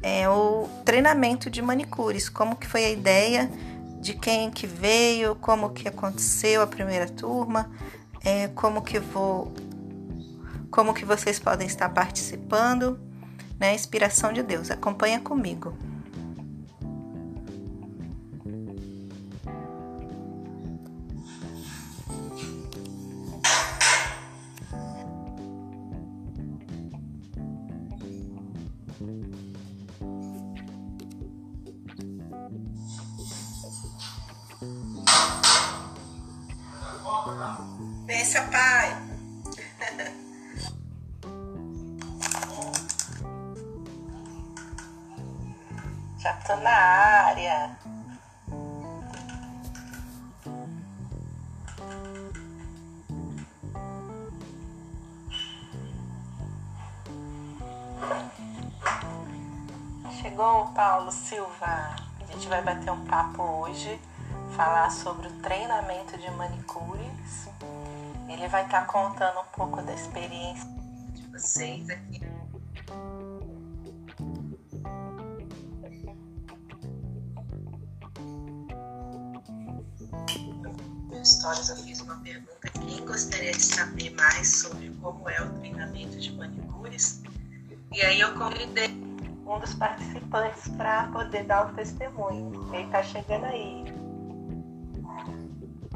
é, 0.03 0.29
o 0.29 0.69
treinamento 0.85 1.51
de 1.51 1.61
manicures, 1.61 2.29
como 2.29 2.57
que 2.57 2.67
foi 2.67 2.85
a 2.85 2.91
ideia, 2.91 3.51
de 4.01 4.15
quem 4.15 4.51
que 4.51 4.67
veio, 4.67 5.35
como 5.37 5.71
que 5.71 5.87
aconteceu 5.87 6.63
a 6.63 6.67
primeira 6.67 7.07
turma, 7.07 7.71
é, 8.25 8.49
como 8.49 8.83
que 8.83 8.99
vou, 8.99 9.53
como 10.71 10.95
que 10.95 11.05
vocês 11.05 11.39
podem 11.39 11.67
estar 11.67 11.89
participando, 11.91 12.99
né? 13.59 13.75
Inspiração 13.75 14.33
de 14.33 14.43
Deus. 14.43 14.71
Acompanha 14.71 15.21
comigo. 15.21 15.77
Pensa, 38.31 38.43
pai. 38.43 38.97
Já 46.19 46.33
tô 46.47 46.55
na 46.59 46.71
área. 46.71 47.77
Chegou 60.23 60.63
o 60.63 60.73
Paulo 60.73 61.11
Silva. 61.11 61.97
A 62.21 62.33
gente 62.33 62.47
vai 62.47 62.63
bater 62.63 62.93
um 62.93 63.05
papo 63.07 63.43
hoje 63.43 64.01
falar 64.51 64.91
sobre 64.91 65.29
o 65.29 65.33
treinamento 65.41 66.17
de 66.19 66.31
manicures. 66.33 67.49
Ele 68.29 68.49
vai 68.49 68.65
estar 68.65 68.83
tá 68.83 68.87
contando 68.87 69.41
um 69.41 69.57
pouco 69.57 69.83
da 69.83 69.93
experiência 69.93 70.69
de 71.15 71.27
vocês 71.29 71.89
aqui. 71.91 72.21
No 81.11 81.27
Stories 81.27 81.69
eu 81.69 81.77
fiz 81.77 82.01
uma 82.01 82.17
pergunta: 82.17 82.69
quem 82.87 83.05
gostaria 83.05 83.53
de 83.53 83.63
saber 83.63 84.11
mais 84.15 84.61
sobre 84.61 84.91
como 85.03 85.29
é 85.29 85.43
o 85.43 85.51
treinamento 85.59 86.19
de 86.19 86.33
manicures? 86.33 87.23
E 87.93 88.01
aí 88.03 88.21
eu 88.21 88.33
convidei 88.35 88.89
um 89.45 89.59
dos 89.59 89.75
participantes 89.75 90.69
para 90.77 91.09
poder 91.09 91.45
dar 91.45 91.71
o 91.71 91.75
testemunho. 91.75 92.73
Ele 92.73 92.85
está 92.85 93.03
chegando 93.03 93.47
aí. 93.47 94.00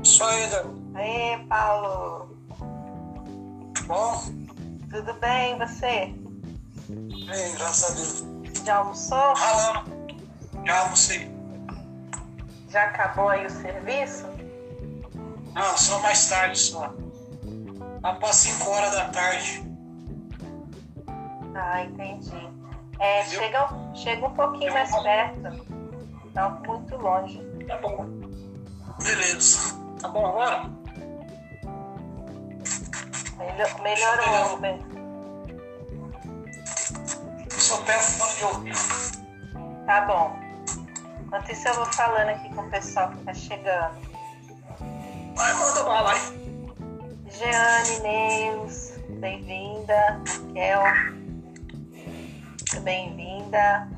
Só 0.05 0.28
ainda. 0.28 0.64
Aê, 0.94 1.38
Paulo. 1.48 2.36
Bom? 3.86 4.22
Tudo 4.90 5.14
bem, 5.14 5.59
você? 5.59 6.14
Bem, 6.88 7.55
graças 7.57 7.90
a 7.90 7.94
Deus. 7.94 8.64
Já 8.64 8.76
almoçou? 8.76 9.34
Ralando. 9.34 9.90
Já 10.64 10.80
almocei. 10.80 11.30
Já 12.68 12.84
acabou 12.84 13.28
aí 13.28 13.46
o 13.46 13.50
serviço? 13.50 14.26
Não, 15.55 15.76
só 15.76 16.00
mais 16.00 16.28
tarde 16.28 16.59
só. 16.59 16.92
Para 18.00 18.32
5 18.32 18.70
horas 18.70 18.92
da 18.92 19.09
tarde. 19.09 19.64
Ah, 21.55 21.82
entendi. 21.84 22.48
É, 22.98 23.24
chega, 23.24 23.68
chega 23.94 24.26
um 24.26 24.34
pouquinho 24.34 24.72
mais 24.72 24.90
perto. 25.02 25.40
Não 26.34 26.61
muito 26.66 26.96
longe. 26.96 27.40
Tá 27.66 27.78
bom. 27.78 28.07
Beleza. 29.02 29.84
Tá 30.05 30.09
bom 30.09 30.26
agora? 30.26 30.70
Melhor, 33.38 33.80
melhorou. 33.80 34.61
Só 37.50 37.78
pego 37.78 38.02
fone 38.02 38.36
de 38.36 38.44
ouvido. 38.44 39.86
Tá 39.86 40.02
bom. 40.02 40.38
Enquanto 41.22 41.50
isso 41.50 41.68
eu 41.68 41.74
vou 41.76 41.86
falando 41.86 42.28
aqui 42.28 42.55
com 42.55 42.61
o 42.61 42.70
pessoal 42.70 43.12
que 43.12 43.24
tá 43.24 43.32
chegando. 43.32 43.96
Vai, 45.36 45.55
manda 45.55 45.82
bala 45.84 46.12
aí. 46.12 46.20
Jeane, 47.30 48.00
Neus, 48.00 48.98
bem-vinda. 49.09 50.22
Raquel, 50.28 50.82
bem-vinda. 52.82 53.88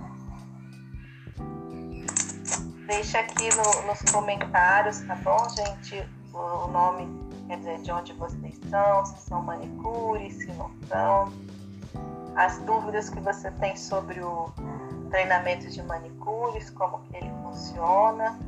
Deixa 2.87 3.19
aqui 3.19 3.49
no, 3.57 3.87
nos 3.87 4.01
comentários, 4.13 5.01
tá 5.01 5.17
bom, 5.17 5.49
gente? 5.49 6.09
O 6.33 6.69
nome, 6.69 7.09
quer 7.49 7.59
dizer, 7.59 7.81
de 7.81 7.91
onde 7.91 8.13
vocês 8.13 8.61
são, 8.71 9.05
se 9.05 9.19
são 9.29 9.43
manicures, 9.43 10.35
se 10.35 10.53
não 10.53 10.71
são. 10.87 11.33
As 12.37 12.59
dúvidas 12.59 13.11
que 13.11 13.19
você 13.19 13.51
tem 13.53 13.75
sobre 13.77 14.21
o 14.21 14.53
treinamento 15.11 15.69
de 15.69 15.83
manicures, 15.83 16.71
como 16.71 17.01
que 17.01 17.17
ele 17.17 17.31
funciona. 17.43 18.39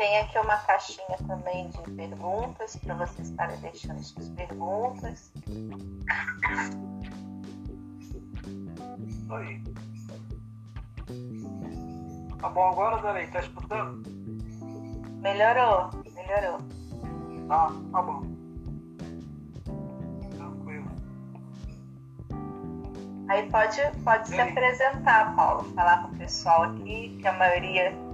Tem 0.00 0.18
aqui 0.18 0.38
uma 0.38 0.56
caixinha 0.56 1.18
também 1.26 1.68
de 1.68 1.82
perguntas 1.90 2.74
para 2.76 2.94
vocês 2.94 3.28
estarem 3.28 3.58
deixando 3.58 4.02
suas 4.02 4.30
perguntas. 4.30 5.30
Aí. 9.30 9.62
Tá 12.40 12.48
bom 12.48 12.68
agora, 12.70 13.02
Darei? 13.02 13.26
Tá 13.26 13.40
escutando? 13.40 14.02
Melhorou, 15.20 15.90
melhorou. 16.14 16.58
Tá, 17.46 17.70
tá 17.92 18.02
bom. 18.02 18.22
Tranquilo. 20.30 20.88
Aí 23.28 23.50
pode, 23.50 23.82
pode 24.02 24.28
se 24.28 24.40
apresentar, 24.40 25.36
Paulo, 25.36 25.64
falar 25.74 26.04
com 26.04 26.14
o 26.14 26.16
pessoal 26.16 26.62
aqui, 26.62 27.18
que 27.20 27.28
a 27.28 27.34
maioria 27.34 28.09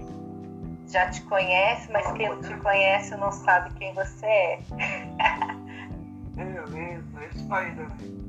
já 0.87 1.11
te 1.11 1.23
conhece, 1.23 1.91
mas 1.93 2.11
quem 2.13 2.29
não 2.29 2.41
te 2.41 2.55
conhece 2.59 3.17
não 3.17 3.33
sabe 3.33 3.75
quem 3.75 3.93
você 3.95 4.27
é. 4.27 4.61
Beleza, 6.35 7.21
é 7.21 7.29
isso 7.35 7.55
aí, 7.55 7.75
Davi. 7.75 8.27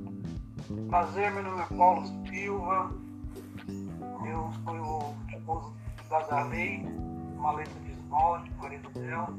Prazer, 0.90 1.32
meu 1.32 1.44
nome 1.44 1.62
é 1.62 1.78
Paulo 1.78 2.06
Silva. 2.28 2.92
Eu 4.26 4.52
sou 4.64 4.76
o 4.76 5.16
esposo 5.30 5.74
da 6.10 6.20
Darley, 6.22 6.84
maleta 7.38 7.80
de 7.82 7.92
esmalte, 7.92 8.52
marido 8.60 8.90
dela. 8.90 9.30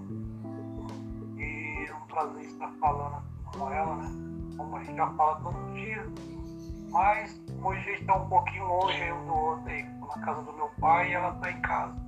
E 1.37 1.87
é 1.89 1.95
um 1.95 2.07
prazer 2.07 2.45
estar 2.45 2.71
falando 2.81 3.23
com 3.45 3.73
ela, 3.73 3.97
né? 3.97 4.11
Como 4.57 4.77
a 4.77 4.85
gente 4.85 4.97
já 4.97 5.11
fala 5.11 5.41
todo 5.41 5.75
dia. 5.75 6.07
Mas 6.91 7.41
hoje 7.63 7.81
a 7.81 7.83
gente 7.83 8.01
está 8.01 8.17
um 8.17 8.29
pouquinho 8.29 8.67
longe 8.67 9.13
um 9.13 9.27
do 9.27 9.35
outro 9.35 9.69
aí. 9.69 9.83
Na 9.83 10.25
casa 10.25 10.43
do 10.43 10.53
meu 10.53 10.71
pai 10.81 11.11
e 11.11 11.15
ela 11.15 11.35
está 11.35 11.51
em 11.51 11.61
casa. 11.61 12.08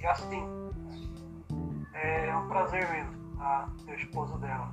E 0.00 0.06
assim, 0.06 0.42
é 1.94 2.36
um 2.36 2.48
prazer 2.48 2.88
mesmo 2.90 3.18
tá? 3.38 3.68
ser 3.84 3.98
esposo 3.98 4.36
dela. 4.38 4.72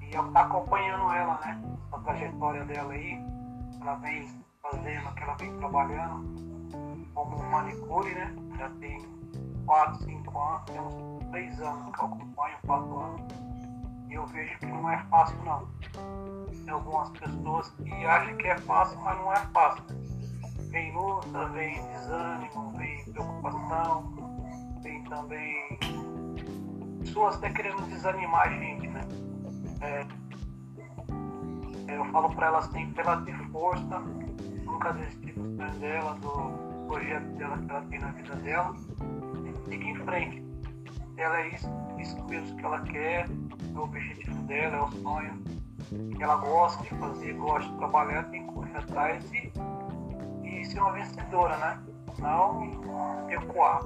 E 0.00 0.14
eu 0.14 0.26
estar 0.26 0.32
tá 0.32 0.40
acompanhando 0.42 1.10
ela, 1.12 1.38
né? 1.40 1.60
A 1.92 1.98
trajetória 1.98 2.64
dela 2.64 2.92
aí. 2.92 3.18
Ela 3.80 3.94
vem 3.96 4.44
fazendo, 4.62 5.14
que 5.14 5.22
ela 5.22 5.34
vem 5.34 5.56
trabalhando 5.58 6.34
como 7.14 7.38
manicure, 7.50 8.14
né? 8.14 8.34
Já 8.58 8.70
tem 8.80 8.98
4, 9.66 10.04
5 10.04 10.38
anos, 10.38 10.62
tem 10.64 10.80
uns 10.80 11.24
3 11.30 11.60
anos 11.60 11.94
que 11.94 12.00
eu 12.00 12.06
acompanho, 12.06 12.56
4 12.66 12.98
anos. 12.98 13.22
E 14.08 14.14
eu 14.14 14.26
vejo 14.26 14.58
que 14.58 14.66
não 14.66 14.90
é 14.90 14.98
fácil 15.10 15.36
não. 15.44 15.68
Tem 16.64 16.70
algumas 16.72 17.10
pessoas 17.10 17.70
que 17.70 18.06
acham 18.06 18.36
que 18.36 18.46
é 18.46 18.56
fácil, 18.58 18.98
mas 19.00 19.18
não 19.18 19.32
é 19.32 19.36
fácil. 19.52 19.84
Vem 20.70 20.92
luta, 20.94 21.46
vem 21.50 21.74
desânimo, 21.88 22.72
vem 22.78 23.04
preocupação, 23.04 24.33
vem 24.84 25.02
também 25.04 25.78
pessoas 27.00 27.36
até 27.36 27.50
querendo 27.50 27.82
desanimar 27.88 28.48
a 28.48 28.50
gente, 28.50 28.86
né? 28.86 29.00
É, 29.80 30.06
eu 31.96 32.04
falo 32.12 32.34
para 32.34 32.46
elas 32.48 32.68
assim, 32.68 32.90
pra 32.92 33.02
ela 33.02 33.22
ter 33.22 33.36
força, 33.50 33.98
nunca 34.64 34.92
desistir 34.92 35.32
do 35.32 35.56
sonho 35.56 35.74
dela, 35.80 36.14
do 36.16 36.86
projeto 36.86 37.24
dela 37.36 37.58
que 37.58 37.70
ela 37.70 37.82
tem 37.82 37.98
na 37.98 38.08
vida 38.08 38.36
dela, 38.36 38.74
seguir 39.68 39.88
em 39.88 39.96
frente. 40.04 40.44
Ela 41.16 41.40
é 41.40 41.48
isso, 41.48 41.68
isso 41.98 42.24
mesmo 42.24 42.56
que 42.56 42.64
ela 42.64 42.80
quer, 42.82 43.26
é 43.26 43.78
o 43.78 43.82
objetivo 43.82 44.42
dela, 44.42 44.76
é 44.76 44.82
o 44.82 44.92
sonho 44.92 45.42
que 46.16 46.22
ela 46.22 46.36
gosta 46.36 46.82
de 46.82 46.90
fazer, 46.90 47.32
gosta 47.34 47.70
de 47.70 47.78
trabalhar, 47.78 48.24
tem 48.24 48.46
que 48.46 48.52
correr 48.52 48.76
atrás 48.76 49.32
e, 49.32 49.52
e 50.42 50.64
ser 50.64 50.80
uma 50.80 50.92
vencedora, 50.92 51.56
né? 51.58 51.82
Não 52.18 53.26
recuar. 53.28 53.82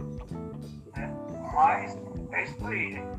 Né? 1.59 1.64
Mas 1.64 1.98
é 2.32 2.44
isso 2.44 2.66
aí, 2.66 2.92
gente. 2.92 3.18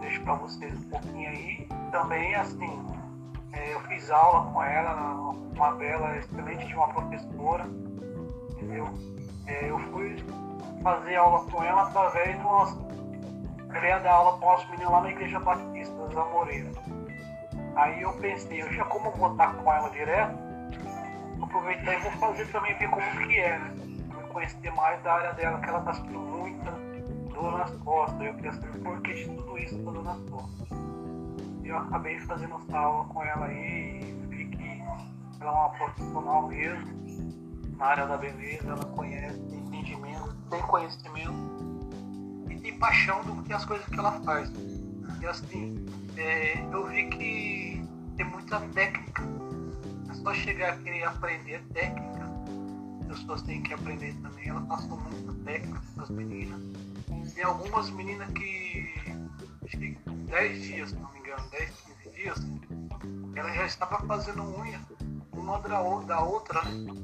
Deixo 0.00 0.22
para 0.22 0.34
vocês 0.36 0.74
um 0.74 0.88
pouquinho 0.88 1.28
aí. 1.28 1.68
Também, 1.90 2.34
assim, 2.34 2.86
é, 3.52 3.74
eu 3.74 3.80
fiz 3.82 4.10
aula 4.10 4.50
com 4.52 4.62
ela, 4.62 4.94
uma 5.54 5.72
bela, 5.72 6.16
excelente 6.16 6.66
de 6.66 6.74
uma 6.74 6.88
professora, 6.88 7.66
entendeu? 8.50 8.88
É, 9.46 9.70
eu 9.70 9.78
fui 9.90 10.16
fazer 10.82 11.16
aula 11.16 11.44
com 11.50 11.62
ela 11.62 11.82
através 11.82 12.36
do 12.38 12.42
nosso. 12.42 12.84
Eu 13.74 13.84
ia 13.84 13.98
dar 13.98 14.12
aula 14.12 14.38
para 14.38 14.46
o 14.46 14.50
nosso 14.52 14.70
menino 14.70 14.90
lá 14.90 15.00
na 15.02 15.10
Igreja 15.10 15.40
Batista, 15.40 15.94
das 16.06 16.16
Amoreiras. 16.16 16.74
Aí 17.76 18.02
eu 18.02 18.12
pensei, 18.14 18.62
eu 18.62 18.72
já 18.72 18.84
como 18.84 19.10
vou 19.12 19.32
estar 19.32 19.52
com 19.54 19.72
ela 19.72 19.90
direto, 19.90 20.38
aproveitar 21.42 21.94
e 21.94 21.98
vou 21.98 22.12
fazer 22.12 22.46
também 22.52 22.76
ver 22.78 22.88
como 22.88 23.26
que 23.26 23.38
é, 23.38 23.58
né? 23.58 23.74
Conhecer 24.32 24.72
mais 24.72 25.00
da 25.02 25.14
área 25.14 25.32
dela, 25.34 25.60
que 25.60 25.68
ela 25.68 25.78
está 25.78 25.92
muita 26.04 26.93
dor 27.34 27.58
nas 27.58 27.70
costas. 27.76 28.20
Eu 28.20 28.52
saber 28.52 28.78
por 28.78 29.00
que 29.02 29.14
de 29.14 29.24
tudo 29.24 29.58
isso 29.58 29.76
tá 29.78 29.90
dando 29.90 30.02
nas 30.02 30.20
costas. 30.30 30.68
Eu 31.62 31.78
acabei 31.78 32.20
fazendo 32.20 32.60
aula 32.72 33.04
com 33.06 33.22
ela 33.22 33.46
aí 33.46 34.00
e 34.00 34.26
vi 34.28 34.46
que 34.46 34.82
ela 35.40 35.50
é 35.50 35.50
uma 35.50 35.70
profissional 35.70 36.48
mesmo 36.48 37.04
na 37.76 37.86
área 37.86 38.06
da 38.06 38.16
beleza, 38.16 38.68
ela 38.68 38.84
conhece, 38.84 39.38
tem 39.40 39.58
entendimento, 39.58 40.34
tem 40.50 40.62
conhecimento 40.62 41.34
e 42.48 42.56
tem 42.56 42.78
paixão 42.78 43.22
do 43.24 43.42
que 43.42 43.52
as 43.52 43.64
coisas 43.64 43.86
que 43.86 43.98
ela 43.98 44.12
faz. 44.20 44.50
E 45.20 45.26
assim, 45.26 45.84
é, 46.16 46.64
eu 46.72 46.86
vi 46.86 47.08
que 47.08 47.84
tem 48.16 48.26
muita 48.26 48.60
técnica. 48.60 49.22
É 50.10 50.14
só 50.14 50.32
chegar 50.34 50.74
a 50.74 50.76
querer 50.76 51.04
aprender 51.04 51.62
técnica. 51.72 52.30
As 53.10 53.18
pessoas 53.18 53.42
têm 53.42 53.62
que 53.62 53.74
aprender 53.74 54.14
também. 54.22 54.48
Ela 54.48 54.60
passou 54.62 54.98
muita 54.98 55.32
técnica 55.44 55.82
para 55.94 56.04
as 56.04 56.10
meninas. 56.10 56.60
Tem 57.32 57.44
algumas 57.44 57.90
meninas 57.90 58.28
que, 58.32 58.92
acho 59.64 59.78
que 59.78 59.98
10 60.30 60.62
dias, 60.62 60.90
se 60.90 60.96
não 60.96 61.12
me 61.12 61.18
engano, 61.20 61.48
10, 61.50 61.70
15 62.04 62.16
dias, 62.16 62.38
ela 63.36 63.52
já 63.52 63.66
estava 63.66 63.98
fazendo 64.06 64.42
unha, 64.58 64.80
uma 65.32 65.58
da 65.58 66.20
outra, 66.20 66.62
né? 66.62 66.94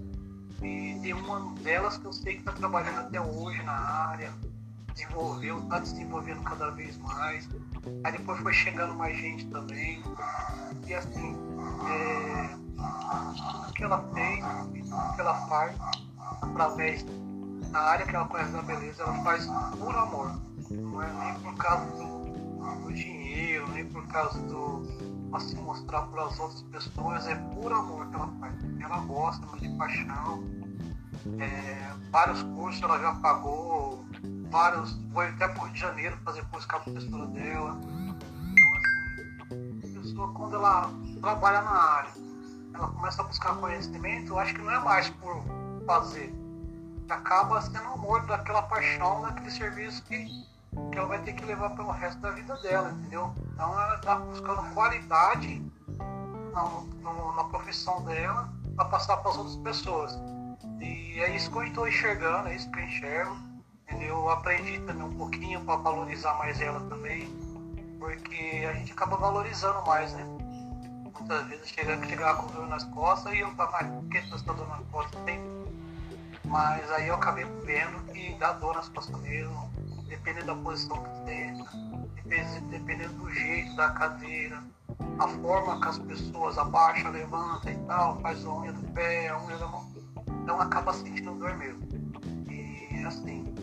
E 0.63 0.99
tem 1.01 1.15
uma 1.15 1.55
delas 1.63 1.97
que 1.97 2.05
eu 2.05 2.13
sei 2.13 2.35
que 2.35 2.41
está 2.41 2.53
trabalhando 2.53 2.99
até 2.99 3.21
hoje 3.21 3.63
na 3.63 3.73
área, 3.73 4.33
desenvolveu, 4.93 5.59
está 5.59 5.79
desenvolvendo 5.79 6.43
cada 6.43 6.71
vez 6.71 6.99
mais. 6.99 7.49
Aí 8.05 8.13
depois 8.13 8.41
foi 8.41 8.53
chegando 8.53 8.95
mais 8.95 9.17
gente 9.17 9.47
também. 9.47 10.03
E 10.87 10.95
assim, 10.95 11.35
é, 11.89 12.49
tudo 12.77 13.73
que 13.73 13.83
ela 13.83 14.07
fez, 14.13 14.45
tudo 14.45 15.15
que 15.15 15.21
ela 15.21 15.35
faz, 15.49 15.77
através 16.43 17.05
da 17.71 17.81
área 17.81 18.07
que 18.07 18.15
ela 18.15 18.27
conhece 18.27 18.53
da 18.53 18.63
beleza, 18.63 19.03
ela 19.03 19.23
faz 19.23 19.47
por 19.47 19.95
amor. 19.95 20.33
Não 20.71 21.03
é 21.03 21.13
nem 21.13 21.35
por 21.41 21.57
causa 21.57 21.87
do, 21.97 22.83
do 22.83 22.93
dinheiro, 22.93 23.69
nem 23.69 23.85
por 23.87 24.07
causa 24.09 24.39
do 24.41 25.11
se 25.39 25.55
mostrar 25.57 26.03
para 26.03 26.25
as 26.25 26.39
outras 26.39 26.63
pessoas, 26.63 27.27
é 27.27 27.35
por 27.35 27.73
amor 27.73 28.07
que 28.09 28.17
ela 28.17 28.29
faz. 28.41 28.55
Ela 28.81 28.99
gosta 29.01 29.47
de 29.59 29.69
paixão. 29.77 30.45
É, 31.39 31.95
vários 32.11 32.43
cursos 32.43 32.83
ela 32.83 32.99
já 32.99 33.15
pagou, 33.17 34.05
vários, 34.51 34.99
foi 35.13 35.29
até 35.29 35.49
por 35.49 35.65
Rio 35.65 35.73
de 35.73 35.81
Janeiro 35.81 36.19
fazer 36.25 36.45
curso 36.47 36.67
com 36.67 36.77
a 36.77 36.81
professora 36.81 37.27
dela. 37.27 37.79
Então, 37.81 39.47
assim, 39.51 39.97
a 39.97 40.01
pessoa, 40.01 40.33
quando 40.33 40.57
ela 40.57 40.91
trabalha 41.21 41.63
na 41.63 41.71
área, 41.71 42.11
ela 42.75 42.89
começa 42.89 43.23
a 43.23 43.25
buscar 43.27 43.55
conhecimento, 43.57 44.33
eu 44.33 44.39
acho 44.39 44.55
que 44.55 44.63
não 44.63 44.73
é 44.73 44.81
mais 44.81 45.11
por 45.11 45.45
fazer. 45.87 46.40
Acaba 47.11 47.61
sendo 47.61 47.89
amor 47.89 48.25
daquela 48.27 48.63
paixão, 48.63 49.23
daquele 49.23 49.51
serviço 49.51 50.03
que, 50.05 50.27
que 50.93 50.99
ela 50.99 51.09
vai 51.09 51.19
ter 51.23 51.33
que 51.33 51.45
levar 51.45 51.71
pelo 51.71 51.91
resto 51.91 52.21
da 52.21 52.31
vida 52.31 52.57
dela, 52.59 52.91
entendeu? 52.93 53.35
Então 53.53 53.73
ela 53.73 53.97
está 53.97 54.17
buscando 54.17 54.75
qualidade 54.75 55.63
na, 56.53 56.63
no, 56.63 57.37
na 57.37 57.45
profissão 57.45 58.03
dela 58.05 58.49
para 58.77 58.85
passar 58.87 59.17
para 59.19 59.31
as 59.31 59.37
outras 59.37 59.57
pessoas. 59.57 60.19
E 60.81 61.21
é 61.21 61.35
isso 61.35 61.51
que 61.51 61.59
eu 61.59 61.65
estou 61.65 61.89
enxergando, 61.89 62.49
é 62.49 62.55
isso 62.55 62.71
que 62.71 62.79
eu 62.79 62.85
enxergo 62.85 63.51
eu 63.99 64.29
aprendi 64.31 64.79
também 64.81 65.05
um 65.05 65.17
pouquinho 65.17 65.61
para 65.65 65.77
valorizar 65.77 66.35
mais 66.35 66.61
ela 66.61 66.81
também, 66.89 67.29
porque 67.99 68.67
a 68.69 68.73
gente 68.75 68.93
acaba 68.93 69.17
valorizando 69.17 69.85
mais, 69.87 70.13
né? 70.13 70.25
Muitas 71.19 71.47
vezes 71.49 71.69
chega, 71.69 72.03
chegar 72.07 72.37
com 72.37 72.47
dor 72.49 72.67
nas 72.67 72.85
costas 72.85 73.33
e 73.35 73.41
eu 73.41 73.51
falo, 73.55 73.73
mas 73.73 73.87
por 73.87 74.09
que 74.09 74.21
você 74.23 74.35
está 74.37 74.53
dor 74.53 74.69
nas 74.69 74.81
costas? 74.91 75.21
Tem. 75.25 75.60
Mas 76.45 76.91
aí 76.93 77.09
eu 77.09 77.15
acabei 77.15 77.45
vendo 77.65 78.03
que 78.13 78.35
dá 78.39 78.53
dor 78.55 78.75
nas 78.75 78.89
costas 78.89 79.19
mesmo, 79.21 79.71
dependendo 80.09 80.47
da 80.47 80.55
posição 80.57 81.03
que 81.03 81.11
senta, 81.25 81.71
dependendo 82.71 83.13
do 83.15 83.31
jeito 83.31 83.77
da 83.77 83.91
cadeira, 83.91 84.63
a 85.19 85.29
forma 85.29 85.81
que 85.81 85.89
as 85.89 85.99
pessoas 85.99 86.59
abaixa, 86.59 87.09
levanta 87.09 87.71
e 87.71 87.77
tal, 87.87 88.21
faz 88.21 88.45
a 88.45 88.53
unha 88.53 88.73
do 88.73 88.93
pé, 88.93 89.29
a 89.29 89.41
unha 89.43 89.57
da 89.57 89.67
mão. 89.67 89.87
Então 90.43 90.61
acaba 90.61 90.93
sentindo 90.93 91.35
dor 91.35 91.57
mesmo. 91.57 91.81
E 92.49 93.05
assim, 93.05 93.55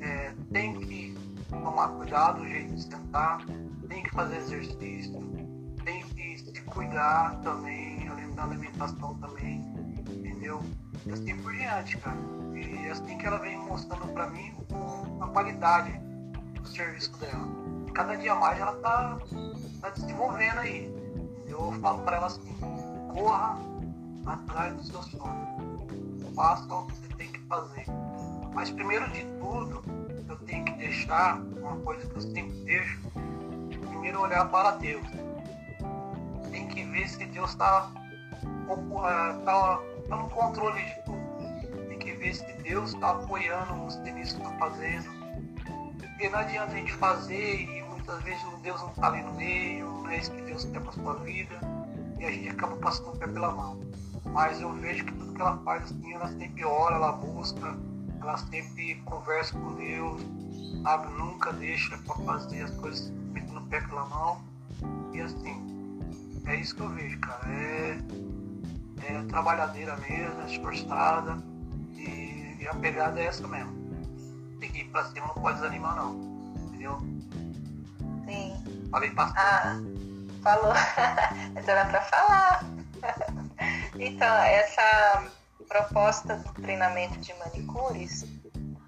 é, 0.00 0.32
tem 0.52 0.78
que 0.80 1.16
tomar 1.48 1.88
cuidado 1.88 2.40
do 2.40 2.48
jeito 2.48 2.74
de 2.74 2.82
sentar, 2.82 3.44
tem 3.88 4.02
que 4.02 4.10
fazer 4.10 4.36
exercício, 4.36 5.20
tem 5.84 6.02
que 6.08 6.38
se 6.38 6.60
cuidar 6.62 7.40
também, 7.42 8.08
além 8.08 8.30
da 8.32 8.44
alimentação 8.44 9.14
também, 9.14 9.64
entendeu? 10.08 10.62
Assim 11.12 11.36
por 11.36 11.52
diante, 11.52 11.96
cara. 11.98 12.16
E 12.54 12.88
assim 12.88 13.18
que 13.18 13.26
ela 13.26 13.38
vem 13.38 13.58
mostrando 13.58 14.12
para 14.12 14.28
mim 14.30 14.52
a 15.20 15.26
qualidade 15.28 15.92
do 16.60 16.68
serviço 16.68 17.16
dela. 17.18 17.46
Cada 17.94 18.16
dia 18.16 18.34
mais 18.34 18.58
ela 18.60 18.72
tá, 18.76 19.18
tá 19.80 19.90
desenvolvendo 19.90 20.58
aí. 20.58 20.94
Eu 21.46 21.72
falo 21.80 22.02
para 22.02 22.16
ela 22.16 22.26
assim, 22.26 22.56
corra 23.12 23.58
atrás 24.26 24.74
do 24.74 24.84
seu 24.84 25.02
sonho. 25.02 25.86
Faça 26.34 26.74
o 26.74 26.86
que 26.86 26.92
você 26.94 27.14
tem 27.16 27.32
que 27.32 27.40
fazer. 27.40 27.86
Mas 28.52 28.70
primeiro 28.70 29.08
de 29.10 29.24
tudo, 29.38 29.82
eu 30.28 30.36
tenho 30.40 30.64
que 30.64 30.72
deixar 30.72 31.40
uma 31.40 31.76
coisa 31.76 32.06
que 32.06 32.16
eu 32.16 32.20
sempre 32.20 32.56
deixo, 32.64 33.00
primeiro 33.88 34.20
olhar 34.20 34.48
para 34.50 34.72
Deus. 34.72 35.06
Tem 36.50 36.66
que 36.68 36.84
ver 36.84 37.08
se 37.08 37.24
Deus 37.26 37.50
está 37.50 37.90
tá, 39.44 39.80
tá 40.08 40.16
no 40.16 40.28
controle 40.30 40.82
de 40.82 41.02
tudo. 41.04 41.88
Tem 41.88 41.98
que 41.98 42.12
ver 42.12 42.34
se 42.34 42.52
Deus 42.62 42.94
está 42.94 43.10
apoiando 43.10 43.74
você 43.84 44.10
nisso 44.12 44.36
que 44.36 44.42
está 44.42 44.56
fazendo. 44.58 45.08
Porque 45.98 46.28
não 46.28 46.38
adianta 46.38 46.72
a 46.72 46.76
gente 46.76 46.92
fazer 46.94 47.60
e 47.60 47.82
muitas 47.82 48.22
vezes 48.22 48.42
Deus 48.66 48.80
não 48.82 48.90
está 48.90 49.06
ali 49.06 49.22
no 49.22 49.34
meio, 49.34 49.86
não 49.86 50.08
é 50.08 50.18
isso 50.18 50.32
que 50.32 50.42
Deus 50.42 50.64
quer 50.64 50.80
para 50.80 50.90
sua 50.90 51.14
vida, 51.14 51.54
e 52.18 52.24
a 52.24 52.30
gente 52.32 52.48
acaba 52.48 52.76
passando 52.76 53.10
o 53.10 53.16
pé 53.16 53.28
pela 53.28 53.52
mão. 53.52 53.80
Mas 54.32 54.60
eu 54.60 54.72
vejo 54.74 55.04
que 55.04 55.12
tudo 55.12 55.34
que 55.34 55.40
ela 55.40 55.56
faz 55.58 55.84
assim, 55.84 56.12
ela 56.12 56.26
sempre 56.28 56.64
ora, 56.64 56.96
ela 56.96 57.12
busca, 57.12 57.76
ela 58.20 58.36
sempre 58.38 58.96
conversa 59.04 59.56
com 59.56 59.74
Deus, 59.74 60.20
sabe? 60.82 61.12
Nunca 61.12 61.52
deixa 61.52 61.96
para 61.98 62.16
fazer 62.16 62.62
as 62.62 62.70
coisas 62.72 63.08
metendo 63.32 63.60
o 63.60 63.66
pé 63.66 63.80
pela 63.82 64.04
mão. 64.06 64.40
E 65.12 65.20
assim, 65.20 66.42
é 66.46 66.56
isso 66.56 66.74
que 66.74 66.82
eu 66.82 66.88
vejo, 66.88 67.18
cara. 67.20 67.48
É, 67.48 67.98
é 69.04 69.22
trabalhadeira 69.28 69.96
mesmo, 69.96 70.42
esforçada 70.46 71.38
e, 71.94 72.56
e, 72.60 72.68
a 72.68 72.74
pegada 72.74 73.20
é 73.20 73.26
essa 73.26 73.46
mesmo. 73.46 73.74
Tem 74.60 74.70
que 74.70 74.80
ir 74.80 74.84
pra 74.86 75.04
cima, 75.04 75.26
não 75.26 75.34
pode 75.34 75.60
desanimar 75.60 75.96
não. 75.96 76.14
Entendeu? 76.66 76.98
Sim. 78.26 78.88
Falei 78.90 79.10
bastante. 79.10 79.38
Ah, 79.38 79.80
falou. 80.42 80.72
Mas 81.54 81.68
era 81.68 81.84
pra 81.86 82.00
falar. 82.02 82.64
então, 83.98 84.34
essa 84.36 85.24
proposta 85.68 86.36
do 86.36 86.52
treinamento 86.62 87.18
de 87.18 87.34
manicures, 87.34 88.24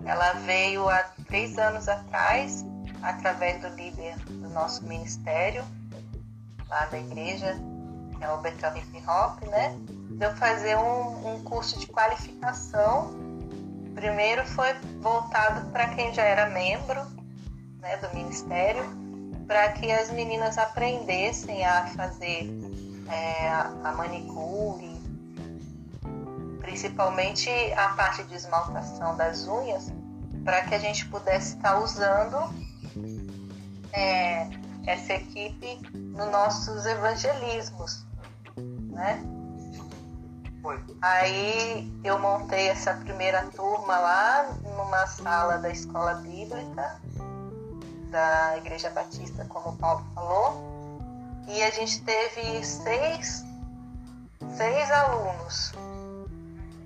ela 0.04 0.32
veio 0.44 0.88
há 0.88 1.02
três 1.26 1.59
anos 1.59 1.88
atrás, 1.88 2.64
através 3.02 3.61
do 3.61 3.68
líder 3.76 4.16
do 4.24 4.48
nosso 4.50 4.84
ministério, 4.84 5.64
lá 6.68 6.86
da 6.86 6.98
igreja, 6.98 7.56
que 8.16 8.24
é 8.24 8.30
o 8.30 8.38
Bertrand 8.38 8.78
Hop, 9.06 9.42
né? 9.44 9.78
De 10.19 10.25
eu 10.25 10.35
fazer 10.35 10.77
um, 10.77 11.35
um 11.35 11.45
curso 11.45 11.79
de 11.79 11.87
qualificação. 11.87 13.16
Primeiro 13.95 14.45
foi 14.49 14.75
voltado 15.01 15.71
para 15.71 15.89
quem 15.95 16.12
já 16.12 16.23
era 16.23 16.51
membro 16.51 17.01
né, 17.81 17.97
do 17.99 18.12
ministério, 18.12 18.83
para 19.47 19.71
que 19.73 19.93
as 19.93 20.11
meninas 20.11 20.59
aprendessem 20.59 21.64
a 21.64 21.87
fazer 21.87 22.51
é, 23.09 23.49
a 23.49 23.93
manicure, 23.97 25.01
principalmente 26.61 27.49
a 27.75 27.91
parte 27.91 28.25
de 28.25 28.35
esmaltação 28.35 29.16
das 29.16 29.47
unhas, 29.47 29.93
para 30.45 30.62
que 30.62 30.75
a 30.75 30.79
gente 30.81 31.07
pudesse 31.07 31.55
estar 31.55 31.79
usando 31.79 32.37
é, 33.93 34.49
essa 34.85 35.12
equipe 35.12 35.79
nos 35.95 36.29
nossos 36.33 36.85
evangelismos, 36.87 38.05
né? 38.91 39.38
Aí 41.01 41.93
eu 42.05 42.19
montei 42.19 42.69
essa 42.69 42.95
primeira 42.95 43.43
turma 43.55 43.99
lá 43.99 44.51
numa 44.62 45.07
sala 45.07 45.59
da 45.59 45.71
escola 45.71 46.14
bíblica 46.14 47.01
da 48.11 48.57
Igreja 48.57 48.91
Batista, 48.91 49.45
como 49.49 49.71
o 49.71 49.77
Paulo 49.77 50.05
falou, 50.14 50.79
e 51.47 51.62
a 51.62 51.71
gente 51.71 52.03
teve 52.03 52.64
seis, 52.64 53.45
seis 54.57 54.91
alunos. 54.91 55.73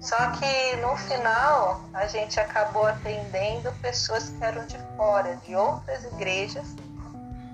Só 0.00 0.16
que 0.32 0.76
no 0.76 0.96
final 0.96 1.80
a 1.94 2.06
gente 2.06 2.40
acabou 2.40 2.86
atendendo 2.86 3.72
pessoas 3.80 4.30
que 4.30 4.44
eram 4.44 4.66
de 4.66 4.78
fora, 4.96 5.36
de 5.46 5.54
outras 5.54 6.04
igrejas, 6.04 6.66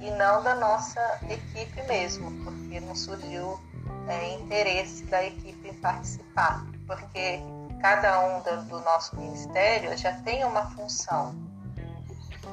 e 0.00 0.10
não 0.12 0.42
da 0.42 0.54
nossa 0.54 1.18
equipe 1.28 1.82
mesmo, 1.82 2.30
porque 2.44 2.80
não 2.80 2.94
surgiu 2.94 3.60
é, 4.08 4.34
interesse 4.34 5.04
da 5.04 5.24
equipe 5.24 5.68
em 5.68 5.74
participar, 5.74 6.64
porque 6.86 7.40
cada 7.80 8.20
um 8.26 8.42
do, 8.66 8.80
nosso 8.80 9.16
ministério 9.16 9.96
já 9.96 10.12
tem 10.22 10.44
uma 10.44 10.70
função. 10.70 11.34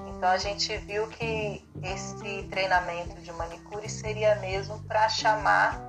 Então 0.10 0.30
a 0.30 0.38
gente 0.38 0.76
viu 0.80 1.08
que 1.08 1.66
esse 1.84 2.43
treinamento 2.49 3.20
de 3.22 3.32
manicure 3.34 3.89
seria 3.89 4.36
mesmo 4.36 4.80
para 4.84 5.08
chamar 5.10 5.80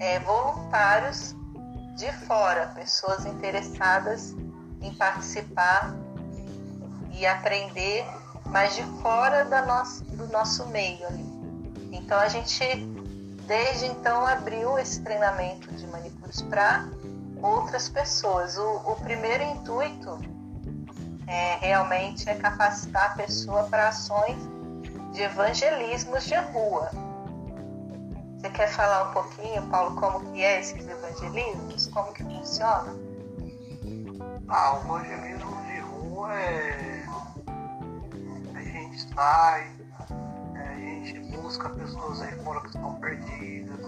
é, 0.00 0.18
voluntários 0.20 1.34
de 1.96 2.12
fora, 2.26 2.66
pessoas 2.74 3.24
interessadas 3.24 4.34
em 4.80 4.92
participar 4.94 5.94
e 7.12 7.26
aprender, 7.26 8.04
mas 8.46 8.76
de 8.76 8.82
fora 9.00 9.44
da 9.44 9.64
nosso, 9.64 10.04
do 10.04 10.26
nosso 10.28 10.66
meio 10.66 11.06
ali. 11.06 11.24
Então 11.92 12.18
a 12.18 12.28
gente 12.28 12.95
desde 13.46 13.86
então 13.86 14.26
abriu 14.26 14.78
esse 14.78 15.00
treinamento 15.02 15.72
de 15.72 15.86
manicures 15.86 16.42
para 16.42 16.86
outras 17.42 17.88
pessoas. 17.88 18.56
O, 18.58 18.76
o, 18.84 18.96
primeiro 18.96 19.42
intuito 19.44 20.18
é 21.26 21.56
realmente 21.56 22.28
é 22.28 22.34
capacitar 22.34 23.12
a 23.12 23.14
pessoa 23.14 23.64
para 23.64 23.88
ações 23.88 24.36
de 25.12 25.22
evangelismos 25.22 26.24
de 26.24 26.34
rua. 26.34 26.90
Você 28.38 28.50
quer 28.50 28.68
falar 28.68 29.10
um 29.10 29.12
pouquinho, 29.12 29.62
Paulo, 29.68 29.96
como 29.96 30.32
que 30.32 30.42
é 30.42 30.60
esses 30.60 30.86
evangelismos? 30.86 31.86
Como 31.88 32.12
que 32.12 32.22
funciona? 32.22 32.94
Ah, 34.48 34.74
o 34.74 34.98
evangelismo 34.98 35.62
de 35.66 35.80
rua 35.80 36.34
é 36.34 37.06
a 38.54 38.62
gente 38.62 39.14
sai, 39.14 39.76
gente 41.06 41.20
busca 41.36 41.68
pessoas 41.70 42.20
aí 42.22 42.34
estão 42.34 42.52
perdidas. 43.06 43.78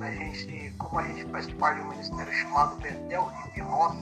A 0.00 0.10
gente, 0.10 0.74
como 0.78 0.98
a 1.00 1.02
gente 1.02 1.24
faz 1.30 1.46
parte 1.54 1.80
de 1.80 1.86
um 1.86 1.90
ministério 1.90 2.32
chamado 2.32 2.76
Betel 2.76 3.32
Hip 3.46 3.62
Hop, 3.62 3.96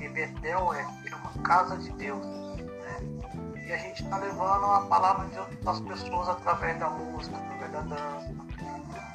e 0.00 0.08
Betel 0.08 0.72
é, 0.72 0.80
é 0.80 1.14
uma 1.14 1.42
casa 1.42 1.76
de 1.76 1.90
Deus. 1.92 2.24
Né? 2.24 3.64
E 3.66 3.72
a 3.72 3.76
gente 3.76 4.02
está 4.02 4.18
levando 4.18 4.64
a 4.64 4.80
palavra 4.86 5.26
de 5.26 5.34
Deus 5.34 5.48
para 5.62 5.72
as 5.72 5.80
pessoas 5.80 6.28
através 6.28 6.78
da 6.78 6.90
música, 6.90 7.36
através 7.36 7.72
da 7.72 7.80
dança. 7.82 8.34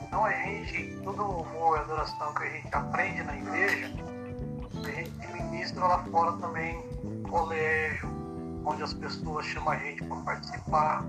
Então 0.02 0.26
a 0.26 0.32
gente, 0.32 1.00
todo 1.04 1.22
o 1.22 1.46
amor 1.46 1.78
e 1.78 1.82
adoração 1.82 2.34
que 2.34 2.44
a 2.44 2.50
gente 2.50 2.68
aprende 2.72 3.24
na 3.24 3.38
igreja, 3.38 3.94
a 4.84 4.92
gente 4.92 5.44
ministra 5.44 5.88
lá 5.88 6.04
fora 6.06 6.34
também 6.34 6.84
no 7.04 7.30
colégio, 7.30 8.10
onde 8.66 8.84
as 8.84 8.94
pessoas 8.94 9.46
chamam 9.46 9.74
a 9.74 9.78
gente 9.78 10.04
para 10.04 10.18
participar, 10.18 11.06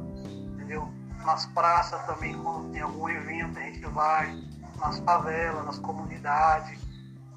entendeu? 0.55 0.89
Nas 1.25 1.47
praças 1.47 2.01
também, 2.07 2.35
quando 2.43 2.73
tem 2.73 2.83
algum 2.83 3.09
evento, 3.09 3.59
a 3.59 3.63
gente 3.63 3.87
vai, 3.87 4.43
nas 4.79 4.99
favelas, 5.01 5.65
nas 5.65 5.79
comunidades. 5.79 6.79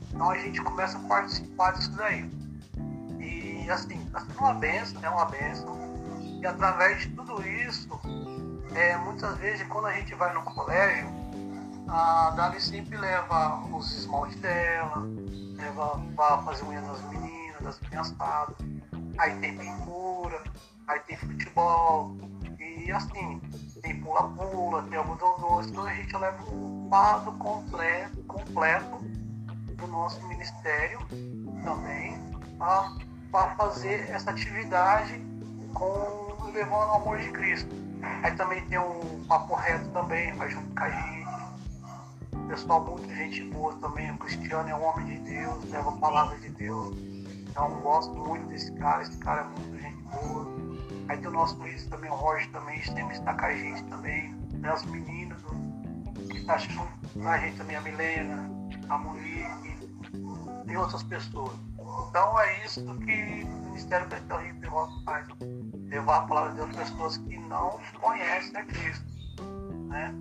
Então 0.10 0.30
a 0.30 0.38
gente 0.38 0.62
começa 0.62 0.98
a 0.98 1.02
participar 1.02 1.72
disso 1.72 1.92
daí. 1.92 2.30
E 3.20 3.70
assim, 3.70 4.02
está 4.06 4.20
sendo 4.22 4.40
uma 4.40 4.54
benção, 4.54 5.04
é 5.04 5.10
uma 5.10 5.26
benção. 5.26 5.78
E 6.42 6.46
através 6.46 7.02
de 7.02 7.10
tudo 7.10 7.42
isso, 7.48 7.90
é, 8.74 8.98
muitas 8.98 9.38
vezes 9.38 9.68
quando 9.68 9.88
a 9.88 9.94
gente 9.94 10.14
vai 10.16 10.34
no 10.34 10.42
colégio, 10.44 11.10
a 11.88 12.32
Dali 12.32 12.60
sempre 12.60 12.98
leva 12.98 13.58
os 13.72 13.92
esmaltes 13.98 14.40
dela, 14.40 15.04
leva 15.56 16.02
para 16.16 16.42
fazer 16.44 16.66
unha 16.66 16.82
das 16.82 17.02
meninas, 17.10 17.62
das 17.62 17.80
criançadas. 17.80 18.56
Aí 19.18 19.36
tem 19.40 19.58
pintura, 19.58 20.44
aí 20.88 21.00
tem 21.02 21.18
futebol. 21.18 22.16
E 22.60 22.92
assim, 22.92 23.42
tem 23.86 24.00
pula-pula, 24.02 24.82
tem 24.90 24.98
algodão 24.98 25.40
doce, 25.40 25.70
então 25.70 25.86
a 25.86 25.94
gente 25.94 26.18
leva 26.18 26.44
um 26.52 26.90
quadro 26.90 27.32
completo, 27.34 28.24
completo 28.24 28.98
do 29.78 29.88
nosso 29.88 30.26
ministério 30.28 31.00
também 31.64 32.20
para 32.58 33.56
fazer 33.56 34.10
essa 34.10 34.32
atividade 34.32 35.22
com 35.74 36.26
levando 36.52 36.90
o 36.90 36.96
amor 36.96 37.20
de 37.20 37.30
Cristo. 37.32 37.70
Aí 38.24 38.32
também 38.36 38.66
tem 38.66 38.80
um 38.80 39.24
papo 39.28 39.54
reto 39.56 39.88
também, 39.90 40.34
vai 40.34 40.50
junto 40.50 40.74
com 40.74 40.84
a 40.84 40.90
gente. 40.90 41.26
Pessoal, 42.48 42.86
muita 42.86 43.14
gente 43.14 43.44
boa 43.46 43.74
também. 43.76 44.12
O 44.12 44.18
Cristiano 44.18 44.70
é 44.70 44.76
um 44.76 44.84
homem 44.84 45.06
de 45.06 45.18
Deus, 45.32 45.70
leva 45.70 45.90
a 45.90 45.98
palavra 45.98 46.38
de 46.38 46.50
Deus. 46.50 46.96
Então, 47.50 47.70
gosto 47.82 48.14
muito 48.14 48.48
desse 48.48 48.72
cara. 48.74 49.02
Esse 49.02 49.18
cara 49.18 49.42
é 49.42 49.60
muito 49.60 49.82
gente 49.82 50.04
boa. 50.04 50.75
Aí 51.08 51.18
tem 51.18 51.28
o 51.28 51.32
nosso 51.32 51.56
Luiz 51.58 51.86
também, 51.88 52.10
o 52.10 52.16
Roger 52.16 52.50
também, 52.52 52.82
sempre 52.84 53.16
está 53.16 53.34
com 53.34 53.46
a 53.46 53.54
gente 53.54 53.84
também. 53.84 54.34
Tem 54.62 54.70
as 54.70 54.84
meninas 54.86 55.38
que 56.32 56.44
tá 56.46 56.58
com 57.14 57.28
a 57.28 57.38
gente 57.38 57.58
também, 57.58 57.76
a 57.76 57.82
Milena, 57.82 58.50
a 58.90 58.98
Monique 58.98 59.90
e 60.68 60.78
outras 60.78 61.04
pessoas. 61.04 61.54
Então 62.10 62.40
é 62.40 62.66
isso 62.66 62.82
que 62.82 63.44
o 63.44 63.66
Ministério 63.66 64.08
Betel 64.08 64.46
Hip 64.48 64.68
Hop 64.68 64.90
faz. 65.06 65.28
Levar 65.90 66.18
a 66.18 66.22
palavra 66.22 66.54
de 66.54 66.74
para 66.74 66.84
pessoas 66.84 67.18
que 67.18 67.38
não 67.38 67.80
conhecem 68.02 68.58
a 68.58 68.66
Cristo. 68.66 69.06
Né? 69.90 70.14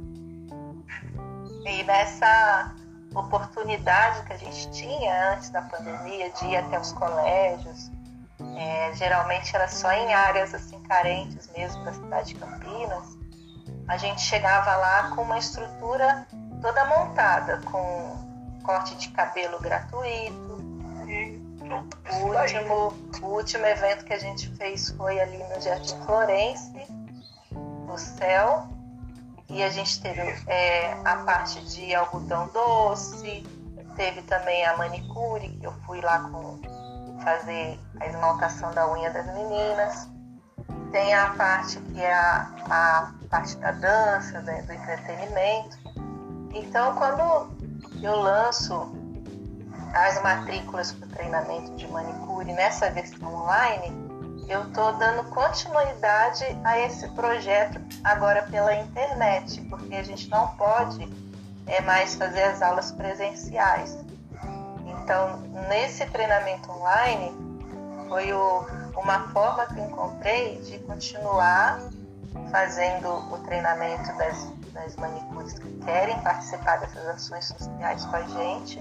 E 1.64 1.82
nessa 1.84 2.74
oportunidade 3.14 4.26
que 4.26 4.32
a 4.32 4.36
gente 4.36 4.70
tinha 4.72 5.32
antes 5.32 5.50
da 5.50 5.62
pandemia 5.62 6.30
de 6.30 6.46
ir 6.46 6.56
até 6.56 6.78
os 6.78 6.92
colégios, 6.92 7.90
é, 8.56 8.92
geralmente 8.94 9.54
era 9.54 9.68
só 9.68 9.92
em 9.92 10.12
áreas 10.12 10.54
assim 10.54 10.80
carentes 10.82 11.48
mesmo 11.56 11.84
da 11.84 11.92
cidade 11.92 12.34
de 12.34 12.40
Campinas. 12.40 13.16
A 13.86 13.96
gente 13.96 14.20
chegava 14.22 14.76
lá 14.76 15.10
com 15.14 15.22
uma 15.22 15.38
estrutura 15.38 16.26
toda 16.60 16.84
montada, 16.86 17.60
com 17.70 18.16
corte 18.62 18.94
de 18.96 19.08
cabelo 19.10 19.60
gratuito. 19.60 20.54
O 22.10 22.26
último, 22.26 22.94
o 23.22 23.26
último 23.26 23.66
evento 23.66 24.04
que 24.04 24.12
a 24.12 24.18
gente 24.18 24.48
fez 24.56 24.90
foi 24.90 25.20
ali 25.20 25.38
no 25.38 25.60
Jardim 25.60 25.96
Florense, 26.04 26.86
no 27.52 27.96
céu. 27.98 28.68
E 29.48 29.62
a 29.62 29.68
gente 29.68 30.00
teve 30.00 30.20
é, 30.46 30.92
a 31.04 31.16
parte 31.24 31.62
de 31.66 31.94
algodão 31.94 32.48
doce, 32.48 33.44
teve 33.94 34.22
também 34.22 34.64
a 34.64 34.76
manicure, 34.76 35.48
que 35.48 35.66
eu 35.66 35.72
fui 35.86 36.00
lá 36.00 36.20
com 36.30 36.58
fazer 37.24 37.80
a 37.98 38.06
esmaltação 38.06 38.72
da 38.72 38.90
unha 38.92 39.10
das 39.10 39.26
meninas. 39.26 40.08
tem 40.92 41.12
a 41.12 41.30
parte 41.30 41.80
que 41.80 42.00
é 42.00 42.14
a, 42.14 42.48
a 42.70 43.12
parte 43.28 43.56
da 43.56 43.72
dança, 43.72 44.40
né, 44.42 44.62
do 44.62 44.72
entretenimento. 44.72 45.76
Então, 46.54 46.94
quando 46.94 47.50
eu 48.00 48.14
lanço 48.14 48.94
as 49.92 50.22
matrículas 50.22 50.92
para 50.92 51.06
o 51.06 51.10
treinamento 51.10 51.74
de 51.74 51.88
manicure 51.88 52.52
nessa 52.52 52.90
versão 52.90 53.34
online, 53.34 53.92
eu 54.48 54.62
estou 54.64 54.92
dando 54.94 55.24
continuidade 55.30 56.44
a 56.64 56.78
esse 56.78 57.08
projeto 57.10 57.80
agora 58.04 58.42
pela 58.42 58.74
internet, 58.74 59.60
porque 59.62 59.94
a 59.94 60.02
gente 60.02 60.28
não 60.28 60.48
pode 60.56 61.08
é, 61.66 61.80
mais 61.80 62.14
fazer 62.14 62.42
as 62.42 62.60
aulas 62.60 62.92
presenciais. 62.92 64.03
Então, 65.04 65.38
nesse 65.68 66.06
treinamento 66.06 66.72
online, 66.72 67.30
foi 68.08 68.32
o, 68.32 68.66
uma 68.96 69.28
forma 69.28 69.66
que 69.66 69.78
encontrei 69.78 70.56
de 70.62 70.78
continuar 70.78 71.78
fazendo 72.50 73.10
o 73.30 73.38
treinamento 73.44 74.16
das, 74.16 74.50
das 74.72 74.96
manicures 74.96 75.58
que 75.58 75.70
querem 75.84 76.18
participar 76.22 76.78
dessas 76.78 77.06
ações 77.06 77.44
sociais 77.44 78.02
com 78.06 78.16
a 78.16 78.22
gente, 78.22 78.80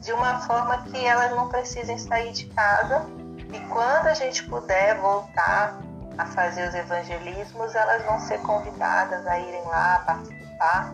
de 0.00 0.12
uma 0.12 0.40
forma 0.40 0.82
que 0.82 1.06
elas 1.06 1.30
não 1.30 1.48
precisem 1.48 1.96
sair 1.96 2.32
de 2.32 2.46
casa 2.46 3.06
e 3.52 3.60
quando 3.68 4.08
a 4.08 4.14
gente 4.14 4.42
puder 4.48 4.96
voltar 4.96 5.78
a 6.18 6.26
fazer 6.26 6.68
os 6.68 6.74
evangelismos, 6.74 7.72
elas 7.72 8.04
vão 8.04 8.18
ser 8.18 8.40
convidadas 8.40 9.24
a 9.28 9.38
irem 9.38 9.62
lá 9.62 10.02
participar. 10.04 10.92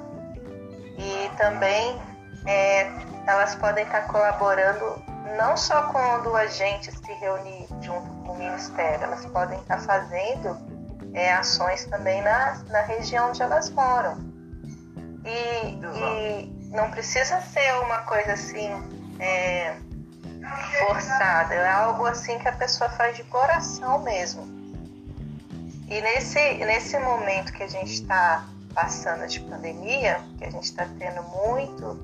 E 0.99 1.31
também 1.39 1.99
é, 2.47 3.14
elas 3.27 3.55
podem 3.55 3.85
estar 3.85 4.03
colaborando 4.03 5.03
não 5.37 5.57
só 5.57 5.85
quando 5.91 6.35
a 6.37 6.47
gente 6.47 6.93
se 6.93 7.13
reunir 7.15 7.67
junto 7.81 8.09
com 8.25 8.33
o 8.33 8.39
Ministério, 8.39 9.05
elas 9.05 9.25
podem 9.27 9.59
estar 9.59 9.81
fazendo 9.81 10.57
é, 11.15 11.33
ações 11.33 11.85
também 11.87 12.23
na, 12.23 12.63
na 12.69 12.83
região 12.83 13.31
onde 13.31 13.43
elas 13.43 13.71
moram. 13.71 14.19
E, 15.25 15.69
e 15.69 16.69
não 16.71 16.91
precisa 16.91 17.41
ser 17.41 17.75
uma 17.83 17.99
coisa 18.03 18.33
assim. 18.33 18.69
É, 19.19 19.77
forçada, 20.79 21.55
é 21.55 21.71
algo 21.71 22.07
assim 22.07 22.39
que 22.39 22.49
a 22.49 22.53
pessoa 22.53 22.91
faz 22.91 23.17
de 23.17 23.25
coração 23.25 24.01
mesmo. 24.01 24.43
E 25.89 26.01
nesse, 26.01 26.39
nesse 26.39 26.99
momento 26.99 27.53
que 27.53 27.63
a 27.63 27.69
gente 27.69 27.93
está 27.93 28.45
passando 28.75 29.27
de 29.27 29.41
pandemia, 29.41 30.21
que 30.39 30.45
a 30.45 30.51
gente 30.51 30.65
está 30.65 30.87
tendo 30.99 31.23
muito, 31.23 31.99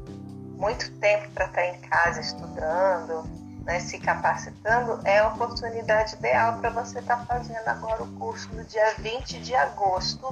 muito 0.60 0.92
tempo 0.98 1.30
para 1.30 1.46
estar 1.46 1.66
em 1.66 1.80
casa 1.80 2.20
estudando, 2.20 3.24
né, 3.64 3.80
se 3.80 3.98
capacitando, 3.98 5.00
é 5.04 5.18
a 5.18 5.28
oportunidade 5.28 6.14
ideal 6.14 6.58
para 6.58 6.70
você 6.70 6.98
estar 6.98 7.16
tá 7.16 7.26
fazendo 7.26 7.66
agora 7.66 8.02
o 8.02 8.12
curso 8.18 8.54
no 8.54 8.64
dia 8.64 8.94
20 8.98 9.40
de 9.40 9.54
agosto. 9.54 10.28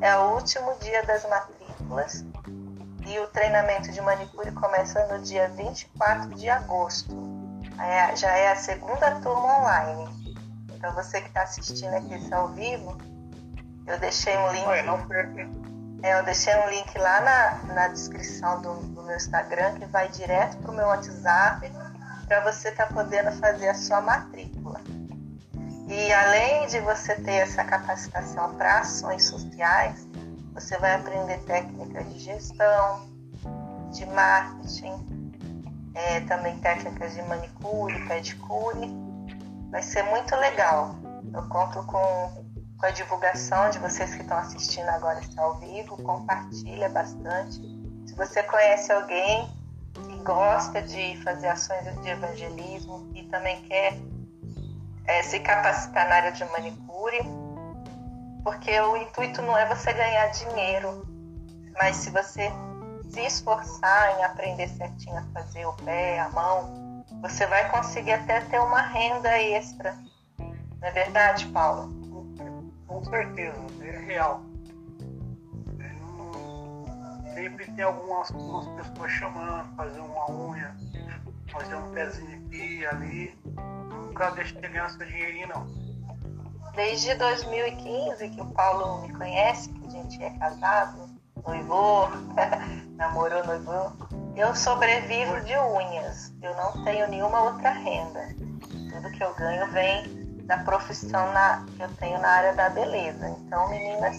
É 0.00 0.16
o 0.16 0.34
último 0.34 0.74
dia 0.80 1.02
das 1.04 1.26
matrículas 1.28 2.24
e 3.06 3.18
o 3.18 3.26
treinamento 3.28 3.90
de 3.90 4.00
manicure 4.02 4.52
começa 4.52 5.06
no 5.06 5.22
dia 5.22 5.48
24 5.48 6.34
de 6.34 6.48
agosto 6.48 7.40
é, 7.80 8.14
já 8.14 8.30
é 8.36 8.52
a 8.52 8.56
segunda 8.56 9.10
turma 9.20 9.60
online. 9.60 10.08
Então 10.74 10.94
você 10.94 11.20
que 11.20 11.28
está 11.28 11.42
assistindo 11.42 11.94
aqui 11.94 12.14
esse 12.14 12.32
ao 12.32 12.48
vivo, 12.48 12.96
eu 13.86 13.98
deixei 13.98 14.36
um 14.36 14.52
link. 14.52 14.66
Oi, 14.66 14.82
não 14.82 14.98
É, 16.02 16.18
eu 16.18 16.24
deixei 16.24 16.54
um 16.56 16.68
link 16.70 16.96
lá 16.98 17.20
na, 17.20 17.74
na 17.74 17.88
descrição 17.88 18.60
do, 18.62 18.74
do 18.74 19.02
meu 19.02 19.16
Instagram 19.16 19.74
que 19.74 19.84
vai 19.86 20.08
direto 20.08 20.56
para 20.58 20.70
o 20.70 20.74
meu 20.74 20.86
WhatsApp 20.86 21.70
para 22.26 22.40
você 22.40 22.68
estar 22.68 22.86
tá 22.86 22.94
podendo 22.94 23.32
fazer 23.32 23.68
a 23.68 23.74
sua 23.74 24.00
matrícula. 24.00 24.80
E 25.88 26.12
além 26.12 26.68
de 26.68 26.78
você 26.80 27.16
ter 27.16 27.38
essa 27.38 27.64
capacitação 27.64 28.54
para 28.54 28.78
ações 28.78 29.26
sociais, 29.26 30.06
você 30.54 30.78
vai 30.78 30.94
aprender 30.94 31.38
técnicas 31.40 32.08
de 32.12 32.18
gestão, 32.20 33.08
de 33.90 34.06
marketing, 34.06 35.42
é, 35.94 36.20
também 36.20 36.56
técnicas 36.60 37.12
de 37.14 37.22
manicure, 37.22 38.06
pedicure. 38.06 38.88
Vai 39.70 39.82
ser 39.82 40.04
muito 40.04 40.34
legal. 40.36 40.94
Eu 41.34 41.42
conto 41.48 41.82
com, 41.84 42.39
com 42.80 42.86
a 42.86 42.90
divulgação 42.90 43.68
de 43.68 43.78
vocês 43.78 44.14
que 44.14 44.22
estão 44.22 44.38
assistindo 44.38 44.88
agora 44.88 45.20
está 45.20 45.42
ao 45.42 45.56
vivo. 45.56 46.02
Compartilha 46.02 46.88
bastante. 46.88 47.60
Se 48.06 48.14
você 48.16 48.42
conhece 48.42 48.90
alguém 48.90 49.46
que 49.92 50.16
gosta 50.24 50.80
de 50.80 51.22
fazer 51.22 51.48
ações 51.48 51.84
de 52.02 52.08
evangelismo 52.08 53.10
e 53.14 53.22
também 53.24 53.60
quer 53.64 53.92
é, 55.04 55.22
se 55.22 55.40
capacitar 55.40 56.08
na 56.08 56.14
área 56.16 56.32
de 56.32 56.42
manicure, 56.46 57.20
porque 58.42 58.80
o 58.80 58.96
intuito 58.96 59.42
não 59.42 59.56
é 59.56 59.66
você 59.66 59.92
ganhar 59.92 60.28
dinheiro, 60.28 61.06
mas 61.78 61.96
se 61.96 62.10
você 62.10 62.50
se 63.10 63.20
esforçar 63.20 64.18
em 64.18 64.24
aprender 64.24 64.68
certinho 64.68 65.18
a 65.18 65.24
fazer 65.34 65.66
o 65.66 65.72
pé, 65.74 66.18
a 66.18 66.30
mão, 66.30 67.04
você 67.20 67.46
vai 67.46 67.68
conseguir 67.70 68.12
até 68.12 68.40
ter 68.40 68.58
uma 68.58 68.80
renda 68.80 69.38
extra. 69.38 69.94
Não 70.38 70.88
é 70.88 70.90
verdade, 70.92 71.46
Paulo? 71.48 71.99
Com 73.00 73.04
certeza, 73.04 73.58
é 73.82 73.98
real. 73.98 74.42
sempre 77.34 77.72
tem 77.72 77.84
algumas, 77.84 78.30
algumas 78.30 78.66
pessoas 78.68 79.12
chamando, 79.12 79.74
fazer 79.74 80.00
uma 80.00 80.30
unha, 80.30 80.76
fazer 81.50 81.74
um 81.74 81.90
pezinho 81.92 82.36
aqui 82.36 82.80
e 82.80 82.86
ali. 82.86 83.38
Nunca 83.88 84.30
deixe 84.32 84.54
de 84.54 84.68
ganhar 84.68 84.90
seu 84.90 85.06
dinheirinho, 85.06 85.48
não. 85.48 85.66
Desde 86.74 87.14
2015 87.14 88.28
que 88.28 88.40
o 88.42 88.46
Paulo 88.52 89.06
me 89.06 89.14
conhece, 89.14 89.70
que 89.70 89.86
a 89.86 89.90
gente 89.90 90.22
é 90.22 90.30
casado, 90.38 91.08
noivou, 91.46 92.10
namorou, 92.96 93.42
noivou. 93.46 93.92
Eu 94.36 94.54
sobrevivo 94.54 95.40
de 95.40 95.56
unhas. 95.56 96.34
Eu 96.42 96.54
não 96.56 96.84
tenho 96.84 97.08
nenhuma 97.08 97.42
outra 97.44 97.70
renda. 97.70 98.28
Tudo 98.90 99.10
que 99.12 99.24
eu 99.24 99.34
ganho 99.34 99.66
vem 99.72 100.19
da 100.50 100.58
profissão 100.58 101.32
na, 101.32 101.64
que 101.76 101.80
eu 101.80 101.88
tenho 101.94 102.20
na 102.20 102.28
área 102.28 102.52
da 102.54 102.68
beleza. 102.70 103.28
Então, 103.28 103.68
meninas, 103.68 104.16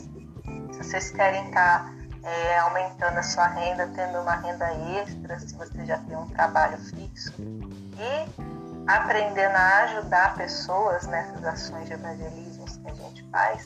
se 0.72 0.78
vocês 0.78 1.12
querem 1.12 1.46
estar 1.48 1.84
tá, 1.84 1.94
é, 2.24 2.60
aumentando 2.60 3.18
a 3.18 3.24
sua 3.24 3.48
renda, 3.48 3.86
tendo 3.94 4.18
uma 4.20 4.36
renda 4.36 4.66
extra, 4.98 5.38
se 5.38 5.54
você 5.56 5.86
já 5.86 5.98
tem 5.98 6.16
um 6.16 6.28
trabalho 6.28 6.78
fixo 6.78 7.34
e 7.38 8.42
aprendendo 8.88 9.56
a 9.56 9.84
ajudar 9.84 10.36
pessoas 10.36 11.06
nessas 11.08 11.44
ações 11.44 11.88
de 11.88 11.94
evangelismo 11.94 12.66
que 12.66 12.90
a 12.90 12.94
gente 12.94 13.30
faz, 13.30 13.66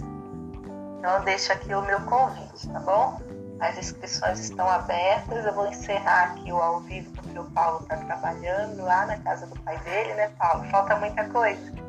então 0.97 1.23
deixo 1.23 1.53
aqui 1.53 1.71
o 1.71 1.83
meu 1.83 2.01
convite, 2.01 2.67
tá 2.67 2.79
bom? 2.79 3.21
As 3.59 3.77
inscrições 3.77 4.39
estão 4.39 4.67
abertas. 4.67 5.45
Eu 5.45 5.53
vou 5.53 5.67
encerrar 5.67 6.31
aqui 6.31 6.51
o 6.51 6.57
ao 6.57 6.81
vivo 6.81 7.11
porque 7.11 7.37
o 7.37 7.45
Paulo 7.51 7.81
está 7.83 7.95
trabalhando 7.97 8.81
lá 8.81 9.05
na 9.05 9.17
casa 9.19 9.45
do 9.45 9.57
pai 9.61 9.77
dele, 9.81 10.15
né, 10.15 10.29
Paulo? 10.37 10.67
Falta 10.71 10.95
muita 10.95 11.29
coisa. 11.29 11.84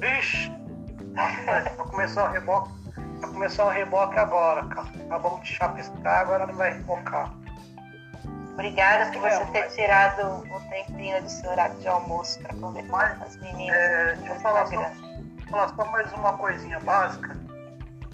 Vixe! 0.00 0.50
Vai 1.44 1.64
começar 1.76 2.30
o 2.30 2.32
reboque. 2.32 2.70
Começar 3.20 3.66
o 3.66 3.68
reboque 3.68 4.18
agora, 4.18 4.66
cara. 4.66 4.88
Acabamos 5.06 5.42
de 5.42 5.54
chapiscar, 5.54 6.20
agora 6.20 6.46
não 6.46 6.54
vai 6.54 6.72
rebocar. 6.72 7.34
Obrigada 8.54 9.10
por 9.12 9.20
você 9.20 9.44
ter 9.46 9.68
tirado 9.70 10.44
um 10.44 10.60
tempinho 10.68 11.22
do 11.22 11.28
seu 11.28 11.50
horário 11.50 11.76
de 11.76 11.88
almoço 11.88 12.40
para 12.40 12.54
conversar 12.56 13.18
com 13.18 13.24
as 13.24 13.36
meninas. 13.36 13.76
É, 13.76 14.14
deixa 14.16 14.34
eu 14.34 14.40
falar 14.40 14.66
só, 14.66 14.90
falar 15.50 15.68
só 15.68 15.84
mais 15.86 16.12
uma 16.12 16.32
coisinha 16.36 16.80
básica. 16.80 17.36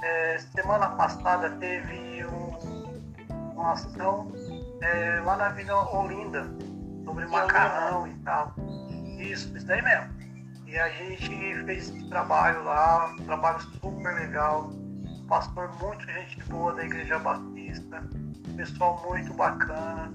É, 0.02 0.38
semana 0.38 0.88
passada 0.90 1.50
teve 1.50 2.24
um, 2.26 3.52
uma 3.54 3.72
ação 3.72 4.32
é, 4.82 5.20
lá 5.24 5.36
na 5.36 5.48
Vila 5.50 5.96
Olinda 5.96 6.46
sobre 7.04 7.26
macarrão 7.26 8.06
e 8.06 8.14
tal. 8.24 8.54
Isso, 9.18 9.56
isso 9.56 9.66
daí 9.66 9.82
mesmo. 9.82 10.15
E 10.76 10.78
a 10.78 10.90
gente 10.90 11.30
fez 11.64 11.88
esse 11.88 12.08
trabalho 12.10 12.62
lá, 12.62 13.10
um 13.10 13.24
trabalho 13.24 13.58
super 13.80 14.14
legal. 14.14 14.70
Pastor 15.26 15.74
muito 15.80 16.04
gente 16.04 16.38
boa 16.50 16.74
da 16.74 16.84
Igreja 16.84 17.18
Batista, 17.18 18.06
pessoal 18.58 19.02
muito 19.08 19.32
bacana. 19.32 20.12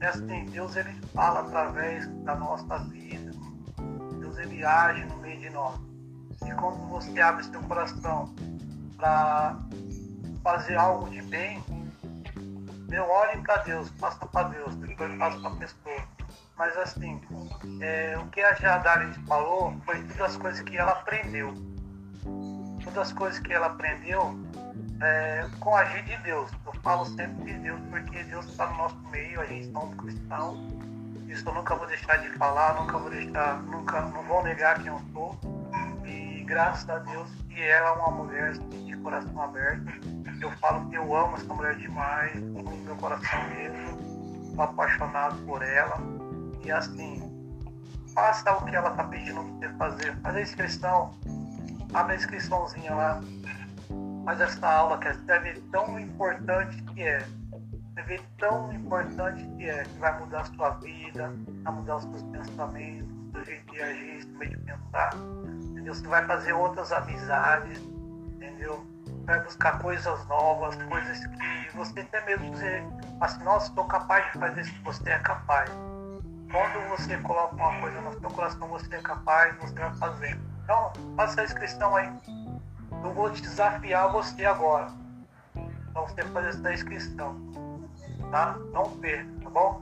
E 0.00 0.04
assim, 0.04 0.44
Deus 0.52 0.76
ele 0.76 0.92
fala 1.12 1.40
através 1.40 2.06
da 2.22 2.36
nossa 2.36 2.78
vida. 2.84 3.32
Deus 4.20 4.38
ele 4.38 4.64
age 4.64 5.04
no 5.06 5.16
meio 5.16 5.40
de 5.40 5.50
nós. 5.50 5.80
E 6.46 6.54
quando 6.60 6.88
você 6.90 7.20
abre 7.20 7.42
seu 7.42 7.60
coração 7.62 8.32
para 8.96 9.58
fazer 10.44 10.76
algo 10.76 11.10
de 11.10 11.22
bem, 11.22 11.60
meu 12.88 13.04
olhem 13.10 13.42
para 13.42 13.56
Deus, 13.64 13.88
faça 13.98 14.24
para 14.26 14.46
Deus, 14.50 14.76
depois 14.76 15.12
faça 15.18 15.40
para 15.40 15.50
a 15.50 15.56
pessoa. 15.56 16.13
Mas 16.56 16.76
assim, 16.78 17.20
é, 17.80 18.16
o 18.16 18.26
que 18.28 18.40
a 18.40 18.54
Jadari 18.54 19.12
falou 19.26 19.74
foi 19.84 20.00
todas 20.02 20.20
as 20.20 20.36
coisas 20.36 20.60
que 20.62 20.76
ela 20.76 20.92
aprendeu. 20.92 21.54
Todas 22.82 22.98
as 22.98 23.12
coisas 23.12 23.40
que 23.40 23.52
ela 23.52 23.66
aprendeu 23.66 24.38
é, 25.02 25.46
com 25.58 25.74
a 25.74 25.80
agir 25.80 26.04
de 26.04 26.16
Deus. 26.18 26.50
Eu 26.64 26.72
falo 26.80 27.04
sempre 27.06 27.52
de 27.52 27.58
Deus 27.58 27.80
porque 27.90 28.22
Deus 28.24 28.46
está 28.46 28.66
no 28.68 28.76
nosso 28.76 28.98
meio, 29.10 29.40
a 29.40 29.46
gente 29.46 29.74
é 29.74 29.78
um 29.78 29.90
cristão. 29.96 30.68
Isso 31.28 31.48
eu 31.48 31.54
nunca 31.54 31.74
vou 31.74 31.86
deixar 31.86 32.18
de 32.18 32.30
falar, 32.38 32.80
nunca 32.80 32.98
vou 32.98 33.10
deixar, 33.10 33.60
nunca, 33.62 34.00
não 34.02 34.22
vou 34.22 34.42
negar 34.44 34.78
quem 34.78 34.86
eu 34.86 35.00
sou. 35.12 35.38
E 36.04 36.44
graças 36.44 36.88
a 36.88 36.98
Deus 36.98 37.28
que 37.48 37.60
ela 37.60 37.88
é 37.88 37.92
uma 37.92 38.10
mulher 38.10 38.50
assim, 38.50 38.86
de 38.86 38.96
coração 38.98 39.42
aberto. 39.42 39.92
Eu 40.40 40.50
falo 40.58 40.88
que 40.88 40.96
eu 40.96 41.14
amo 41.14 41.36
essa 41.36 41.52
mulher 41.52 41.74
demais, 41.76 42.34
no 42.34 42.62
meu 42.62 42.96
coração 42.96 43.40
mesmo. 43.48 44.54
Apaixonado 44.60 45.36
por 45.46 45.62
ela. 45.62 46.13
E 46.64 46.72
assim, 46.72 47.22
faça 48.14 48.52
o 48.52 48.64
que 48.64 48.74
ela 48.74 48.90
está 48.90 49.04
pedindo 49.04 49.42
você 49.42 49.68
fazer. 49.74 50.16
Faz 50.20 50.36
a 50.36 50.40
inscrição, 50.40 51.10
abre 51.92 52.14
a 52.14 52.16
inscriçãozinha 52.16 52.94
lá. 52.94 53.20
Faz 54.24 54.40
essa 54.40 54.66
aula 54.66 54.98
que 54.98 55.12
vê 55.40 55.60
tão 55.70 55.98
importante 56.00 56.82
que 56.84 57.02
é. 57.02 57.26
Vê 58.06 58.20
tão 58.38 58.72
importante 58.72 59.46
que 59.56 59.68
é, 59.68 59.84
que 59.84 59.98
vai 59.98 60.18
mudar 60.18 60.40
a 60.40 60.44
sua 60.44 60.70
vida, 60.70 61.32
vai 61.62 61.72
mudar 61.72 61.96
os 61.96 62.04
seus 62.04 62.22
pensamentos, 62.24 63.08
o 63.08 63.32
seu 63.32 63.44
jeito 63.44 63.72
de 63.72 63.82
agir, 63.82 64.18
o 64.18 64.22
seu 64.22 64.38
jeito 64.38 64.58
de 64.58 64.64
pensar. 64.64 65.10
Entendeu? 65.14 65.94
Você 65.94 66.08
vai 66.08 66.26
fazer 66.26 66.52
outras 66.54 66.92
amizades, 66.92 67.78
entendeu? 68.34 68.84
Vai 69.26 69.42
buscar 69.44 69.78
coisas 69.80 70.26
novas, 70.26 70.76
coisas 70.84 71.26
que 71.26 71.76
você 71.76 72.00
até 72.00 72.24
mesmo 72.24 72.50
dizer 72.50 72.84
assim, 73.20 73.44
nossa, 73.44 73.68
estou 73.68 73.84
capaz 73.84 74.32
de 74.32 74.38
fazer 74.38 74.60
isso 74.60 74.74
você 74.82 75.10
é 75.10 75.18
capaz 75.20 75.70
quando 76.54 76.88
você 76.88 77.16
coloca 77.18 77.56
uma 77.56 77.80
coisa 77.80 78.00
no 78.00 78.20
seu 78.20 78.30
coração, 78.30 78.68
você 78.68 78.94
é 78.94 79.00
capaz, 79.00 79.56
você 79.56 79.74
vai 79.74 79.92
fazer. 79.96 80.40
Então, 80.62 80.92
faça 81.16 81.40
a 81.40 81.44
inscrição 81.44 81.96
aí. 81.96 82.08
Eu 83.02 83.12
vou 83.12 83.28
desafiar 83.30 84.12
você 84.12 84.44
agora. 84.44 84.92
Para 85.92 86.02
você 86.02 86.22
fazer 86.22 86.50
essa 86.50 86.72
inscrição. 86.72 87.36
Tá? 88.30 88.56
Não 88.72 88.88
perca, 88.98 89.28
tá 89.42 89.50
bom? 89.50 89.80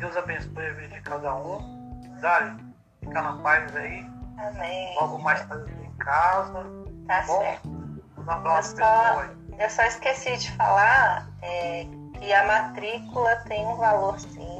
Deus 0.00 0.16
abençoe 0.16 0.66
a 0.66 0.72
vida 0.72 0.88
de 0.96 1.00
cada 1.02 1.32
um. 1.32 2.00
Dali, 2.20 2.74
fica 2.98 3.22
na 3.22 3.36
paz 3.36 3.76
aí. 3.76 4.04
Amém. 4.36 4.94
Logo 5.00 5.18
mais 5.20 5.46
tarde 5.46 5.72
em 5.72 5.92
casa. 5.98 6.64
Tá, 7.06 7.22
bom? 7.22 7.38
certo. 7.40 7.70
Eu 8.16 8.62
só, 8.62 9.24
eu 9.58 9.70
só 9.70 9.82
esqueci 9.84 10.36
de 10.36 10.50
falar 10.56 11.28
é, 11.40 11.86
que 12.14 12.32
a 12.32 12.46
matrícula 12.46 13.36
tem 13.46 13.64
um 13.64 13.76
valor 13.76 14.18
sim 14.18 14.59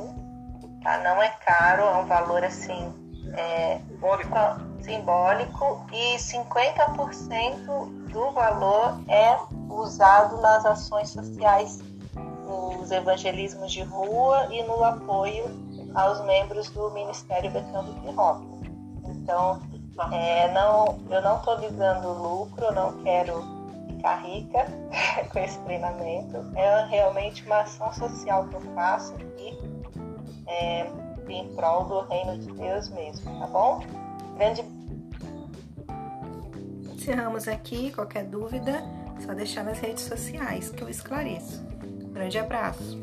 tá? 0.82 0.98
Não 0.98 1.22
é 1.22 1.28
caro, 1.44 1.82
é 1.82 1.96
um 1.96 2.06
valor 2.06 2.42
assim 2.44 2.92
é, 3.36 3.78
simbólico. 3.78 4.34
simbólico 4.82 5.86
e 5.92 6.16
50% 6.16 8.10
do 8.10 8.30
valor 8.32 9.00
é 9.08 9.38
usado 9.68 10.40
nas 10.40 10.64
ações 10.64 11.10
sociais, 11.10 11.78
nos 12.44 12.90
evangelismos 12.90 13.72
de 13.72 13.82
rua 13.82 14.48
e 14.50 14.62
no 14.64 14.82
apoio 14.82 15.44
aos 15.94 16.20
membros 16.24 16.70
do 16.70 16.90
Ministério 16.90 17.50
Betânia 17.50 17.92
de 17.92 18.10
Rock. 18.10 18.44
Então, 19.06 19.60
é, 20.12 20.50
não, 20.52 20.98
eu 21.10 21.22
não 21.22 21.36
estou 21.36 21.58
visando 21.58 22.08
lucro, 22.08 22.64
eu 22.64 22.72
não 22.72 23.02
quero 23.02 23.44
ficar 23.86 24.16
rica 24.24 24.66
com 25.30 25.38
esse 25.38 25.58
treinamento. 25.60 26.36
É 26.56 26.86
realmente 26.86 27.44
uma 27.44 27.60
ação 27.60 27.92
social 27.92 28.46
que 28.48 28.54
eu 28.54 28.60
faço 28.74 29.14
aqui 29.14 29.79
é, 30.50 30.90
em 31.28 31.48
prol 31.54 31.84
do 31.84 32.00
reino 32.08 32.38
de 32.38 32.52
Deus 32.52 32.88
mesmo, 32.90 33.38
tá 33.38 33.46
bom? 33.46 33.84
Grande. 34.36 34.64
Encerramos 36.92 37.48
aqui. 37.48 37.92
Qualquer 37.92 38.24
dúvida, 38.24 38.82
só 39.24 39.32
deixar 39.32 39.64
nas 39.64 39.78
redes 39.78 40.04
sociais 40.04 40.70
que 40.70 40.82
eu 40.82 40.88
esclareço. 40.88 41.64
Grande 42.12 42.38
abraço. 42.38 42.98